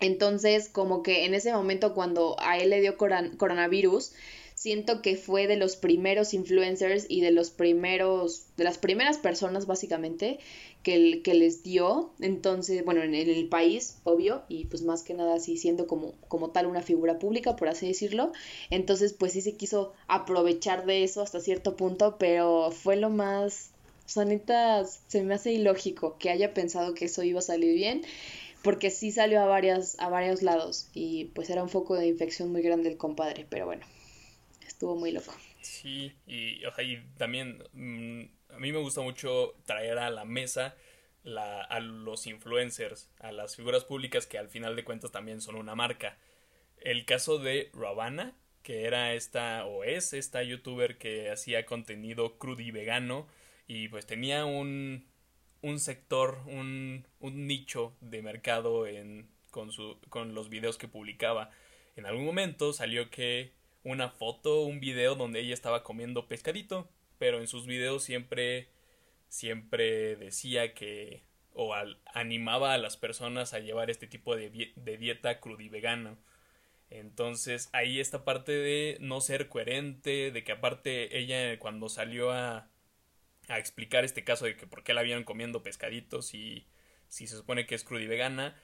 Entonces, 0.00 0.68
como 0.68 1.02
que 1.02 1.24
en 1.24 1.34
ese 1.34 1.52
momento 1.52 1.94
cuando 1.94 2.36
a 2.38 2.59
él 2.59 2.70
le 2.70 2.80
dio 2.80 2.96
coronavirus, 2.96 4.12
siento 4.59 5.02
que 5.02 5.14
fue 5.14 5.46
de 5.46 5.56
los 5.56 5.76
primeros 5.76 6.34
influencers 6.34 7.06
y 7.09 7.20
de 7.20 7.30
los 7.30 7.50
primeros, 7.50 8.46
de 8.56 8.64
las 8.64 8.76
primeras 8.76 9.16
personas 9.16 9.66
básicamente 9.66 10.40
que, 10.82 11.22
que 11.22 11.34
les 11.34 11.62
dio, 11.62 12.11
entonces, 12.18 12.84
bueno, 12.84 13.04
en, 13.04 13.14
el 13.14 13.48
país, 13.48 13.98
obvio, 14.02 14.42
y 14.48 14.64
pues 14.64 14.82
más 14.82 15.04
que 15.04 15.14
nada 15.14 15.36
así 15.36 15.56
siendo 15.56 15.86
como, 15.86 16.14
como 16.26 16.50
tal 16.50 16.66
una 16.66 16.82
figura 16.82 17.20
pública, 17.20 17.54
por 17.54 17.68
así 17.68 17.86
decirlo, 17.86 18.32
entonces 18.68 19.12
pues 19.12 19.32
sí 19.32 19.42
se 19.42 19.54
quiso 19.54 19.92
aprovechar 20.09 20.86
de 20.86 21.04
eso 21.04 21.22
hasta 21.22 21.38
cierto 21.38 21.76
punto, 21.76 22.16
pero 22.18 22.72
fue 22.72 22.96
lo 22.96 23.11
más, 23.11 23.70
o 24.06 24.09
se 24.09 25.22
me 25.22 25.34
hace 25.34 25.52
ilógico 25.52 26.16
que 26.18 26.30
haya 26.30 26.52
pensado 26.52 26.94
que 26.94 27.04
eso 27.04 27.22
iba 27.22 27.38
a 27.38 27.42
salir 27.42 27.74
bien 27.76 28.02
porque 28.62 28.90
sí 28.90 29.12
salió 29.12 29.40
a 29.40 29.46
varias 29.46 29.96
a 30.00 30.09
varios 30.09 30.42
lados 30.42 30.88
y 30.94 31.26
pues 31.26 31.48
era 31.48 31.62
un 31.62 31.68
foco 31.68 31.94
de 31.94 32.09
infección 32.09 32.50
muy 32.50 32.62
grande 32.62 32.88
el 32.88 32.96
compadre, 32.96 33.46
pero 33.48 33.66
bueno 33.66 33.86
estuvo 34.79 34.95
muy 34.95 35.11
loco. 35.11 35.33
Sí, 35.61 36.16
y, 36.26 36.64
o 36.64 36.72
sea, 36.72 36.85
y 36.85 37.03
también 37.16 37.62
mm, 37.72 38.55
a 38.55 38.59
mí 38.59 38.72
me 38.72 38.79
gusta 38.79 39.01
mucho 39.01 39.55
traer 39.66 39.99
a 39.99 40.11
la 40.11 40.24
mesa 40.24 40.76
la, 41.24 41.62
a 41.62 41.81
los 41.81 42.26
influencers, 42.26 43.11
a 43.20 43.33
las 43.33 43.57
figuras 43.57 43.85
públicas 43.85 44.26
que 44.26 44.39
al 44.39 44.49
final 44.49 44.76
de 44.76 44.85
cuentas 44.85 45.11
también 45.12 45.41
son 45.41 45.57
una 45.57 45.74
marca. 45.74 46.16
El 46.79 47.05
caso 47.07 47.39
de 47.39 47.70
Ravana, 47.74 48.37
que 48.62 48.85
era 48.87 49.14
esta 49.14 49.66
o 49.66 49.85
es 49.85 50.12
esta 50.12 50.43
youtuber 50.43 50.99
que 50.99 51.31
hacía 51.31 51.66
contenido 51.66 52.39
crudo 52.39 52.62
y 52.62 52.70
vegano 52.70 53.26
y 53.66 53.89
pues 53.89 54.07
tenía 54.07 54.45
un, 54.47 55.07
un 55.62 55.81
sector, 55.81 56.41
un, 56.47 57.07
un 57.20 57.47
nicho 57.47 57.95
de 58.01 58.22
mercado 58.22 58.87
en, 58.87 59.29
con, 59.51 59.72
su, 59.72 59.99
con 60.09 60.35
los 60.35 60.49
videos 60.51 60.79
que 60.79 60.89
publicaba. 60.89 61.51
En 61.97 62.07
algún 62.07 62.24
momento 62.24 62.72
salió 62.72 63.11
que 63.11 63.53
una 63.91 64.11
foto, 64.11 64.62
un 64.62 64.80
video 64.80 65.14
donde 65.14 65.41
ella 65.41 65.55
estaba 65.55 65.82
comiendo 65.82 66.28
pescadito, 66.28 66.89
pero 67.18 67.39
en 67.41 67.47
sus 67.47 67.66
videos 67.66 68.05
siempre 68.05 68.68
siempre 69.28 70.16
decía 70.16 70.74
que 70.74 71.22
o 71.53 71.74
animaba 72.14 72.72
a 72.72 72.78
las 72.78 72.97
personas 72.97 73.53
a 73.53 73.59
llevar 73.59 73.91
este 73.91 74.07
tipo 74.07 74.36
de, 74.36 74.72
de 74.76 74.97
dieta 74.97 75.41
crudivegana. 75.41 76.16
Entonces 76.91 77.68
ahí 77.72 78.01
esta 78.01 78.24
parte 78.24 78.53
de 78.53 78.97
no 79.01 79.20
ser 79.20 79.49
coherente, 79.49 80.30
de 80.30 80.45
que 80.45 80.53
aparte 80.53 81.18
ella 81.18 81.59
cuando 81.59 81.89
salió 81.89 82.30
a, 82.30 82.68
a 83.49 83.59
explicar 83.59 84.05
este 84.05 84.24
caso 84.24 84.45
de 84.45 84.57
que 84.57 84.66
por 84.66 84.84
qué 84.84 84.95
la 84.95 85.01
habían 85.01 85.24
comiendo 85.24 85.62
pescaditos 85.62 86.34
y 86.34 86.66
si 87.09 87.26
se 87.26 87.36
supone 87.36 87.66
que 87.66 87.74
es 87.74 87.84
crudivegana, 87.84 88.57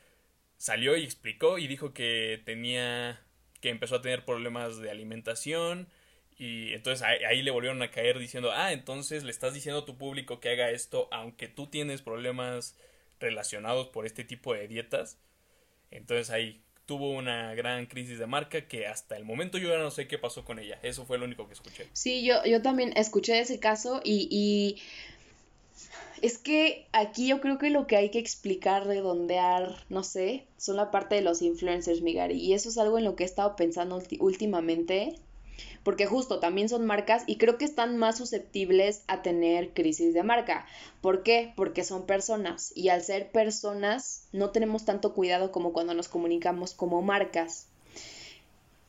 salió 0.56 0.96
y 0.96 1.04
explicó 1.04 1.58
y 1.58 1.66
dijo 1.66 1.92
que 1.92 2.40
tenía 2.44 3.23
que 3.64 3.70
empezó 3.70 3.94
a 3.96 4.02
tener 4.02 4.26
problemas 4.26 4.76
de 4.76 4.90
alimentación 4.90 5.88
y 6.36 6.74
entonces 6.74 7.00
ahí, 7.00 7.40
le 7.40 7.50
volvieron 7.50 7.80
a 7.80 7.90
caer 7.90 8.18
diciendo, 8.18 8.50
ah, 8.52 8.74
entonces 8.74 9.24
le 9.24 9.30
estás 9.30 9.54
diciendo 9.54 9.80
a 9.80 9.84
tu 9.86 9.96
público 9.96 10.38
que 10.38 10.50
haga 10.50 10.68
esto 10.68 11.08
aunque 11.10 11.48
tú 11.48 11.68
tienes 11.68 12.02
problemas 12.02 12.76
relacionados 13.20 13.88
por 13.88 14.04
este 14.04 14.22
tipo 14.22 14.52
de 14.52 14.68
dietas. 14.68 15.16
Entonces 15.90 16.28
ahí 16.28 16.60
tuvo 16.84 17.12
una 17.12 17.54
gran 17.54 17.86
crisis 17.86 18.18
de 18.18 18.26
marca 18.26 18.68
que 18.68 18.86
hasta 18.86 19.16
el 19.16 19.24
momento 19.24 19.56
yo 19.56 19.70
ya 19.70 19.78
no 19.78 19.90
sé 19.90 20.08
qué 20.08 20.18
pasó 20.18 20.44
con 20.44 20.58
ella. 20.58 20.78
Eso 20.82 21.06
fue 21.06 21.16
lo 21.16 21.24
único 21.24 21.46
que 21.46 21.54
escuché. 21.54 21.88
Sí, 21.94 22.22
yo, 22.22 22.44
yo 22.44 22.60
también 22.60 22.92
escuché 22.98 23.40
ese 23.40 23.60
caso 23.60 24.02
y, 24.04 24.28
y 24.30 24.82
es 26.22 26.38
que 26.38 26.86
aquí 26.92 27.26
yo 27.26 27.40
creo 27.40 27.58
que 27.58 27.70
lo 27.70 27.86
que 27.86 27.96
hay 27.96 28.10
que 28.10 28.18
explicar, 28.18 28.86
redondear, 28.86 29.84
no 29.88 30.02
sé, 30.02 30.46
son 30.56 30.76
la 30.76 30.90
parte 30.90 31.16
de 31.16 31.20
los 31.20 31.42
influencers, 31.42 32.00
Migari. 32.00 32.36
Y 32.36 32.54
eso 32.54 32.70
es 32.70 32.78
algo 32.78 32.98
en 32.98 33.04
lo 33.04 33.14
que 33.14 33.24
he 33.24 33.26
estado 33.26 33.56
pensando 33.56 34.00
últimamente. 34.20 35.16
Porque 35.82 36.06
justo 36.06 36.40
también 36.40 36.68
son 36.70 36.86
marcas 36.86 37.24
y 37.26 37.36
creo 37.36 37.58
que 37.58 37.66
están 37.66 37.98
más 37.98 38.16
susceptibles 38.16 39.02
a 39.06 39.20
tener 39.20 39.74
crisis 39.74 40.14
de 40.14 40.22
marca. 40.22 40.66
¿Por 41.02 41.22
qué? 41.22 41.52
Porque 41.56 41.84
son 41.84 42.06
personas 42.06 42.72
y 42.74 42.88
al 42.88 43.02
ser 43.02 43.30
personas 43.30 44.26
no 44.32 44.50
tenemos 44.50 44.86
tanto 44.86 45.12
cuidado 45.12 45.52
como 45.52 45.74
cuando 45.74 45.92
nos 45.92 46.08
comunicamos 46.08 46.72
como 46.72 47.02
marcas. 47.02 47.68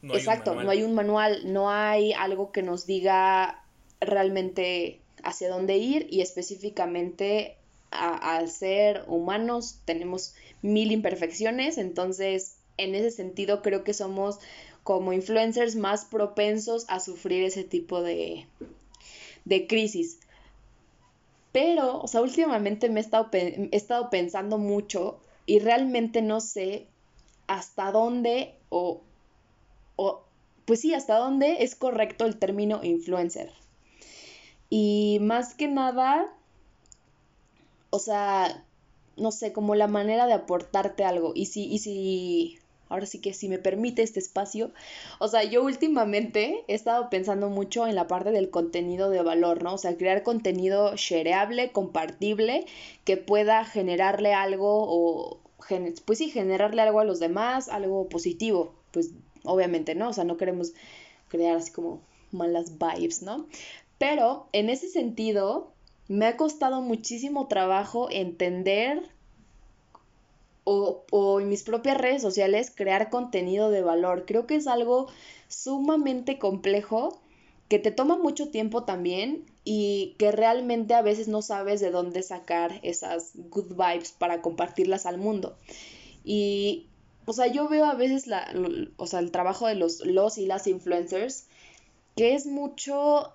Exacto, 0.03 0.55
no 0.55 0.69
hay 0.69 0.83
un 0.83 0.93
manual, 0.93 1.51
no 1.51 1.69
hay 1.69 2.13
algo 2.13 2.51
que 2.51 2.63
nos 2.63 2.85
diga 2.85 3.61
realmente 3.99 5.01
hacia 5.25 5.49
dónde 5.49 5.77
ir 5.77 6.07
y 6.09 6.21
específicamente 6.21 7.57
a, 7.91 8.45
ser 8.47 9.03
humanos, 9.07 9.79
tenemos 9.85 10.35
mil 10.61 10.91
imperfecciones, 10.91 11.77
entonces 11.77 12.57
en 12.77 12.93
ese 12.93 13.11
sentido 13.11 13.61
creo 13.61 13.83
que 13.83 13.93
somos 13.93 14.39
como 14.83 15.13
influencers 15.13 15.75
más 15.75 16.05
propensos 16.05 16.85
a 16.89 16.99
sufrir 16.99 17.43
ese 17.43 17.63
tipo 17.63 18.01
de, 18.01 18.47
de 19.45 19.67
crisis. 19.67 20.19
Pero, 21.51 22.01
o 22.01 22.07
sea, 22.07 22.21
últimamente 22.21 22.89
me 22.89 22.99
he 22.99 23.03
estado, 23.03 23.29
he 23.31 23.69
estado 23.71 24.09
pensando 24.09 24.57
mucho 24.57 25.19
y 25.45 25.59
realmente 25.59 26.21
no 26.21 26.41
sé 26.41 26.87
hasta 27.47 27.91
dónde 27.91 28.55
o, 28.69 29.01
o, 29.95 30.23
pues 30.65 30.81
sí, 30.81 30.93
hasta 30.93 31.17
dónde 31.17 31.63
es 31.63 31.75
correcto 31.75 32.25
el 32.25 32.37
término 32.37 32.83
influencer. 32.83 33.51
Y 34.69 35.19
más 35.21 35.53
que 35.53 35.67
nada, 35.67 36.27
o 37.89 37.99
sea, 37.99 38.63
no 39.17 39.31
sé, 39.31 39.53
como 39.53 39.75
la 39.75 39.87
manera 39.87 40.27
de 40.27 40.33
aportarte 40.33 41.03
algo. 41.03 41.31
Y 41.35 41.45
si, 41.47 41.65
y 41.65 41.79
si, 41.79 42.59
ahora 42.89 43.05
sí 43.05 43.19
que 43.19 43.33
si 43.33 43.49
me 43.49 43.59
permite 43.59 44.01
este 44.03 44.19
espacio, 44.19 44.71
o 45.19 45.27
sea, 45.27 45.43
yo 45.43 45.63
últimamente 45.63 46.63
he 46.67 46.73
estado 46.73 47.09
pensando 47.09 47.49
mucho 47.49 47.87
en 47.87 47.95
la 47.95 48.07
parte 48.07 48.31
del 48.31 48.49
contenido 48.49 49.09
de 49.09 49.21
valor, 49.21 49.63
¿no? 49.63 49.75
O 49.75 49.77
sea, 49.77 49.97
crear 49.97 50.23
contenido 50.23 50.95
shareable, 50.95 51.71
compartible, 51.71 52.65
que 53.03 53.17
pueda 53.17 53.65
generarle 53.65 54.33
algo 54.33 54.85
o, 54.87 55.39
pues 56.05 56.19
sí, 56.19 56.29
generarle 56.29 56.81
algo 56.81 56.99
a 56.99 57.05
los 57.05 57.19
demás, 57.19 57.69
algo 57.69 58.07
positivo, 58.09 58.73
pues 58.91 59.11
obviamente, 59.43 59.95
¿no? 59.95 60.09
O 60.09 60.13
sea, 60.13 60.23
no 60.23 60.37
queremos 60.37 60.73
crear 61.29 61.57
así 61.57 61.71
como 61.71 62.01
malas 62.31 62.77
vibes, 62.77 63.21
¿no? 63.21 63.47
Pero 64.07 64.49
en 64.51 64.69
ese 64.69 64.87
sentido, 64.87 65.73
me 66.07 66.27
ha 66.27 66.37
costado 66.37 66.79
muchísimo 66.81 67.47
trabajo 67.47 68.07
entender 68.11 69.09
o, 70.63 71.05
o, 71.09 71.39
en 71.39 71.49
mis 71.49 71.63
propias 71.63 71.97
redes 71.97 72.21
sociales 72.21 72.69
crear 72.69 73.09
contenido 73.09 73.71
de 73.71 73.81
valor. 73.81 74.25
Creo 74.27 74.45
que 74.45 74.57
es 74.57 74.67
algo 74.67 75.07
sumamente 75.47 76.37
complejo 76.37 77.19
que 77.67 77.79
te 77.79 77.89
toma 77.89 78.15
mucho 78.15 78.51
tiempo 78.51 78.83
también 78.83 79.43
y 79.63 80.13
que 80.19 80.31
realmente 80.31 80.93
a 80.93 81.01
veces 81.01 81.27
no 81.27 81.41
sabes 81.41 81.81
de 81.81 81.89
dónde 81.89 82.21
sacar 82.21 82.79
esas 82.83 83.31
good 83.49 83.69
vibes 83.71 84.11
para 84.11 84.43
compartirlas 84.43 85.07
al 85.07 85.17
mundo. 85.17 85.57
Y, 86.23 86.85
o 87.25 87.33
sea, 87.33 87.47
yo 87.47 87.67
veo 87.69 87.85
a 87.85 87.95
veces 87.95 88.27
la, 88.27 88.53
o 88.97 89.07
sea, 89.07 89.17
el 89.17 89.31
trabajo 89.31 89.65
de 89.65 89.73
los, 89.73 90.05
los 90.05 90.37
y 90.37 90.45
las 90.45 90.67
influencers, 90.67 91.47
que 92.15 92.35
es 92.35 92.45
mucho, 92.45 93.33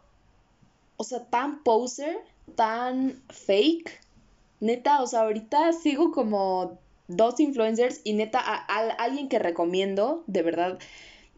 o 1.00 1.04
sea, 1.04 1.24
tan 1.24 1.62
poser, 1.62 2.18
tan 2.56 3.22
fake. 3.30 3.90
Neta, 4.60 5.00
o 5.00 5.06
sea, 5.06 5.22
ahorita 5.22 5.72
sigo 5.72 6.12
como 6.12 6.78
dos 7.08 7.40
influencers 7.40 8.02
y 8.04 8.12
neta, 8.12 8.38
a, 8.38 8.56
alguien 8.98 9.30
que 9.30 9.38
recomiendo, 9.38 10.22
de 10.26 10.42
verdad, 10.42 10.78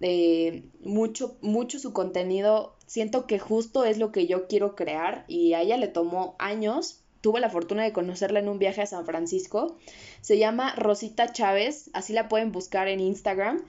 eh, 0.00 0.64
mucho, 0.80 1.36
mucho 1.42 1.78
su 1.78 1.92
contenido. 1.92 2.74
Siento 2.88 3.28
que 3.28 3.38
justo 3.38 3.84
es 3.84 3.98
lo 3.98 4.10
que 4.10 4.26
yo 4.26 4.48
quiero 4.48 4.74
crear 4.74 5.24
y 5.28 5.52
a 5.52 5.60
ella 5.60 5.76
le 5.76 5.86
tomó 5.86 6.34
años. 6.40 6.98
Tuve 7.20 7.38
la 7.38 7.48
fortuna 7.48 7.84
de 7.84 7.92
conocerla 7.92 8.40
en 8.40 8.48
un 8.48 8.58
viaje 8.58 8.82
a 8.82 8.86
San 8.86 9.06
Francisco. 9.06 9.76
Se 10.22 10.38
llama 10.38 10.74
Rosita 10.74 11.30
Chávez, 11.30 11.88
así 11.92 12.12
la 12.12 12.28
pueden 12.28 12.50
buscar 12.50 12.88
en 12.88 12.98
Instagram. 12.98 13.62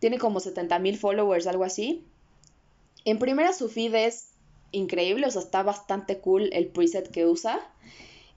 Tiene 0.00 0.18
como 0.18 0.40
70 0.40 0.80
mil 0.80 0.98
followers, 0.98 1.46
algo 1.46 1.62
así. 1.62 2.02
En 3.04 3.20
primera 3.20 3.52
su 3.52 3.68
feed 3.68 3.94
es 3.94 4.30
increíble, 4.72 5.26
o 5.26 5.30
sea, 5.30 5.42
está 5.42 5.62
bastante 5.62 6.18
cool 6.18 6.50
el 6.52 6.68
preset 6.68 7.10
que 7.10 7.26
usa. 7.26 7.60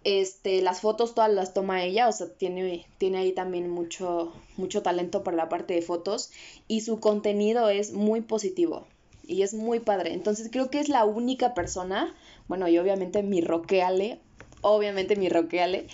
Este, 0.04 0.62
las 0.62 0.80
fotos 0.80 1.14
todas 1.14 1.32
las 1.32 1.54
toma 1.54 1.84
ella, 1.84 2.08
o 2.08 2.12
sea, 2.12 2.28
tiene, 2.30 2.86
tiene 2.98 3.18
ahí 3.18 3.34
también 3.34 3.70
mucho, 3.70 4.32
mucho 4.56 4.82
talento 4.82 5.24
para 5.24 5.36
la 5.36 5.50
parte 5.50 5.74
de 5.74 5.82
fotos 5.82 6.32
y 6.70 6.82
su 6.82 7.02
contenido 7.02 7.70
es 7.70 7.92
muy 7.92 8.22
positivo 8.22 8.88
y 9.28 9.42
es 9.42 9.54
muy 9.54 9.80
padre. 9.80 10.14
Entonces 10.14 10.50
creo 10.52 10.70
que 10.70 10.80
es 10.80 10.88
la 10.88 11.06
única 11.06 11.54
persona, 11.54 12.16
bueno, 12.48 12.68
y 12.70 12.78
obviamente 12.78 13.24
mi 13.24 13.42
roqueale, 13.42 14.20
obviamente 14.62 15.16
mi 15.18 15.28
roqueale, 15.28 15.88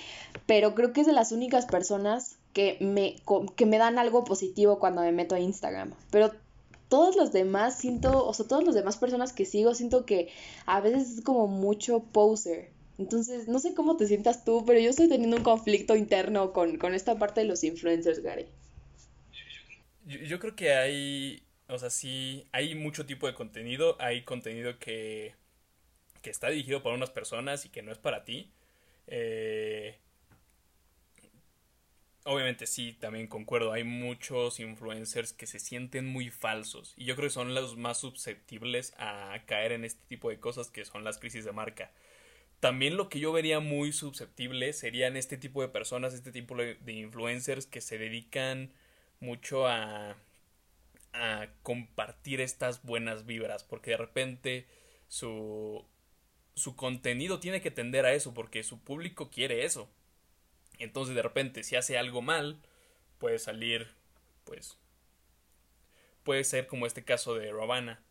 pero 0.45 0.75
creo 0.75 0.93
que 0.93 1.01
es 1.01 1.07
de 1.07 1.13
las 1.13 1.31
únicas 1.31 1.65
personas 1.65 2.37
que 2.53 2.77
me, 2.79 3.17
que 3.55 3.65
me 3.65 3.77
dan 3.77 3.99
algo 3.99 4.23
positivo 4.23 4.79
cuando 4.79 5.01
me 5.01 5.11
meto 5.11 5.35
a 5.35 5.39
Instagram. 5.39 5.93
Pero 6.11 6.31
todos 6.89 7.15
los 7.15 7.31
demás 7.31 7.77
siento, 7.77 8.25
o 8.25 8.33
sea, 8.33 8.47
todas 8.47 8.63
las 8.63 8.75
demás 8.75 8.97
personas 8.97 9.33
que 9.33 9.45
sigo, 9.45 9.73
siento 9.73 10.05
que 10.05 10.29
a 10.65 10.81
veces 10.81 11.17
es 11.17 11.21
como 11.21 11.47
mucho 11.47 12.03
poser. 12.03 12.71
Entonces, 12.97 13.47
no 13.47 13.59
sé 13.59 13.73
cómo 13.73 13.97
te 13.97 14.07
sientas 14.07 14.45
tú, 14.45 14.63
pero 14.65 14.79
yo 14.79 14.89
estoy 14.89 15.09
teniendo 15.09 15.37
un 15.37 15.43
conflicto 15.43 15.95
interno 15.95 16.53
con, 16.53 16.93
esta 16.93 17.17
parte 17.17 17.41
de 17.41 17.47
los 17.47 17.63
influencers, 17.63 18.21
Gary. 18.21 18.45
Yo, 20.05 20.39
creo 20.39 20.55
que 20.55 20.73
hay, 20.73 21.43
o 21.67 21.77
sea, 21.77 21.89
sí, 21.89 22.45
hay 22.51 22.75
mucho 22.75 23.05
tipo 23.05 23.27
de 23.27 23.33
contenido. 23.33 23.97
Hay 23.99 24.23
contenido 24.23 24.77
que, 24.79 25.33
que 26.21 26.29
está 26.29 26.49
dirigido 26.49 26.83
para 26.83 26.95
unas 26.95 27.09
personas 27.09 27.65
y 27.65 27.69
que 27.69 27.81
no 27.81 27.91
es 27.91 27.97
para 27.97 28.23
ti. 28.23 28.51
Eh, 29.07 29.97
obviamente 32.25 32.67
sí, 32.67 32.93
también 32.93 33.27
concuerdo. 33.27 33.71
Hay 33.73 33.83
muchos 33.85 34.59
influencers 34.59 35.33
que 35.33 35.47
se 35.47 35.59
sienten 35.59 36.05
muy 36.07 36.29
falsos. 36.31 36.93
Y 36.97 37.05
yo 37.05 37.15
creo 37.15 37.27
que 37.29 37.33
son 37.33 37.55
los 37.55 37.77
más 37.77 37.99
susceptibles 37.99 38.93
a 38.97 39.43
caer 39.47 39.71
en 39.73 39.85
este 39.85 40.03
tipo 40.07 40.29
de 40.29 40.39
cosas 40.39 40.69
que 40.69 40.85
son 40.85 41.03
las 41.05 41.19
crisis 41.19 41.45
de 41.45 41.53
marca. 41.53 41.91
También 42.61 42.97
lo 42.97 43.09
que 43.09 43.19
yo 43.19 43.31
vería 43.33 43.59
muy 43.61 43.93
susceptible 43.93 44.73
serían 44.73 45.17
este 45.17 45.37
tipo 45.37 45.61
de 45.61 45.69
personas, 45.69 46.13
este 46.13 46.31
tipo 46.31 46.55
de 46.57 46.93
influencers 46.93 47.67
que 47.67 47.81
se 47.81 47.97
dedican 47.99 48.73
mucho 49.21 49.67
a, 49.67 50.17
a 51.13 51.47
compartir 51.63 52.41
estas 52.41 52.83
buenas 52.83 53.25
vibras, 53.25 53.63
porque 53.63 53.91
de 53.91 53.97
repente 53.97 54.67
su, 55.07 55.85
su 56.55 56.75
contenido 56.75 57.39
tiene 57.39 57.61
que 57.61 57.71
tender 57.71 58.05
a 58.05 58.13
eso, 58.13 58.33
porque 58.33 58.63
su 58.63 58.79
público 58.81 59.29
quiere 59.31 59.65
eso. 59.65 59.89
Entonces 60.79 61.15
de 61.15 61.21
repente 61.21 61.63
si 61.63 61.75
hace 61.75 61.97
algo 61.97 62.21
mal, 62.21 62.61
puede 63.17 63.39
salir, 63.39 63.87
pues, 64.43 64.77
puede 66.23 66.43
ser 66.43 66.67
como 66.67 66.85
este 66.85 67.03
caso 67.03 67.35
de 67.35 67.51
Robana. 67.51 68.03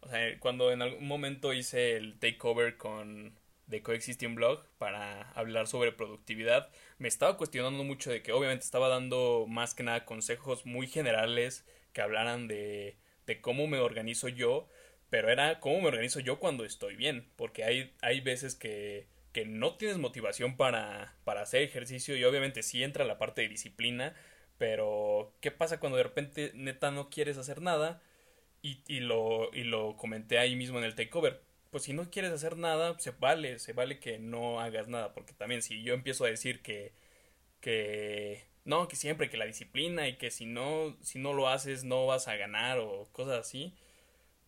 O 0.00 0.08
sea, 0.08 0.38
cuando 0.40 0.70
en 0.70 0.82
algún 0.82 1.06
momento 1.06 1.52
hice 1.52 1.96
el 1.96 2.18
takeover 2.18 2.76
con 2.76 3.38
de 3.66 3.82
Coexisting 3.82 4.34
Blog 4.34 4.66
para 4.78 5.30
hablar 5.32 5.66
sobre 5.66 5.92
productividad, 5.92 6.70
me 6.98 7.08
estaba 7.08 7.36
cuestionando 7.36 7.82
mucho 7.84 8.10
de 8.10 8.22
que 8.22 8.32
obviamente 8.32 8.64
estaba 8.64 8.88
dando 8.88 9.46
más 9.48 9.74
que 9.74 9.82
nada 9.82 10.04
consejos 10.04 10.66
muy 10.66 10.86
generales 10.86 11.66
que 11.92 12.02
hablaran 12.02 12.48
de, 12.48 12.98
de 13.26 13.40
cómo 13.40 13.66
me 13.66 13.78
organizo 13.78 14.28
yo, 14.28 14.68
pero 15.08 15.30
era 15.30 15.60
cómo 15.60 15.80
me 15.80 15.88
organizo 15.88 16.20
yo 16.20 16.38
cuando 16.38 16.64
estoy 16.64 16.96
bien, 16.96 17.30
porque 17.36 17.64
hay, 17.64 17.94
hay 18.02 18.20
veces 18.20 18.54
que, 18.54 19.06
que 19.34 19.44
no 19.44 19.76
tienes 19.76 19.98
motivación 19.98 20.56
para, 20.56 21.16
para 21.24 21.42
hacer 21.42 21.62
ejercicio 21.62 22.16
y 22.16 22.24
obviamente 22.24 22.62
sí 22.62 22.82
entra 22.82 23.04
la 23.04 23.18
parte 23.18 23.42
de 23.42 23.48
disciplina, 23.48 24.14
pero 24.56 25.34
¿qué 25.42 25.50
pasa 25.50 25.80
cuando 25.80 25.98
de 25.98 26.04
repente 26.04 26.52
neta 26.54 26.90
no 26.90 27.10
quieres 27.10 27.36
hacer 27.38 27.60
nada? 27.60 28.02
Y, 28.62 28.82
y, 28.88 29.00
lo, 29.00 29.50
y 29.52 29.64
lo 29.64 29.96
comenté 29.98 30.38
ahí 30.38 30.56
mismo 30.56 30.78
en 30.78 30.84
el 30.84 30.94
takeover 30.94 31.42
pues 31.74 31.82
si 31.82 31.92
no 31.92 32.08
quieres 32.08 32.30
hacer 32.30 32.56
nada, 32.56 32.96
se 33.00 33.10
vale, 33.10 33.58
se 33.58 33.72
vale 33.72 33.98
que 33.98 34.20
no 34.20 34.60
hagas 34.60 34.86
nada, 34.86 35.12
porque 35.12 35.32
también 35.32 35.60
si 35.60 35.82
yo 35.82 35.92
empiezo 35.92 36.24
a 36.24 36.28
decir 36.28 36.62
que, 36.62 36.92
que, 37.60 38.44
no, 38.64 38.86
que 38.86 38.94
siempre, 38.94 39.28
que 39.28 39.36
la 39.36 39.44
disciplina 39.46 40.06
y 40.06 40.16
que 40.16 40.30
si 40.30 40.46
no, 40.46 40.96
si 41.02 41.18
no 41.18 41.32
lo 41.32 41.48
haces 41.48 41.82
no 41.82 42.06
vas 42.06 42.28
a 42.28 42.36
ganar 42.36 42.78
o 42.78 43.08
cosas 43.10 43.40
así, 43.40 43.74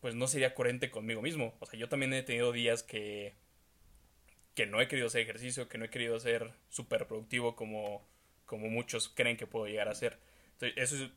pues 0.00 0.14
no 0.14 0.28
sería 0.28 0.54
coherente 0.54 0.90
conmigo 0.92 1.20
mismo. 1.20 1.56
O 1.58 1.66
sea, 1.66 1.78
yo 1.80 1.88
también 1.88 2.12
he 2.12 2.22
tenido 2.22 2.52
días 2.52 2.84
que, 2.84 3.34
que 4.56 4.66
no 4.66 4.80
he 4.80 4.88
querido 4.88 5.06
hacer 5.06 5.20
ejercicio, 5.20 5.68
que 5.68 5.78
no 5.78 5.84
he 5.84 5.90
querido 5.90 6.18
ser 6.18 6.50
súper 6.68 7.06
productivo 7.06 7.54
como, 7.54 8.04
como 8.44 8.66
muchos 8.68 9.08
creen 9.08 9.36
que 9.36 9.46
puedo 9.46 9.66
llegar 9.66 9.88
a 9.88 9.94
ser. 9.94 10.18
Entonces, 10.54 10.76
eso 10.76 11.04
es 11.04 11.10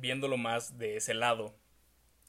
viéndolo 0.00 0.36
más 0.36 0.76
de 0.78 0.96
ese 0.96 1.14
lado 1.14 1.54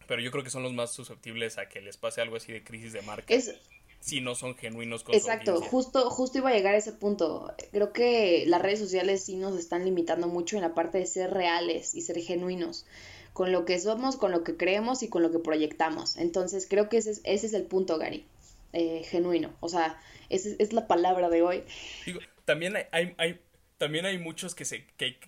pero 0.09 0.23
yo 0.23 0.31
creo 0.31 0.43
que 0.43 0.49
son 0.49 0.63
los 0.63 0.73
más 0.73 0.91
susceptibles 0.91 1.59
a 1.59 1.69
que 1.69 1.81
les 1.81 1.95
pase 1.95 2.19
algo 2.19 2.35
así 2.35 2.51
de 2.51 2.63
crisis 2.63 2.93
de 2.93 3.03
marca. 3.03 3.31
Si 3.99 4.21
no 4.21 4.33
son 4.33 4.55
genuinos 4.55 5.03
con 5.03 5.13
Exacto, 5.13 5.61
justo, 5.61 6.09
justo 6.09 6.39
iba 6.39 6.49
a 6.49 6.53
llegar 6.53 6.73
a 6.73 6.79
ese 6.79 6.93
punto. 6.93 7.53
Creo 7.71 7.93
que 7.93 8.45
las 8.47 8.59
redes 8.59 8.79
sociales 8.79 9.23
sí 9.23 9.35
nos 9.35 9.55
están 9.55 9.85
limitando 9.85 10.27
mucho 10.27 10.55
en 10.55 10.63
la 10.63 10.73
parte 10.73 10.97
de 10.97 11.05
ser 11.05 11.31
reales 11.31 11.93
y 11.93 12.01
ser 12.01 12.19
genuinos 12.21 12.87
con 13.33 13.51
lo 13.51 13.65
que 13.65 13.79
somos, 13.79 14.17
con 14.17 14.31
lo 14.31 14.43
que 14.43 14.57
creemos 14.57 15.03
y 15.03 15.09
con 15.09 15.21
lo 15.21 15.31
que 15.31 15.37
proyectamos. 15.37 16.17
Entonces 16.17 16.65
creo 16.67 16.89
que 16.89 16.97
ese 16.97 17.11
es, 17.11 17.21
ese 17.23 17.45
es 17.45 17.53
el 17.53 17.63
punto, 17.63 17.99
Gary. 17.99 18.25
Eh, 18.73 19.03
genuino. 19.03 19.55
O 19.61 19.69
sea, 19.69 19.99
esa 20.29 20.49
es 20.59 20.73
la 20.73 20.87
palabra 20.87 21.29
de 21.29 21.41
hoy. 21.41 21.63
Digo, 22.05 22.19
también 22.45 22.75
hay, 22.91 23.15
hay, 23.17 23.39
también 23.77 24.05
hay 24.05 24.17
muchos 24.19 24.53
que 24.53 24.65
se, 24.65 24.85
que, 24.97 25.19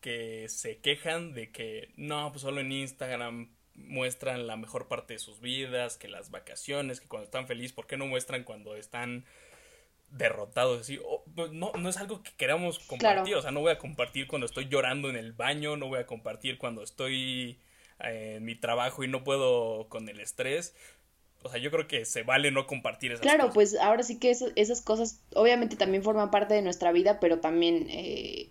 que 0.00 0.48
se 0.48 0.78
quejan 0.78 1.34
de 1.34 1.50
que 1.50 1.90
no, 1.96 2.30
pues 2.32 2.42
solo 2.42 2.60
en 2.60 2.72
Instagram 2.72 3.50
muestran 3.74 4.46
la 4.46 4.56
mejor 4.56 4.88
parte 4.88 5.14
de 5.14 5.18
sus 5.18 5.40
vidas, 5.40 5.98
que 5.98 6.08
las 6.08 6.30
vacaciones, 6.30 7.00
que 7.00 7.08
cuando 7.08 7.24
están 7.24 7.46
felices, 7.46 7.72
¿por 7.72 7.86
qué 7.86 7.98
no 7.98 8.06
muestran 8.06 8.44
cuando 8.44 8.76
están 8.76 9.26
derrotados, 10.10 10.80
así, 10.80 11.00
pues, 11.34 11.52
no, 11.52 11.72
no 11.72 11.88
es 11.88 11.96
algo 11.96 12.22
que 12.22 12.30
queramos 12.36 12.78
compartir, 12.78 13.34
o 13.34 13.42
sea, 13.42 13.50
no 13.50 13.60
voy 13.60 13.72
a 13.72 13.78
compartir 13.78 14.26
cuando 14.26 14.46
estoy 14.46 14.68
llorando 14.68 15.10
en 15.10 15.16
el 15.16 15.32
baño, 15.32 15.76
no 15.76 15.88
voy 15.88 15.98
a 15.98 16.06
compartir 16.06 16.58
cuando 16.58 16.82
estoy 16.82 17.58
en 17.98 18.44
mi 18.44 18.54
trabajo 18.54 19.04
y 19.04 19.08
no 19.08 19.24
puedo 19.24 19.88
con 19.88 20.08
el 20.08 20.20
estrés. 20.20 20.74
O 21.46 21.48
sea, 21.48 21.60
yo 21.60 21.70
creo 21.70 21.86
que 21.86 22.04
se 22.04 22.22
vale 22.22 22.50
no 22.50 22.66
compartir 22.66 23.12
esas 23.12 23.22
claro, 23.22 23.50
pues 23.52 23.76
ahora 23.78 24.02
sí 24.02 24.18
que 24.18 24.30
esas 24.30 24.82
cosas 24.82 25.20
obviamente 25.34 25.76
también 25.76 26.02
forman 26.02 26.30
parte 26.30 26.54
de 26.54 26.62
nuestra 26.62 26.92
vida, 26.92 27.20
pero 27.20 27.38
también 27.38 27.86
eh, 27.88 28.50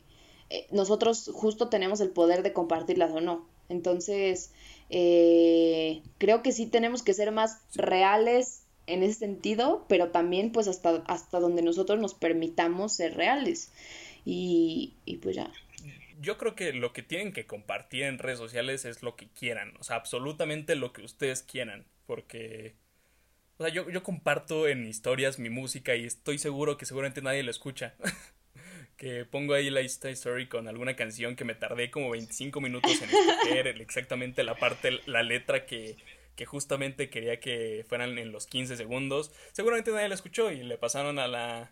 eh, 0.50 0.68
nosotros 0.72 1.30
justo 1.34 1.70
tenemos 1.70 2.00
el 2.00 2.10
poder 2.10 2.42
de 2.42 2.54
compartirlas 2.54 3.12
o 3.12 3.22
no. 3.22 3.48
Entonces, 3.68 4.52
eh, 4.90 6.02
creo 6.18 6.42
que 6.42 6.52
sí 6.52 6.68
tenemos 6.68 7.04
que 7.04 7.14
ser 7.14 7.32
más 7.32 7.62
reales 7.76 8.64
en 8.88 9.04
ese 9.04 9.20
sentido, 9.20 9.86
pero 9.90 10.12
también 10.12 10.52
pues 10.52 10.68
hasta, 10.68 11.04
hasta 11.08 11.40
donde 11.40 11.62
nosotros 11.64 12.00
nos 12.00 12.14
permitamos 12.14 12.94
ser 12.94 13.16
reales. 13.16 13.72
Y, 14.24 14.94
y 15.06 15.18
pues 15.18 15.36
ya 15.36 15.52
yo 16.22 16.38
creo 16.38 16.56
que 16.56 16.74
lo 16.74 16.94
que 16.94 17.04
tienen 17.04 17.34
que 17.34 17.46
compartir 17.46 18.04
en 18.04 18.20
redes 18.20 18.40
sociales 18.40 18.86
es 18.86 19.04
lo 19.04 19.16
que 19.16 19.28
quieran, 19.28 19.74
o 19.80 19.84
sea, 19.84 19.98
absolutamente 19.98 20.76
lo 20.76 20.94
que 20.94 21.04
ustedes 21.04 21.44
quieran, 21.44 21.86
porque, 22.06 22.76
o 23.58 23.64
sea, 23.64 23.74
yo, 23.74 23.90
yo 23.90 24.04
comparto 24.04 24.68
en 24.68 24.86
historias 24.86 25.40
mi 25.40 25.50
música 25.50 25.96
y 25.96 26.06
estoy 26.06 26.38
seguro 26.38 26.78
que 26.78 26.86
seguramente 26.86 27.22
nadie 27.22 27.44
lo 27.44 27.52
escucha. 27.52 27.96
que 28.98 29.26
pongo 29.26 29.54
ahí 29.54 29.70
la 29.70 29.82
Insta 29.82 30.10
Story 30.10 30.48
con 30.48 30.68
alguna 30.68 30.96
canción 30.96 31.36
que 31.36 31.44
me 31.44 31.56
tardé 31.56 31.92
como 31.92 32.12
25 32.12 32.62
minutos 32.62 33.02
en 33.02 33.10
escoger 33.10 33.68
exactamente 33.82 34.44
la 34.44 34.56
parte, 34.56 35.02
la 35.06 35.22
letra 35.22 35.66
que, 35.66 35.98
que 36.36 36.46
justamente 36.46 37.10
quería 37.10 37.40
que 37.40 37.86
fueran 37.90 38.18
en 38.18 38.32
los 38.32 38.48
15 38.48 38.78
segundos. 38.78 39.32
Seguramente 39.52 39.92
nadie 39.92 40.08
la 40.08 40.16
escuchó 40.16 40.52
y 40.52 40.64
le 40.64 40.78
pasaron 40.78 41.20
a 41.20 41.28
la, 41.28 41.72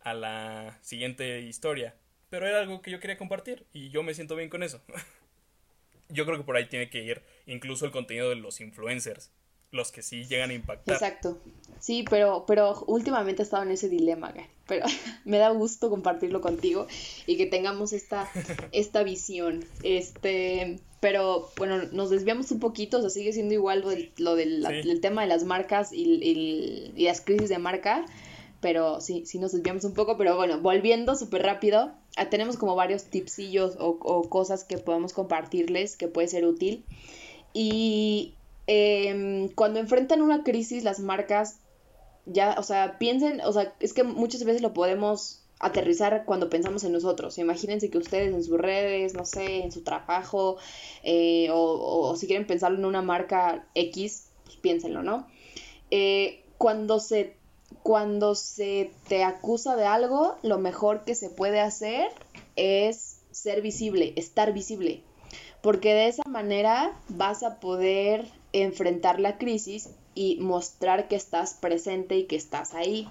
a 0.00 0.14
la 0.14 0.78
siguiente 0.82 1.40
historia 1.40 1.96
pero 2.30 2.46
era 2.46 2.60
algo 2.60 2.80
que 2.80 2.90
yo 2.92 3.00
quería 3.00 3.18
compartir 3.18 3.66
y 3.72 3.90
yo 3.90 4.02
me 4.02 4.14
siento 4.14 4.36
bien 4.36 4.48
con 4.48 4.62
eso. 4.62 4.80
yo 6.08 6.24
creo 6.24 6.38
que 6.38 6.44
por 6.44 6.56
ahí 6.56 6.66
tiene 6.66 6.88
que 6.88 7.02
ir 7.02 7.22
incluso 7.44 7.84
el 7.84 7.90
contenido 7.90 8.30
de 8.30 8.36
los 8.36 8.60
influencers, 8.60 9.32
los 9.70 9.92
que 9.92 10.02
sí 10.02 10.24
llegan 10.24 10.50
a 10.50 10.54
impactar. 10.54 10.94
Exacto. 10.94 11.38
Sí, 11.78 12.04
pero, 12.08 12.44
pero 12.46 12.84
últimamente 12.86 13.42
he 13.42 13.44
estado 13.44 13.62
en 13.62 13.70
ese 13.70 13.88
dilema, 13.88 14.34
pero 14.66 14.84
me 15.24 15.38
da 15.38 15.50
gusto 15.50 15.88
compartirlo 15.88 16.40
contigo 16.40 16.86
y 17.26 17.36
que 17.36 17.46
tengamos 17.46 17.92
esta, 17.92 18.28
esta 18.72 19.02
visión. 19.02 19.64
Este, 19.82 20.78
pero 21.00 21.50
bueno, 21.56 21.84
nos 21.92 22.10
desviamos 22.10 22.50
un 22.50 22.60
poquito, 22.60 22.98
o 22.98 23.00
sea, 23.00 23.10
sigue 23.10 23.32
siendo 23.32 23.54
igual 23.54 23.80
lo 24.18 24.34
del, 24.36 25.00
tema 25.00 25.22
de 25.22 25.28
las 25.28 25.44
marcas 25.44 25.92
y, 25.92 26.04
y, 26.04 26.92
y 26.96 27.04
las 27.04 27.20
crisis 27.20 27.48
de 27.48 27.58
marca 27.58 28.04
pero 28.60 29.00
sí, 29.00 29.24
sí 29.26 29.38
nos 29.38 29.52
desviamos 29.52 29.84
un 29.84 29.94
poco, 29.94 30.16
pero 30.16 30.36
bueno, 30.36 30.60
volviendo 30.60 31.16
súper 31.16 31.42
rápido, 31.42 31.92
ah, 32.16 32.28
tenemos 32.28 32.56
como 32.58 32.74
varios 32.74 33.04
tipsillos 33.04 33.76
o, 33.78 33.98
o, 34.02 34.28
cosas 34.28 34.64
que 34.64 34.76
podemos 34.76 35.14
compartirles 35.14 35.96
que 35.96 36.08
puede 36.08 36.28
ser 36.28 36.44
útil. 36.44 36.84
Y 37.54 38.34
em, 38.72 39.48
cuando 39.48 39.80
enfrentan 39.80 40.22
una 40.22 40.44
crisis, 40.44 40.84
las 40.84 41.00
marcas 41.00 41.58
ya, 42.24 42.54
o 42.56 42.62
sea, 42.62 42.98
piensen, 42.98 43.40
o 43.40 43.52
sea, 43.52 43.74
es 43.80 43.92
que 43.92 44.04
muchas 44.04 44.44
veces 44.44 44.62
lo 44.62 44.72
podemos 44.72 45.42
aterrizar 45.58 46.24
cuando 46.24 46.48
pensamos 46.48 46.84
en 46.84 46.92
nosotros. 46.92 47.36
Imagínense 47.38 47.90
que 47.90 47.98
ustedes 47.98 48.32
en 48.32 48.44
sus 48.44 48.56
redes, 48.58 49.14
no 49.14 49.24
sé, 49.24 49.64
en 49.64 49.72
su 49.72 49.82
trabajo, 49.82 50.56
eh, 51.02 51.50
o, 51.50 52.10
o, 52.10 52.16
si 52.16 52.28
quieren 52.28 52.46
pensarlo 52.46 52.78
en 52.78 52.84
una 52.84 53.02
marca 53.02 53.66
X, 53.74 54.28
pues 54.44 54.56
piénsenlo, 54.58 55.02
¿no? 55.02 55.26
Eh, 55.90 56.44
cuando 56.56 57.00
se 57.00 57.34
cuando 57.82 58.36
se 58.36 58.92
te 59.08 59.24
acusa 59.24 59.74
de 59.74 59.86
algo, 59.86 60.36
lo 60.42 60.58
mejor 60.58 61.04
que 61.04 61.16
se 61.16 61.28
puede 61.28 61.60
hacer 61.60 62.08
es 62.54 63.20
ser 63.32 63.62
visible, 63.62 64.12
estar 64.16 64.52
visible, 64.52 65.02
porque 65.60 65.92
de 65.94 66.08
esa 66.08 66.22
manera 66.28 66.96
vas 67.08 67.42
a 67.42 67.58
poder 67.58 68.28
enfrentar 68.52 69.20
la 69.20 69.38
crisis 69.38 69.90
y 70.14 70.36
mostrar 70.40 71.08
que 71.08 71.16
estás 71.16 71.54
presente 71.54 72.16
y 72.16 72.24
que 72.24 72.36
estás 72.36 72.74
ahí, 72.74 73.08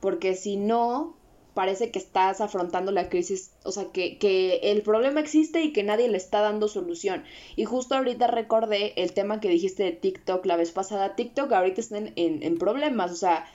porque 0.00 0.34
si 0.34 0.56
no, 0.56 1.14
parece 1.54 1.90
que 1.90 1.98
estás 1.98 2.40
afrontando 2.40 2.92
la 2.92 3.08
crisis, 3.08 3.52
o 3.64 3.72
sea, 3.72 3.86
que, 3.92 4.18
que, 4.18 4.60
el 4.62 4.82
problema 4.82 5.20
existe 5.20 5.62
y 5.62 5.72
que 5.72 5.82
nadie 5.82 6.08
le 6.08 6.16
está 6.16 6.40
dando 6.40 6.68
solución. 6.68 7.24
Y 7.56 7.64
justo 7.64 7.94
ahorita 7.94 8.26
recordé 8.26 8.92
el 8.96 9.12
tema 9.12 9.40
que 9.40 9.48
dijiste 9.48 9.84
de 9.84 9.92
TikTok 9.92 10.46
la 10.46 10.56
vez 10.56 10.72
pasada, 10.72 11.16
TikTok 11.16 11.52
ahorita 11.52 11.80
está 11.80 11.98
en, 11.98 12.12
en 12.16 12.58
problemas, 12.58 13.12
o 13.12 13.16
sea, 13.16 13.46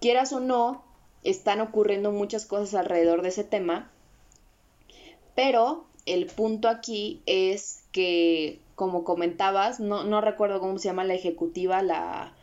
quieras 0.00 0.32
o 0.32 0.40
no, 0.40 0.84
están 1.22 1.60
ocurriendo 1.60 2.12
muchas 2.12 2.46
cosas 2.46 2.74
alrededor 2.74 3.22
de 3.22 3.28
ese 3.28 3.44
tema, 3.44 3.90
pero 5.34 5.86
el 6.06 6.26
punto 6.26 6.68
aquí 6.68 7.22
es 7.26 7.82
que, 7.92 8.60
como 8.74 9.04
comentabas, 9.04 9.80
no, 9.80 10.04
no 10.04 10.20
recuerdo 10.20 10.60
cómo 10.60 10.78
se 10.78 10.88
llama 10.88 11.04
la 11.04 11.14
ejecutiva, 11.14 11.82
la, 11.82 12.34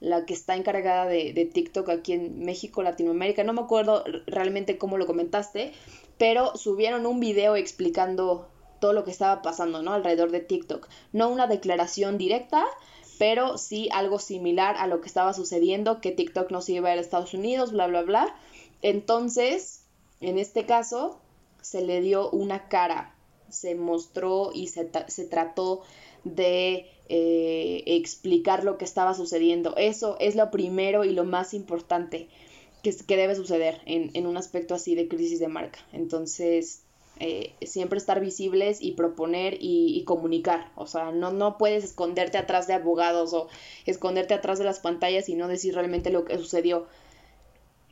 la 0.00 0.24
que 0.26 0.34
está 0.34 0.56
encargada 0.56 1.06
de, 1.06 1.32
de, 1.32 1.44
TikTok 1.44 1.88
aquí 1.88 2.12
en 2.12 2.44
México, 2.44 2.82
Latinoamérica, 2.82 3.44
no 3.44 3.52
me 3.52 3.62
acuerdo 3.62 4.04
realmente 4.26 4.78
cómo 4.78 4.98
lo 4.98 5.06
comentaste, 5.06 5.72
pero 6.18 6.56
subieron 6.56 7.06
un 7.06 7.20
video 7.20 7.56
explicando 7.56 8.48
todo 8.80 8.92
lo 8.92 9.04
que 9.04 9.10
estaba 9.10 9.42
pasando, 9.42 9.82
¿no? 9.82 9.92
Alrededor 9.92 10.30
de 10.30 10.40
TikTok. 10.40 10.88
No 11.12 11.28
una 11.28 11.46
declaración 11.46 12.18
directa, 12.18 12.64
pero 13.18 13.58
sí 13.58 13.88
algo 13.92 14.18
similar 14.18 14.76
a 14.78 14.86
lo 14.86 15.00
que 15.00 15.08
estaba 15.08 15.34
sucediendo, 15.34 16.00
que 16.00 16.12
TikTok 16.12 16.50
no 16.50 16.60
se 16.60 16.72
iba 16.72 16.88
a 16.88 16.92
ir 16.92 16.98
a 16.98 17.00
Estados 17.00 17.34
Unidos, 17.34 17.72
bla, 17.72 17.86
bla, 17.86 18.02
bla. 18.02 18.34
Entonces, 18.82 19.84
en 20.20 20.38
este 20.38 20.66
caso, 20.66 21.18
se 21.60 21.82
le 21.82 22.00
dio 22.00 22.30
una 22.30 22.68
cara, 22.68 23.14
se 23.50 23.74
mostró 23.74 24.50
y 24.54 24.68
se, 24.68 24.90
se 25.08 25.24
trató 25.24 25.82
de 26.24 26.90
eh, 27.08 27.82
explicar 27.86 28.64
lo 28.64 28.78
que 28.78 28.84
estaba 28.84 29.14
sucediendo. 29.14 29.76
Eso 29.76 30.16
es 30.20 30.36
lo 30.36 30.50
primero 30.50 31.04
y 31.04 31.12
lo 31.12 31.24
más 31.24 31.54
importante 31.54 32.28
que, 32.82 32.94
que 32.96 33.16
debe 33.16 33.34
suceder 33.34 33.80
en, 33.86 34.10
en 34.14 34.26
un 34.26 34.36
aspecto 34.36 34.74
así 34.74 34.94
de 34.94 35.08
crisis 35.08 35.40
de 35.40 35.48
marca. 35.48 35.78
Entonces, 35.92 36.82
eh, 37.20 37.54
siempre 37.62 37.98
estar 37.98 38.20
visibles 38.20 38.80
y 38.80 38.92
proponer 38.92 39.56
y, 39.58 40.04
comunicar. 40.04 40.70
O 40.76 40.86
sea, 40.86 41.10
no, 41.10 41.32
no 41.32 41.58
puedes 41.58 41.82
esconderte 41.82 42.38
atrás 42.38 42.68
de 42.68 42.74
abogados 42.74 43.32
o 43.34 43.48
esconderte 43.86 44.34
atrás 44.34 44.58
de 44.58 44.64
las 44.64 44.78
pantallas 44.78 45.28
y 45.28 45.34
no 45.34 45.48
decir 45.48 45.74
realmente 45.74 46.10
lo 46.10 46.24
que 46.24 46.38
sucedió. 46.38 46.86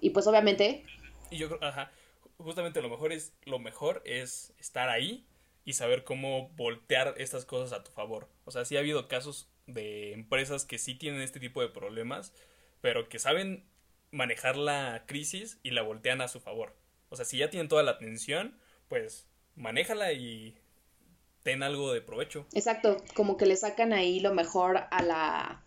Y 0.01 0.11
pues 0.11 0.27
obviamente... 0.29 0.85
Y 1.31 1.39
yo 1.39 1.49
creo, 1.49 1.59
ajá, 1.65 1.91
justamente 2.39 2.81
lo 2.81 2.89
mejor 2.89 3.13
es, 3.13 3.33
lo 3.45 3.59
mejor 3.59 4.01
es 4.05 4.53
estar 4.61 4.89
ahí 4.89 5.27
y 5.67 5.75
saber 5.75 6.05
cómo 6.05 6.49
voltear 6.51 7.15
estas 7.19 7.45
cosas 7.45 7.79
a 7.79 7.85
tu 7.85 7.91
favor. 7.91 8.29
O 8.45 8.53
sea, 8.53 8.65
sí 8.65 8.77
ha 8.77 8.81
habido 8.81 9.09
casos 9.09 9.51
de 9.67 10.13
empresas 10.13 10.65
que 10.65 10.79
sí 10.79 10.95
tienen 10.95 11.21
este 11.21 11.41
tipo 11.41 11.61
de 11.61 11.69
problemas, 11.69 12.33
pero 12.81 13.09
que 13.09 13.19
saben 13.19 13.65
manejar 14.13 14.57
la 14.57 15.05
crisis 15.07 15.59
y 15.65 15.73
la 15.73 15.83
voltean 15.83 16.21
a 16.21 16.29
su 16.29 16.41
favor. 16.41 16.75
O 17.09 17.17
sea, 17.17 17.25
si 17.25 17.39
ya 17.39 17.51
tienen 17.51 17.69
toda 17.69 17.83
la 17.83 17.91
atención, 17.91 18.57
pues 18.89 19.27
manéjala 19.57 20.13
y 20.13 20.55
ten 21.43 21.65
algo 21.65 21.93
de 21.93 22.01
provecho. 22.01 22.47
Exacto, 22.55 23.03
como 23.15 23.37
que 23.37 23.47
le 23.47 23.57
sacan 23.57 23.93
ahí 23.93 24.21
lo 24.21 24.33
mejor 24.33 24.79
a 24.91 25.03
la 25.03 25.63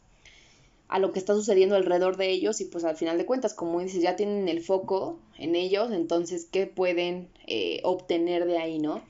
a 0.88 0.98
lo 0.98 1.12
que 1.12 1.20
está 1.20 1.36
sucediendo 1.36 1.76
alrededor 1.76 2.18
de 2.18 2.30
ellos 2.30 2.62
y 2.62 2.66
pues 2.66 2.84
al 2.84 2.98
final 2.98 3.20
de 3.20 3.26
cuentas, 3.26 3.54
como 3.54 3.80
dices, 3.80 4.02
ya 4.02 4.16
tienen 4.16 4.50
el 4.50 4.62
foco 4.64 5.20
en 5.38 5.56
ellos, 5.56 5.92
entonces, 5.92 6.48
¿qué 6.52 6.66
pueden 6.66 7.30
eh, 7.46 7.80
obtener 7.84 8.46
de 8.46 8.58
ahí, 8.58 8.80
no? 8.80 9.04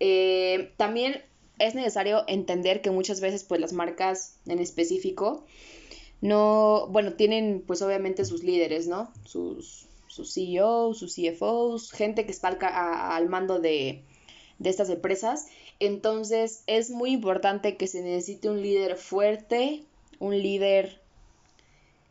Eh, 0.00 0.72
también 0.76 1.22
es 1.58 1.74
necesario 1.74 2.24
entender 2.26 2.80
que 2.80 2.90
muchas 2.90 3.20
veces 3.20 3.44
pues 3.44 3.60
las 3.60 3.72
marcas 3.72 4.36
en 4.46 4.58
específico 4.58 5.44
no, 6.20 6.86
bueno, 6.90 7.14
tienen 7.14 7.62
pues 7.66 7.82
obviamente 7.82 8.24
sus 8.24 8.42
líderes, 8.42 8.86
¿no? 8.86 9.10
Sus, 9.24 9.86
sus 10.06 10.34
CEOs, 10.34 10.98
sus 10.98 11.14
CFOs, 11.14 11.92
gente 11.92 12.26
que 12.26 12.32
está 12.32 12.48
al, 12.48 13.28
mando 13.28 13.58
de, 13.58 14.02
estas 14.62 14.90
empresas. 14.90 15.46
Entonces 15.78 16.62
es 16.66 16.90
muy 16.90 17.12
importante 17.12 17.76
que 17.76 17.86
se 17.86 18.02
necesite 18.02 18.50
un 18.50 18.60
líder 18.60 18.96
fuerte, 18.96 19.84
un 20.18 20.38
líder 20.38 21.00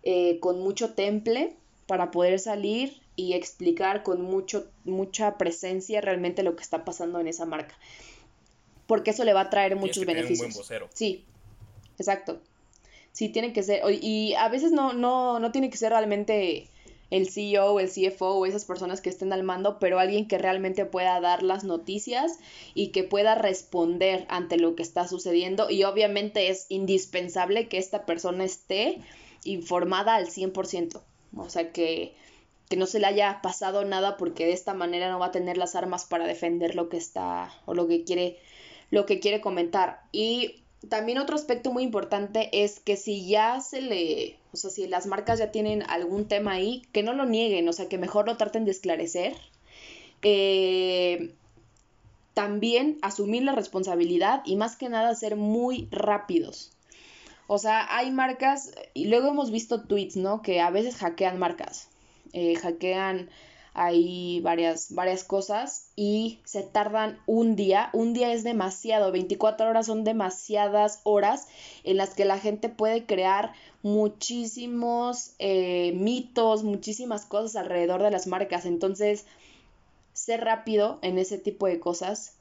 eh, 0.03 0.39
con 0.39 0.59
mucho 0.59 0.93
temple 0.93 1.55
para 1.85 2.09
poder 2.09 2.39
salir 2.39 3.01
y 3.19 3.33
explicar 3.33 4.03
con 4.03 4.21
mucho, 4.21 4.71
mucha 4.85 5.37
presencia 5.37 5.99
realmente 5.99 6.41
lo 6.41 6.55
que 6.55 6.63
está 6.63 6.85
pasando 6.85 7.19
en 7.19 7.27
esa 7.27 7.45
marca. 7.45 7.77
Porque 8.87 9.11
eso 9.11 9.25
le 9.25 9.33
va 9.33 9.41
a 9.41 9.49
traer 9.49 9.75
muchos 9.75 10.05
beneficios. 10.05 10.57
Sí, 10.93 11.25
exacto. 11.97 12.41
Sí, 13.11 13.27
tiene 13.27 13.51
que 13.51 13.61
ser. 13.61 13.81
Y 14.01 14.35
a 14.35 14.47
veces 14.47 14.71
no, 14.71 14.93
no, 14.93 15.39
no 15.39 15.51
tiene 15.51 15.69
que 15.69 15.77
ser 15.77 15.89
realmente 15.89 16.69
el 17.09 17.29
CEO, 17.29 17.81
el 17.81 17.89
CFO 17.89 18.35
o 18.35 18.45
esas 18.45 18.63
personas 18.63 19.01
que 19.01 19.09
estén 19.09 19.33
al 19.33 19.43
mando, 19.43 19.79
pero 19.79 19.99
alguien 19.99 20.27
que 20.27 20.37
realmente 20.37 20.85
pueda 20.85 21.19
dar 21.19 21.43
las 21.43 21.65
noticias 21.65 22.39
y 22.73 22.87
que 22.87 23.03
pueda 23.03 23.35
responder 23.35 24.25
ante 24.29 24.57
lo 24.57 24.75
que 24.75 24.83
está 24.83 25.09
sucediendo. 25.09 25.69
Y 25.69 25.83
obviamente 25.83 26.47
es 26.47 26.67
indispensable 26.69 27.67
que 27.67 27.79
esta 27.79 28.05
persona 28.05 28.45
esté 28.45 29.01
informada 29.43 30.15
al 30.15 30.27
100%. 30.27 31.01
O 31.35 31.49
sea, 31.49 31.71
que, 31.73 32.15
que 32.69 32.77
no 32.77 32.85
se 32.85 32.99
le 32.99 33.07
haya 33.07 33.41
pasado 33.41 33.83
nada 33.83 34.15
porque 34.15 34.45
de 34.45 34.53
esta 34.53 34.73
manera 34.73 35.09
no 35.09 35.19
va 35.19 35.27
a 35.27 35.31
tener 35.31 35.57
las 35.57 35.75
armas 35.75 36.05
para 36.05 36.27
defender 36.27 36.75
lo 36.75 36.87
que 36.87 36.97
está 36.97 37.51
o 37.65 37.73
lo 37.73 37.87
que 37.87 38.03
quiere 38.03 38.37
lo 38.91 39.05
que 39.05 39.19
quiere 39.19 39.41
comentar 39.41 40.01
y 40.11 40.63
también 40.87 41.17
otro 41.17 41.35
aspecto 41.35 41.71
muy 41.71 41.83
importante 41.83 42.63
es 42.63 42.79
que 42.79 42.95
si 42.95 43.27
ya 43.27 43.59
se 43.59 43.81
le, 43.81 44.37
o 44.53 44.57
sea, 44.57 44.69
si 44.69 44.87
las 44.87 45.07
marcas 45.07 45.39
ya 45.39 45.51
tienen 45.51 45.83
algún 45.83 46.27
tema 46.27 46.53
ahí, 46.53 46.83
que 46.93 47.03
no 47.03 47.13
lo 47.13 47.25
nieguen, 47.25 47.67
o 47.67 47.73
sea, 47.73 47.89
que 47.89 47.97
mejor 47.97 48.27
lo 48.27 48.37
traten 48.37 48.63
de 48.63 48.71
esclarecer. 48.71 49.35
Eh, 50.21 51.33
también 52.33 52.97
asumir 53.01 53.43
la 53.43 53.53
responsabilidad 53.53 54.41
y 54.45 54.55
más 54.55 54.77
que 54.77 54.87
nada 54.87 55.13
ser 55.15 55.35
muy 55.35 55.89
rápidos. 55.91 56.71
O 57.47 57.57
sea, 57.57 57.93
hay 57.93 58.11
marcas, 58.11 58.71
y 58.93 59.07
luego 59.07 59.29
hemos 59.29 59.51
visto 59.51 59.81
tweets, 59.81 60.15
¿no? 60.15 60.41
Que 60.41 60.61
a 60.61 60.69
veces 60.69 60.95
hackean 60.95 61.39
marcas, 61.39 61.88
eh, 62.33 62.55
hackean 62.55 63.29
hay 63.73 64.41
varias, 64.41 64.93
varias 64.93 65.23
cosas 65.23 65.91
y 65.95 66.39
se 66.43 66.63
tardan 66.63 67.19
un 67.27 67.55
día. 67.55 67.89
Un 67.93 68.13
día 68.13 68.33
es 68.33 68.43
demasiado, 68.43 69.11
24 69.11 69.69
horas 69.69 69.85
son 69.85 70.03
demasiadas 70.03 70.99
horas 71.03 71.47
en 71.83 71.97
las 71.97 72.13
que 72.13 72.25
la 72.25 72.39
gente 72.39 72.69
puede 72.69 73.05
crear 73.05 73.53
muchísimos 73.81 75.31
eh, 75.39 75.93
mitos, 75.95 76.63
muchísimas 76.63 77.25
cosas 77.25 77.55
alrededor 77.55 78.03
de 78.03 78.11
las 78.11 78.27
marcas. 78.27 78.65
Entonces, 78.65 79.25
ser 80.13 80.41
rápido 80.43 80.99
en 81.01 81.17
ese 81.17 81.37
tipo 81.37 81.67
de 81.67 81.79
cosas 81.79 82.33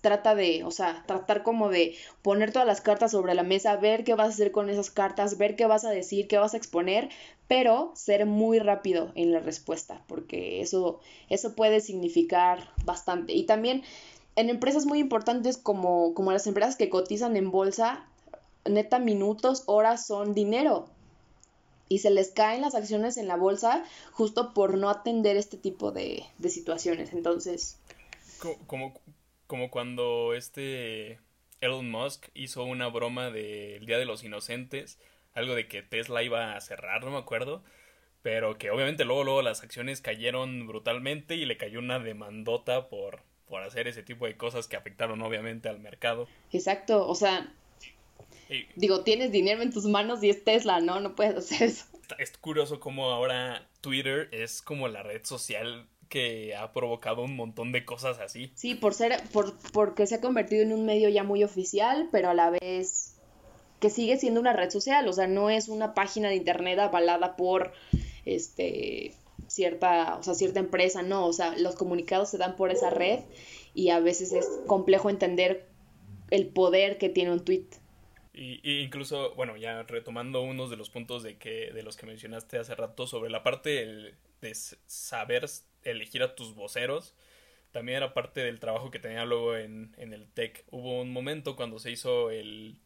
trata 0.00 0.34
de, 0.34 0.64
o 0.64 0.70
sea, 0.70 1.04
tratar 1.06 1.42
como 1.42 1.68
de 1.68 1.94
poner 2.22 2.52
todas 2.52 2.66
las 2.66 2.80
cartas 2.80 3.12
sobre 3.12 3.34
la 3.34 3.42
mesa, 3.42 3.76
ver 3.76 4.04
qué 4.04 4.14
vas 4.14 4.28
a 4.28 4.30
hacer 4.30 4.52
con 4.52 4.70
esas 4.70 4.90
cartas, 4.90 5.38
ver 5.38 5.56
qué 5.56 5.66
vas 5.66 5.84
a 5.84 5.90
decir, 5.90 6.28
qué 6.28 6.38
vas 6.38 6.54
a 6.54 6.56
exponer, 6.56 7.08
pero 7.48 7.92
ser 7.94 8.26
muy 8.26 8.58
rápido 8.58 9.12
en 9.14 9.32
la 9.32 9.40
respuesta, 9.40 10.02
porque 10.06 10.60
eso, 10.60 11.00
eso 11.28 11.54
puede 11.54 11.80
significar 11.80 12.70
bastante. 12.84 13.32
Y 13.32 13.44
también 13.44 13.82
en 14.36 14.50
empresas 14.50 14.86
muy 14.86 14.98
importantes 14.98 15.56
como, 15.56 16.14
como 16.14 16.32
las 16.32 16.46
empresas 16.46 16.76
que 16.76 16.90
cotizan 16.90 17.36
en 17.36 17.50
bolsa, 17.50 18.04
neta 18.64 18.98
minutos, 18.98 19.62
horas 19.66 20.06
son 20.06 20.34
dinero. 20.34 20.86
Y 21.88 21.98
se 21.98 22.10
les 22.10 22.32
caen 22.32 22.62
las 22.62 22.74
acciones 22.74 23.16
en 23.16 23.28
la 23.28 23.36
bolsa 23.36 23.84
justo 24.12 24.52
por 24.54 24.76
no 24.76 24.90
atender 24.90 25.36
este 25.36 25.56
tipo 25.56 25.92
de, 25.92 26.24
de 26.38 26.48
situaciones. 26.48 27.12
Entonces... 27.12 27.78
Como, 28.66 28.92
como 29.46 29.70
cuando 29.70 30.34
este 30.34 31.18
Elon 31.60 31.90
Musk 31.90 32.28
hizo 32.34 32.64
una 32.64 32.88
broma 32.88 33.30
del 33.30 33.86
Día 33.86 33.98
de 33.98 34.04
los 34.04 34.24
Inocentes, 34.24 34.98
algo 35.34 35.54
de 35.54 35.68
que 35.68 35.82
Tesla 35.82 36.22
iba 36.22 36.56
a 36.56 36.60
cerrar, 36.60 37.04
no 37.04 37.10
me 37.10 37.18
acuerdo, 37.18 37.62
pero 38.22 38.58
que 38.58 38.70
obviamente 38.70 39.04
luego, 39.04 39.24
luego 39.24 39.42
las 39.42 39.62
acciones 39.62 40.00
cayeron 40.00 40.66
brutalmente 40.66 41.36
y 41.36 41.44
le 41.46 41.56
cayó 41.56 41.78
una 41.78 41.98
demandota 41.98 42.88
por, 42.88 43.22
por 43.46 43.62
hacer 43.62 43.86
ese 43.86 44.02
tipo 44.02 44.26
de 44.26 44.36
cosas 44.36 44.66
que 44.66 44.76
afectaron 44.76 45.22
obviamente 45.22 45.68
al 45.68 45.78
mercado. 45.78 46.26
Exacto, 46.52 47.06
o 47.06 47.14
sea, 47.14 47.52
digo, 48.74 49.02
tienes 49.02 49.32
dinero 49.32 49.62
en 49.62 49.72
tus 49.72 49.84
manos 49.84 50.22
y 50.22 50.30
es 50.30 50.44
Tesla, 50.44 50.80
¿no? 50.80 51.00
No 51.00 51.14
puedes 51.14 51.36
hacer 51.36 51.68
eso. 51.68 51.84
Es 52.18 52.36
curioso 52.38 52.78
cómo 52.80 53.10
ahora 53.10 53.68
Twitter 53.80 54.28
es 54.32 54.62
como 54.62 54.88
la 54.88 55.02
red 55.02 55.24
social 55.24 55.88
que 56.08 56.54
ha 56.54 56.72
provocado 56.72 57.22
un 57.22 57.36
montón 57.36 57.72
de 57.72 57.84
cosas 57.84 58.18
así. 58.20 58.50
Sí, 58.54 58.74
por 58.74 58.94
ser, 58.94 59.22
por, 59.32 59.54
porque 59.72 60.06
se 60.06 60.16
ha 60.16 60.20
convertido 60.20 60.62
en 60.62 60.72
un 60.72 60.84
medio 60.84 61.08
ya 61.08 61.24
muy 61.24 61.44
oficial, 61.44 62.08
pero 62.12 62.30
a 62.30 62.34
la 62.34 62.50
vez 62.50 63.16
que 63.80 63.90
sigue 63.90 64.18
siendo 64.18 64.40
una 64.40 64.52
red 64.52 64.70
social, 64.70 65.06
o 65.08 65.12
sea, 65.12 65.26
no 65.26 65.50
es 65.50 65.68
una 65.68 65.94
página 65.94 66.28
de 66.28 66.36
internet 66.36 66.78
avalada 66.78 67.36
por 67.36 67.72
este 68.24 69.14
cierta, 69.48 70.16
o 70.16 70.22
sea, 70.22 70.34
cierta 70.34 70.60
empresa, 70.60 71.02
no, 71.02 71.26
o 71.26 71.32
sea, 71.32 71.56
los 71.56 71.76
comunicados 71.76 72.30
se 72.30 72.38
dan 72.38 72.56
por 72.56 72.70
esa 72.70 72.90
red 72.90 73.20
y 73.74 73.90
a 73.90 74.00
veces 74.00 74.32
es 74.32 74.46
complejo 74.66 75.10
entender 75.10 75.66
el 76.30 76.48
poder 76.48 76.98
que 76.98 77.08
tiene 77.08 77.32
un 77.32 77.44
tweet. 77.44 77.66
Y, 78.32 78.82
incluso, 78.82 79.34
bueno, 79.34 79.56
ya 79.56 79.82
retomando 79.84 80.42
unos 80.42 80.68
de 80.68 80.76
los 80.76 80.90
puntos 80.90 81.22
de 81.22 81.38
que 81.38 81.70
de 81.72 81.82
los 81.82 81.96
que 81.96 82.04
mencionaste 82.04 82.58
hace 82.58 82.74
rato 82.74 83.06
sobre 83.06 83.30
la 83.30 83.42
parte 83.42 84.14
de 84.42 84.54
saber 84.86 85.46
elegir 85.90 86.22
a 86.22 86.34
tus 86.34 86.54
voceros. 86.54 87.14
También 87.72 87.98
era 87.98 88.14
parte 88.14 88.42
del 88.42 88.60
trabajo 88.60 88.90
que 88.90 88.98
tenía 88.98 89.24
luego 89.24 89.56
en, 89.56 89.94
en 89.98 90.12
el 90.12 90.28
TEC. 90.28 90.64
Hubo 90.70 91.00
un 91.00 91.12
momento 91.12 91.56
cuando 91.56 91.78
se 91.78 91.90
hizo 91.90 92.30
el 92.30 92.78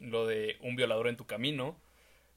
lo 0.00 0.26
de 0.26 0.56
un 0.60 0.76
violador 0.76 1.08
en 1.08 1.16
tu 1.16 1.26
camino. 1.26 1.80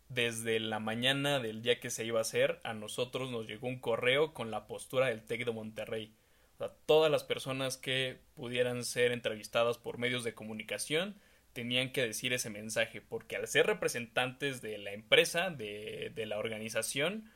Desde 0.09 0.59
la 0.59 0.79
mañana 0.79 1.39
del 1.39 1.61
día 1.61 1.79
que 1.79 1.89
se 1.89 2.05
iba 2.05 2.19
a 2.19 2.21
hacer, 2.21 2.59
a 2.63 2.73
nosotros 2.73 3.29
nos 3.29 3.45
llegó 3.45 3.67
un 3.67 3.79
correo 3.79 4.33
con 4.33 4.51
la 4.51 4.65
postura 4.67 5.07
del 5.07 5.23
TEC 5.23 5.45
de 5.45 5.51
Monterrey. 5.51 6.13
O 6.55 6.57
sea, 6.59 6.71
todas 6.85 7.11
las 7.11 7.23
personas 7.23 7.77
que 7.77 8.17
pudieran 8.33 8.83
ser 8.83 9.11
entrevistadas 9.11 9.77
por 9.77 9.97
medios 9.97 10.23
de 10.23 10.33
comunicación 10.33 11.19
tenían 11.51 11.91
que 11.91 12.03
decir 12.03 12.33
ese 12.33 12.49
mensaje, 12.49 13.01
porque 13.01 13.35
al 13.35 13.47
ser 13.47 13.65
representantes 13.65 14.61
de 14.61 14.77
la 14.77 14.93
empresa, 14.93 15.49
de, 15.49 16.11
de 16.15 16.25
la 16.25 16.37
organización, 16.37 17.29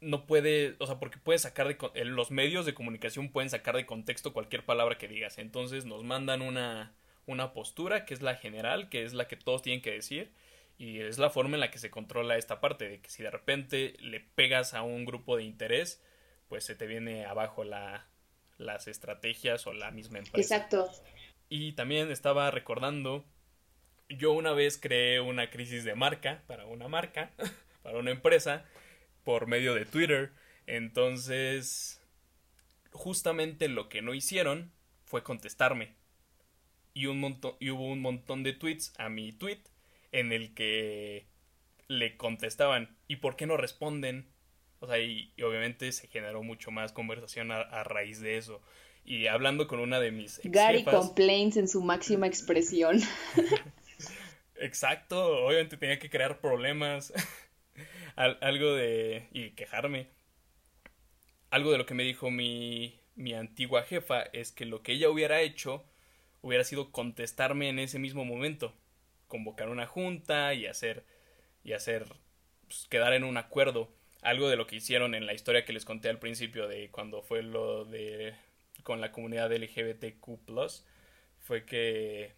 no 0.00 0.26
puede, 0.26 0.76
o 0.78 0.86
sea, 0.86 0.98
porque 0.98 1.18
puede 1.18 1.38
sacar 1.38 1.68
de 1.68 2.04
los 2.04 2.30
medios 2.30 2.66
de 2.66 2.74
comunicación 2.74 3.30
pueden 3.30 3.50
sacar 3.50 3.76
de 3.76 3.86
contexto 3.86 4.32
cualquier 4.32 4.64
palabra 4.64 4.98
que 4.98 5.08
digas. 5.08 5.38
Entonces 5.38 5.84
nos 5.84 6.04
mandan 6.04 6.42
una 6.42 6.94
una 7.26 7.52
postura 7.52 8.04
que 8.04 8.14
es 8.14 8.22
la 8.22 8.34
general, 8.34 8.88
que 8.88 9.04
es 9.04 9.12
la 9.12 9.28
que 9.28 9.36
todos 9.36 9.62
tienen 9.62 9.82
que 9.82 9.92
decir 9.92 10.32
y 10.78 11.00
es 11.00 11.18
la 11.18 11.30
forma 11.30 11.56
en 11.56 11.60
la 11.60 11.70
que 11.70 11.78
se 11.78 11.90
controla 11.90 12.36
esta 12.36 12.60
parte 12.60 12.88
de 12.88 13.00
que 13.00 13.10
si 13.10 13.22
de 13.22 13.30
repente 13.30 13.94
le 14.00 14.20
pegas 14.20 14.74
a 14.74 14.82
un 14.82 15.04
grupo 15.04 15.36
de 15.36 15.44
interés, 15.44 16.02
pues 16.48 16.64
se 16.64 16.74
te 16.74 16.86
viene 16.86 17.26
abajo 17.26 17.64
la 17.64 18.06
las 18.56 18.88
estrategias 18.88 19.66
o 19.66 19.72
la 19.72 19.90
misma 19.90 20.18
empresa. 20.18 20.56
Exacto. 20.56 20.90
Y 21.48 21.72
también 21.72 22.10
estaba 22.10 22.50
recordando 22.50 23.24
yo 24.08 24.32
una 24.32 24.52
vez 24.52 24.78
creé 24.78 25.20
una 25.20 25.50
crisis 25.50 25.84
de 25.84 25.94
marca 25.94 26.42
para 26.46 26.66
una 26.66 26.88
marca, 26.88 27.30
para 27.82 27.98
una 27.98 28.10
empresa 28.10 28.64
por 29.24 29.46
medio 29.46 29.74
de 29.74 29.84
Twitter. 29.84 30.32
Entonces, 30.66 32.00
justamente 32.92 33.68
lo 33.68 33.88
que 33.88 34.02
no 34.02 34.14
hicieron 34.14 34.72
fue 35.04 35.22
contestarme. 35.22 35.94
Y, 36.94 37.06
un 37.06 37.20
montón, 37.20 37.54
y 37.60 37.70
hubo 37.70 37.86
un 37.86 38.00
montón 38.00 38.42
de 38.42 38.52
tweets 38.52 38.92
a 38.98 39.08
mi 39.08 39.32
tweet 39.32 39.62
en 40.12 40.32
el 40.32 40.54
que 40.54 41.26
le 41.88 42.16
contestaban, 42.16 42.96
¿y 43.08 43.16
por 43.16 43.36
qué 43.36 43.46
no 43.46 43.56
responden? 43.56 44.28
O 44.80 44.86
sea, 44.86 44.98
y, 44.98 45.32
obviamente 45.42 45.90
se 45.92 46.08
generó 46.08 46.42
mucho 46.42 46.70
más 46.70 46.92
conversación 46.92 47.52
a, 47.52 47.84
raíz 47.84 48.20
de 48.20 48.38
eso. 48.38 48.60
Y 49.04 49.26
hablando 49.26 49.66
con 49.66 49.80
una 49.80 49.98
de 49.98 50.10
mis 50.10 50.38
ex 50.38 50.50
Gary 50.50 50.84
complaints 50.84 51.56
en 51.56 51.68
su 51.68 51.82
máxima 51.82 52.26
expresión. 52.26 53.00
Exacto, 54.56 55.44
obviamente 55.46 55.76
tenía 55.76 55.98
que 55.98 56.10
crear 56.10 56.40
problemas. 56.40 57.12
algo 58.20 58.74
de... 58.74 59.28
y 59.32 59.50
quejarme. 59.50 60.08
Algo 61.50 61.72
de 61.72 61.78
lo 61.78 61.86
que 61.86 61.94
me 61.94 62.04
dijo 62.04 62.30
mi, 62.30 63.00
mi 63.16 63.34
antigua 63.34 63.82
jefa 63.82 64.22
es 64.22 64.52
que 64.52 64.66
lo 64.66 64.82
que 64.82 64.92
ella 64.92 65.10
hubiera 65.10 65.40
hecho 65.40 65.84
hubiera 66.42 66.64
sido 66.64 66.90
contestarme 66.92 67.68
en 67.68 67.78
ese 67.78 67.98
mismo 67.98 68.24
momento, 68.24 68.74
convocar 69.28 69.68
una 69.68 69.86
junta 69.86 70.54
y 70.54 70.66
hacer 70.66 71.04
y 71.64 71.72
hacer 71.72 72.06
pues, 72.66 72.86
quedar 72.88 73.12
en 73.12 73.24
un 73.24 73.36
acuerdo, 73.36 73.92
algo 74.22 74.48
de 74.48 74.56
lo 74.56 74.66
que 74.66 74.76
hicieron 74.76 75.14
en 75.14 75.26
la 75.26 75.34
historia 75.34 75.64
que 75.64 75.72
les 75.72 75.84
conté 75.84 76.08
al 76.08 76.18
principio 76.18 76.68
de 76.68 76.90
cuando 76.90 77.22
fue 77.22 77.42
lo 77.42 77.84
de 77.84 78.34
con 78.82 79.00
la 79.00 79.12
comunidad 79.12 79.52
LGBTQ+ 79.52 80.40
fue 81.38 81.64
que 81.64 82.34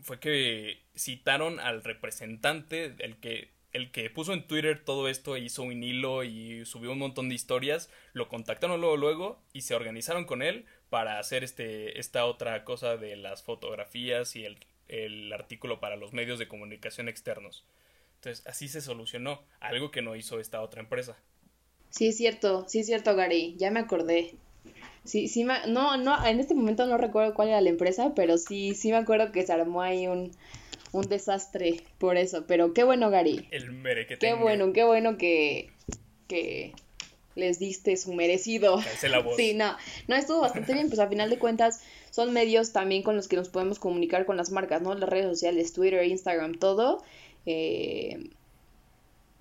fue 0.00 0.20
que 0.20 0.80
citaron 0.96 1.60
al 1.60 1.82
representante 1.82 2.94
el 2.98 3.16
que 3.18 3.57
el 3.72 3.90
que 3.90 4.08
puso 4.10 4.32
en 4.32 4.46
Twitter 4.46 4.82
todo 4.84 5.08
esto 5.08 5.36
e 5.36 5.40
hizo 5.40 5.62
un 5.62 5.82
hilo 5.82 6.24
y 6.24 6.64
subió 6.64 6.92
un 6.92 6.98
montón 6.98 7.28
de 7.28 7.34
historias, 7.34 7.90
lo 8.12 8.28
contactaron 8.28 8.80
luego 8.80 8.96
luego 8.96 9.42
y 9.52 9.62
se 9.62 9.74
organizaron 9.74 10.24
con 10.24 10.42
él 10.42 10.64
para 10.90 11.18
hacer 11.18 11.44
este 11.44 11.98
esta 12.00 12.24
otra 12.24 12.64
cosa 12.64 12.96
de 12.96 13.16
las 13.16 13.42
fotografías 13.42 14.36
y 14.36 14.44
el, 14.44 14.58
el 14.88 15.32
artículo 15.32 15.80
para 15.80 15.96
los 15.96 16.12
medios 16.12 16.38
de 16.38 16.48
comunicación 16.48 17.08
externos. 17.08 17.64
Entonces, 18.16 18.44
así 18.46 18.68
se 18.68 18.80
solucionó, 18.80 19.42
algo 19.60 19.90
que 19.90 20.02
no 20.02 20.16
hizo 20.16 20.40
esta 20.40 20.60
otra 20.60 20.80
empresa. 20.80 21.16
Sí, 21.90 22.08
es 22.08 22.16
cierto, 22.16 22.68
sí 22.68 22.80
es 22.80 22.86
cierto, 22.86 23.14
Gary, 23.14 23.54
ya 23.58 23.70
me 23.70 23.80
acordé. 23.80 24.34
Sí, 25.04 25.28
sí, 25.28 25.44
no, 25.44 25.96
no, 25.96 26.26
en 26.26 26.40
este 26.40 26.54
momento 26.54 26.84
no 26.86 26.98
recuerdo 26.98 27.32
cuál 27.32 27.48
era 27.48 27.60
la 27.60 27.70
empresa, 27.70 28.12
pero 28.14 28.36
sí, 28.36 28.74
sí 28.74 28.90
me 28.90 28.98
acuerdo 28.98 29.30
que 29.30 29.46
se 29.46 29.52
armó 29.52 29.82
ahí 29.82 30.06
un, 30.06 30.32
un 30.92 31.08
desastre 31.08 31.82
por 31.98 32.16
eso. 32.16 32.44
Pero 32.46 32.72
qué 32.74 32.84
bueno, 32.84 33.10
Gary. 33.10 33.46
El 33.50 33.72
mere 33.72 34.06
que 34.06 34.18
Qué 34.18 34.34
bueno, 34.34 34.72
qué 34.72 34.84
bueno 34.84 35.16
que, 35.18 35.70
que 36.26 36.72
les 37.34 37.58
diste 37.58 37.96
su 37.96 38.12
merecido. 38.12 38.80
La 39.08 39.20
voz. 39.20 39.36
Sí, 39.36 39.54
no, 39.54 39.76
no, 40.08 40.16
estuvo 40.16 40.40
bastante 40.40 40.72
bien, 40.72 40.88
pues 40.88 40.98
a 40.98 41.08
final 41.08 41.30
de 41.30 41.38
cuentas 41.38 41.80
son 42.10 42.32
medios 42.32 42.72
también 42.72 43.02
con 43.02 43.16
los 43.16 43.28
que 43.28 43.36
nos 43.36 43.48
podemos 43.48 43.78
comunicar 43.78 44.26
con 44.26 44.36
las 44.36 44.50
marcas, 44.50 44.82
¿no? 44.82 44.94
Las 44.94 45.08
redes 45.08 45.26
sociales, 45.26 45.72
Twitter, 45.72 46.04
Instagram, 46.04 46.58
todo. 46.58 47.02
Eh, 47.46 48.30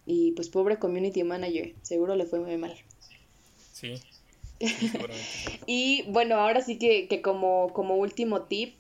Y 0.06 0.32
pues 0.34 0.48
pobre 0.50 0.78
community 0.78 1.24
manager, 1.24 1.74
seguro 1.82 2.16
le 2.16 2.26
fue 2.26 2.40
muy 2.40 2.56
mal. 2.58 2.76
Sí. 3.74 3.96
y 5.66 6.04
bueno, 6.10 6.36
ahora 6.36 6.62
sí 6.62 6.78
que, 6.78 7.08
que 7.08 7.22
como, 7.22 7.74
como 7.74 7.96
último 7.96 8.44
tip 8.44 8.74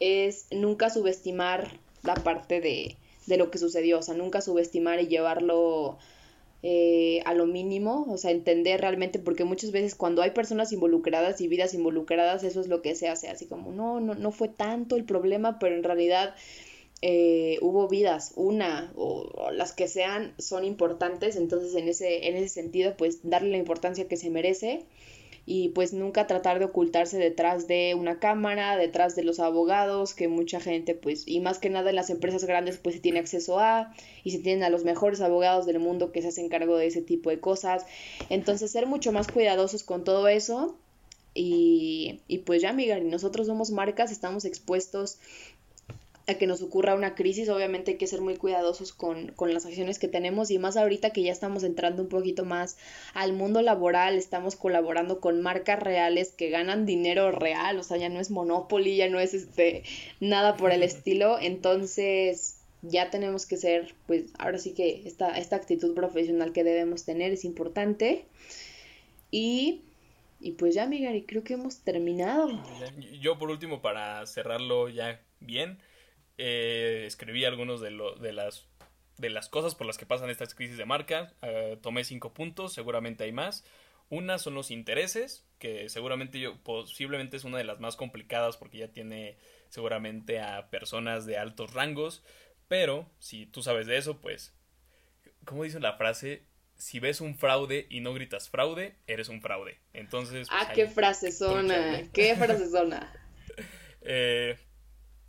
es 0.00 0.46
nunca 0.50 0.90
subestimar 0.90 1.78
la 2.04 2.14
parte 2.14 2.60
de, 2.60 2.96
de 3.26 3.36
lo 3.36 3.50
que 3.50 3.58
sucedió, 3.58 3.98
o 3.98 4.02
sea, 4.02 4.14
nunca 4.14 4.40
subestimar 4.40 5.00
y 5.00 5.08
llevarlo 5.08 5.98
eh, 6.62 7.20
a 7.26 7.34
lo 7.34 7.46
mínimo, 7.46 8.06
o 8.08 8.16
sea, 8.16 8.30
entender 8.30 8.80
realmente, 8.80 9.18
porque 9.18 9.44
muchas 9.44 9.70
veces 9.70 9.94
cuando 9.94 10.22
hay 10.22 10.30
personas 10.30 10.72
involucradas 10.72 11.40
y 11.42 11.48
vidas 11.48 11.74
involucradas, 11.74 12.42
eso 12.42 12.60
es 12.60 12.68
lo 12.68 12.80
que 12.80 12.94
se 12.94 13.08
hace, 13.08 13.28
así 13.28 13.46
como, 13.46 13.70
no, 13.70 14.00
no, 14.00 14.14
no 14.14 14.32
fue 14.32 14.48
tanto 14.48 14.96
el 14.96 15.04
problema, 15.04 15.58
pero 15.58 15.74
en 15.74 15.84
realidad 15.84 16.34
eh, 17.02 17.58
hubo 17.60 17.86
vidas, 17.86 18.32
una 18.36 18.94
o, 18.96 19.50
las 19.52 19.74
que 19.74 19.88
sean, 19.88 20.32
son 20.38 20.64
importantes, 20.64 21.36
entonces 21.36 21.74
en 21.74 21.86
ese, 21.86 22.28
en 22.28 22.36
ese 22.36 22.48
sentido, 22.48 22.96
pues 22.96 23.18
darle 23.22 23.50
la 23.50 23.58
importancia 23.58 24.08
que 24.08 24.16
se 24.16 24.30
merece 24.30 24.86
y 25.46 25.70
pues 25.70 25.92
nunca 25.92 26.26
tratar 26.26 26.58
de 26.58 26.64
ocultarse 26.64 27.18
detrás 27.18 27.66
de 27.66 27.94
una 27.98 28.18
cámara, 28.18 28.76
detrás 28.76 29.14
de 29.14 29.24
los 29.24 29.40
abogados, 29.40 30.14
que 30.14 30.28
mucha 30.28 30.60
gente 30.60 30.94
pues, 30.94 31.24
y 31.26 31.40
más 31.40 31.58
que 31.58 31.70
nada 31.70 31.90
en 31.90 31.96
las 31.96 32.10
empresas 32.10 32.44
grandes 32.44 32.78
pues 32.78 32.94
se 32.96 33.00
tiene 33.00 33.18
acceso 33.18 33.58
a 33.58 33.94
y 34.22 34.30
se 34.30 34.38
tienen 34.38 34.64
a 34.64 34.70
los 34.70 34.84
mejores 34.84 35.20
abogados 35.20 35.66
del 35.66 35.80
mundo 35.80 36.12
que 36.12 36.22
se 36.22 36.28
hacen 36.28 36.48
cargo 36.48 36.76
de 36.76 36.86
ese 36.86 37.02
tipo 37.02 37.30
de 37.30 37.40
cosas. 37.40 37.84
Entonces 38.30 38.70
ser 38.70 38.86
mucho 38.86 39.12
más 39.12 39.28
cuidadosos 39.28 39.84
con 39.84 40.04
todo 40.04 40.28
eso 40.28 40.76
y, 41.34 42.20
y 42.28 42.38
pues 42.38 42.62
ya, 42.62 42.70
amiga, 42.70 42.98
nosotros 43.00 43.46
somos 43.46 43.70
marcas, 43.70 44.12
estamos 44.12 44.44
expuestos 44.44 45.18
a 46.26 46.34
que 46.34 46.46
nos 46.46 46.62
ocurra 46.62 46.94
una 46.94 47.14
crisis, 47.14 47.48
obviamente 47.48 47.92
hay 47.92 47.96
que 47.98 48.06
ser 48.06 48.20
muy 48.20 48.36
cuidadosos 48.36 48.92
con, 48.92 49.28
con, 49.32 49.52
las 49.52 49.66
acciones 49.66 49.98
que 49.98 50.08
tenemos 50.08 50.50
y 50.50 50.58
más 50.58 50.76
ahorita 50.76 51.10
que 51.10 51.22
ya 51.22 51.32
estamos 51.32 51.64
entrando 51.64 52.02
un 52.02 52.08
poquito 52.08 52.44
más 52.44 52.78
al 53.12 53.32
mundo 53.34 53.60
laboral, 53.60 54.16
estamos 54.16 54.56
colaborando 54.56 55.20
con 55.20 55.42
marcas 55.42 55.80
reales 55.80 56.32
que 56.32 56.48
ganan 56.48 56.86
dinero 56.86 57.30
real, 57.30 57.78
o 57.78 57.82
sea, 57.82 57.98
ya 57.98 58.08
no 58.08 58.20
es 58.20 58.30
Monopoly, 58.30 58.96
ya 58.96 59.08
no 59.08 59.20
es 59.20 59.34
este 59.34 59.82
nada 60.20 60.56
por 60.56 60.72
el 60.72 60.82
estilo, 60.82 61.38
entonces 61.40 62.60
ya 62.82 63.10
tenemos 63.10 63.46
que 63.46 63.56
ser, 63.56 63.94
pues 64.06 64.24
ahora 64.38 64.58
sí 64.58 64.72
que 64.72 65.02
esta, 65.06 65.36
esta 65.38 65.56
actitud 65.56 65.94
profesional 65.94 66.52
que 66.52 66.64
debemos 66.64 67.04
tener 67.04 67.32
es 67.32 67.44
importante 67.44 68.24
y 69.30 69.82
y 70.44 70.52
pues 70.52 70.74
ya, 70.74 70.84
Migari, 70.84 71.22
creo 71.22 71.42
que 71.42 71.54
hemos 71.54 71.78
terminado. 71.78 72.50
Yo 73.18 73.38
por 73.38 73.50
último, 73.50 73.80
para 73.80 74.26
cerrarlo 74.26 74.90
ya 74.90 75.22
bien, 75.40 75.78
eh, 76.38 77.04
escribí 77.06 77.44
algunos 77.44 77.80
de, 77.80 77.90
lo, 77.90 78.14
de, 78.16 78.32
las, 78.32 78.66
de 79.18 79.30
las 79.30 79.48
cosas 79.48 79.74
por 79.74 79.86
las 79.86 79.98
que 79.98 80.06
pasan 80.06 80.30
estas 80.30 80.54
crisis 80.54 80.76
de 80.76 80.84
marca. 80.84 81.32
Eh, 81.42 81.78
tomé 81.80 82.04
cinco 82.04 82.34
puntos, 82.34 82.72
seguramente 82.72 83.24
hay 83.24 83.32
más. 83.32 83.64
Una 84.10 84.38
son 84.38 84.54
los 84.54 84.70
intereses, 84.70 85.46
que 85.58 85.88
seguramente 85.88 86.38
yo, 86.38 86.62
posiblemente 86.62 87.36
es 87.36 87.44
una 87.44 87.58
de 87.58 87.64
las 87.64 87.80
más 87.80 87.96
complicadas 87.96 88.56
porque 88.56 88.78
ya 88.78 88.88
tiene 88.88 89.38
seguramente 89.70 90.40
a 90.40 90.70
personas 90.70 91.26
de 91.26 91.38
altos 91.38 91.72
rangos. 91.72 92.22
Pero 92.68 93.10
si 93.18 93.46
tú 93.46 93.62
sabes 93.62 93.86
de 93.86 93.96
eso, 93.96 94.20
pues, 94.20 94.54
¿cómo 95.44 95.64
dice 95.64 95.80
la 95.80 95.96
frase? 95.96 96.44
Si 96.76 96.98
ves 96.98 97.20
un 97.20 97.36
fraude 97.36 97.86
y 97.88 98.00
no 98.00 98.12
gritas 98.12 98.48
fraude, 98.48 98.96
eres 99.06 99.28
un 99.28 99.40
fraude. 99.40 99.78
Entonces. 99.92 100.48
Pues, 100.48 100.60
ah, 100.60 100.72
qué 100.74 100.88
frase 100.88 101.30
zona, 101.32 102.02
qué 102.12 102.34
frase 102.36 102.68
zona. 102.68 103.12
eh, 104.02 104.58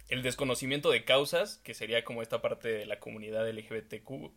el 0.10 0.22
desconocimiento 0.22 0.92
de 0.92 1.04
causas, 1.04 1.58
que 1.58 1.74
sería 1.74 2.04
como 2.04 2.22
esta 2.22 2.42
parte 2.42 2.70
de 2.70 2.86
la 2.86 3.00
comunidad 3.00 3.50
LGBTQ, 3.50 4.32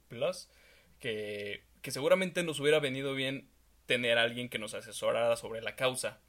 que, 0.98 1.64
que 1.82 1.90
seguramente 1.90 2.42
nos 2.42 2.60
hubiera 2.60 2.80
venido 2.80 3.14
bien 3.14 3.50
tener 3.86 4.18
a 4.18 4.22
alguien 4.22 4.48
que 4.48 4.58
nos 4.58 4.74
asesorara 4.74 5.36
sobre 5.36 5.60
la 5.62 5.76
causa. 5.76 6.20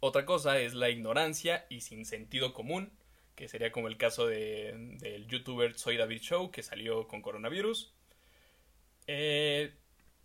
Otra 0.00 0.24
cosa 0.24 0.58
es 0.60 0.74
la 0.74 0.88
ignorancia 0.88 1.66
y 1.68 1.82
sin 1.82 2.06
sentido 2.06 2.54
común, 2.54 2.92
que 3.34 3.48
sería 3.48 3.72
como 3.72 3.88
el 3.88 3.98
caso 3.98 4.26
de, 4.26 4.74
del 4.98 5.26
youtuber 5.26 5.78
Soy 5.78 5.96
David 5.96 6.20
Show, 6.20 6.50
que 6.50 6.62
salió 6.62 7.06
con 7.06 7.22
coronavirus. 7.22 7.94
Eh, 9.06 9.74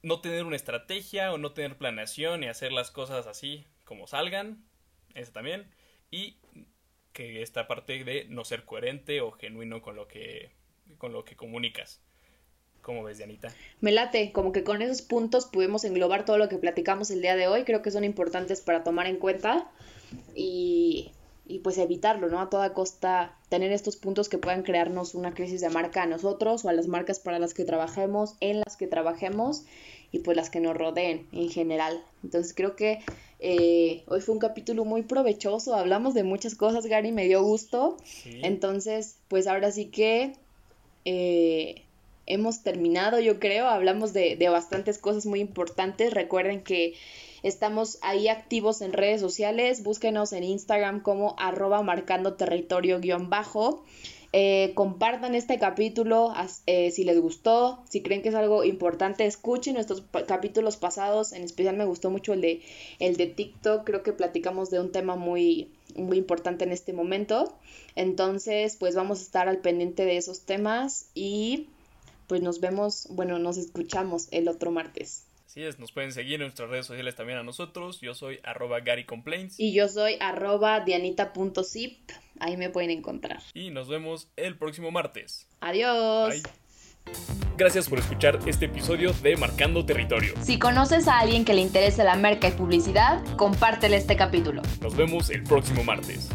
no 0.01 0.21
tener 0.21 0.45
una 0.45 0.55
estrategia 0.55 1.33
o 1.33 1.37
no 1.37 1.53
tener 1.53 1.77
planeación 1.77 2.43
y 2.43 2.47
hacer 2.47 2.71
las 2.71 2.91
cosas 2.91 3.27
así 3.27 3.65
como 3.83 4.07
salgan, 4.07 4.63
eso 5.13 5.31
también. 5.31 5.69
Y 6.11 6.37
que 7.15 7.41
esta 7.41 7.65
parte 7.65 8.03
de 8.03 8.25
no 8.29 8.43
ser 8.43 8.65
coherente 8.65 9.21
o 9.21 9.31
genuino 9.31 9.81
con 9.81 9.95
lo 9.95 10.05
que, 10.05 10.51
con 10.97 11.13
lo 11.13 11.23
que 11.23 11.37
comunicas. 11.37 12.01
¿Cómo 12.81 13.03
ves, 13.03 13.17
Dianita? 13.17 13.51
Me 13.79 13.93
late, 13.93 14.33
como 14.33 14.51
que 14.51 14.65
con 14.65 14.81
esos 14.81 15.01
puntos 15.01 15.45
pudimos 15.45 15.85
englobar 15.85 16.25
todo 16.25 16.37
lo 16.37 16.49
que 16.49 16.57
platicamos 16.57 17.09
el 17.09 17.21
día 17.21 17.37
de 17.37 17.47
hoy. 17.47 17.63
Creo 17.63 17.81
que 17.81 17.89
son 17.89 18.03
importantes 18.03 18.59
para 18.59 18.83
tomar 18.83 19.07
en 19.07 19.15
cuenta 19.15 19.71
y, 20.35 21.13
y 21.47 21.59
pues 21.59 21.77
evitarlo, 21.77 22.27
¿no? 22.27 22.39
A 22.39 22.49
toda 22.49 22.73
costa 22.73 23.35
tener 23.49 23.71
estos 23.71 23.97
puntos 23.97 24.29
que 24.29 24.37
puedan 24.37 24.63
crearnos 24.63 25.15
una 25.15 25.33
crisis 25.33 25.61
de 25.61 25.69
marca 25.69 26.03
a 26.03 26.07
nosotros 26.07 26.65
o 26.65 26.69
a 26.69 26.73
las 26.73 26.87
marcas 26.87 27.19
para 27.19 27.39
las 27.39 27.53
que 27.53 27.65
trabajemos, 27.65 28.35
en 28.39 28.61
las 28.61 28.77
que 28.77 28.87
trabajemos 28.87 29.63
y 30.11 30.19
pues 30.19 30.35
las 30.35 30.49
que 30.49 30.59
nos 30.59 30.75
rodeen 30.75 31.27
en 31.31 31.49
general. 31.49 32.03
Entonces 32.23 32.53
creo 32.55 32.75
que 32.75 32.99
eh, 33.39 34.03
hoy 34.07 34.21
fue 34.21 34.33
un 34.33 34.39
capítulo 34.39 34.85
muy 34.85 35.03
provechoso, 35.03 35.75
hablamos 35.75 36.13
de 36.13 36.23
muchas 36.23 36.55
cosas, 36.55 36.85
Gary, 36.87 37.11
me 37.11 37.25
dio 37.25 37.43
gusto. 37.43 37.97
Entonces, 38.25 39.17
pues 39.27 39.45
ahora 39.45 39.71
sí 39.71 39.85
que 39.87 40.33
eh, 41.05 41.84
hemos 42.25 42.63
terminado, 42.63 43.19
yo 43.19 43.39
creo, 43.39 43.67
hablamos 43.67 44.13
de, 44.13 44.35
de 44.35 44.49
bastantes 44.49 44.97
cosas 44.97 45.25
muy 45.25 45.39
importantes. 45.39 46.13
Recuerden 46.13 46.63
que 46.63 46.93
estamos 47.43 47.99
ahí 48.01 48.27
activos 48.27 48.81
en 48.81 48.93
redes 48.93 49.21
sociales, 49.21 49.83
búsquenos 49.83 50.33
en 50.33 50.43
Instagram 50.43 51.01
como 51.01 51.35
arroba 51.37 51.83
marcando 51.83 52.33
territorio 52.33 52.99
guion 52.99 53.29
bajo. 53.29 53.83
Eh, 54.37 54.73
compartan 54.75 55.33
este 55.33 55.57
capítulo 55.59 56.33
eh, 56.65 56.91
si 56.91 57.05
les 57.05 57.21
gustó, 57.21 57.81
si 57.87 58.01
creen 58.01 58.21
que 58.21 58.27
es 58.27 58.35
algo 58.35 58.65
importante, 58.65 59.25
escuchen 59.25 59.75
nuestros 59.75 60.03
capítulos 60.27 60.75
pasados, 60.75 61.31
en 61.31 61.43
especial 61.43 61.77
me 61.77 61.85
gustó 61.85 62.09
mucho 62.09 62.33
el 62.33 62.41
de, 62.41 62.61
el 62.99 63.15
de 63.15 63.27
TikTok, 63.27 63.85
creo 63.85 64.03
que 64.03 64.11
platicamos 64.11 64.69
de 64.71 64.81
un 64.81 64.91
tema 64.91 65.15
muy, 65.15 65.71
muy 65.95 66.17
importante 66.17 66.65
en 66.65 66.73
este 66.73 66.91
momento, 66.91 67.55
entonces 67.95 68.75
pues 68.75 68.93
vamos 68.93 69.19
a 69.19 69.21
estar 69.21 69.47
al 69.47 69.59
pendiente 69.59 70.03
de 70.03 70.17
esos 70.17 70.41
temas 70.41 71.07
y 71.15 71.69
pues 72.27 72.41
nos 72.41 72.59
vemos, 72.59 73.07
bueno, 73.11 73.39
nos 73.39 73.57
escuchamos 73.57 74.27
el 74.31 74.47
otro 74.47 74.71
martes. 74.71 75.25
Así 75.45 75.63
es, 75.63 75.79
nos 75.79 75.91
pueden 75.91 76.11
seguir 76.11 76.35
en 76.35 76.41
nuestras 76.41 76.69
redes 76.69 76.85
sociales 76.85 77.15
también 77.15 77.39
a 77.39 77.43
nosotros. 77.43 78.01
Yo 78.01 78.13
soy 78.13 78.39
arroba 78.43 78.81
Gary 78.81 79.05
Complaints. 79.05 79.59
Y 79.59 79.73
yo 79.73 79.87
soy 79.87 80.17
arroba 80.19 80.81
dianita.zip. 80.81 82.11
Ahí 82.39 82.57
me 82.57 82.69
pueden 82.69 82.89
encontrar. 82.89 83.41
Y 83.53 83.69
nos 83.69 83.87
vemos 83.87 84.27
el 84.35 84.57
próximo 84.57 84.91
martes. 84.91 85.47
Adiós. 85.61 86.43
Gracias 87.57 87.87
por 87.87 87.99
escuchar 87.99 88.39
este 88.47 88.65
episodio 88.65 89.13
de 89.13 89.37
Marcando 89.37 89.85
Territorio. 89.85 90.33
Si 90.41 90.59
conoces 90.59 91.07
a 91.07 91.19
alguien 91.19 91.45
que 91.45 91.53
le 91.53 91.61
interese 91.61 92.03
la 92.03 92.17
marca 92.17 92.49
y 92.49 92.51
publicidad, 92.51 93.23
compártele 93.37 93.95
este 93.95 94.17
capítulo. 94.17 94.61
Nos 94.81 94.97
vemos 94.97 95.29
el 95.29 95.43
próximo 95.43 95.83
martes. 95.83 96.29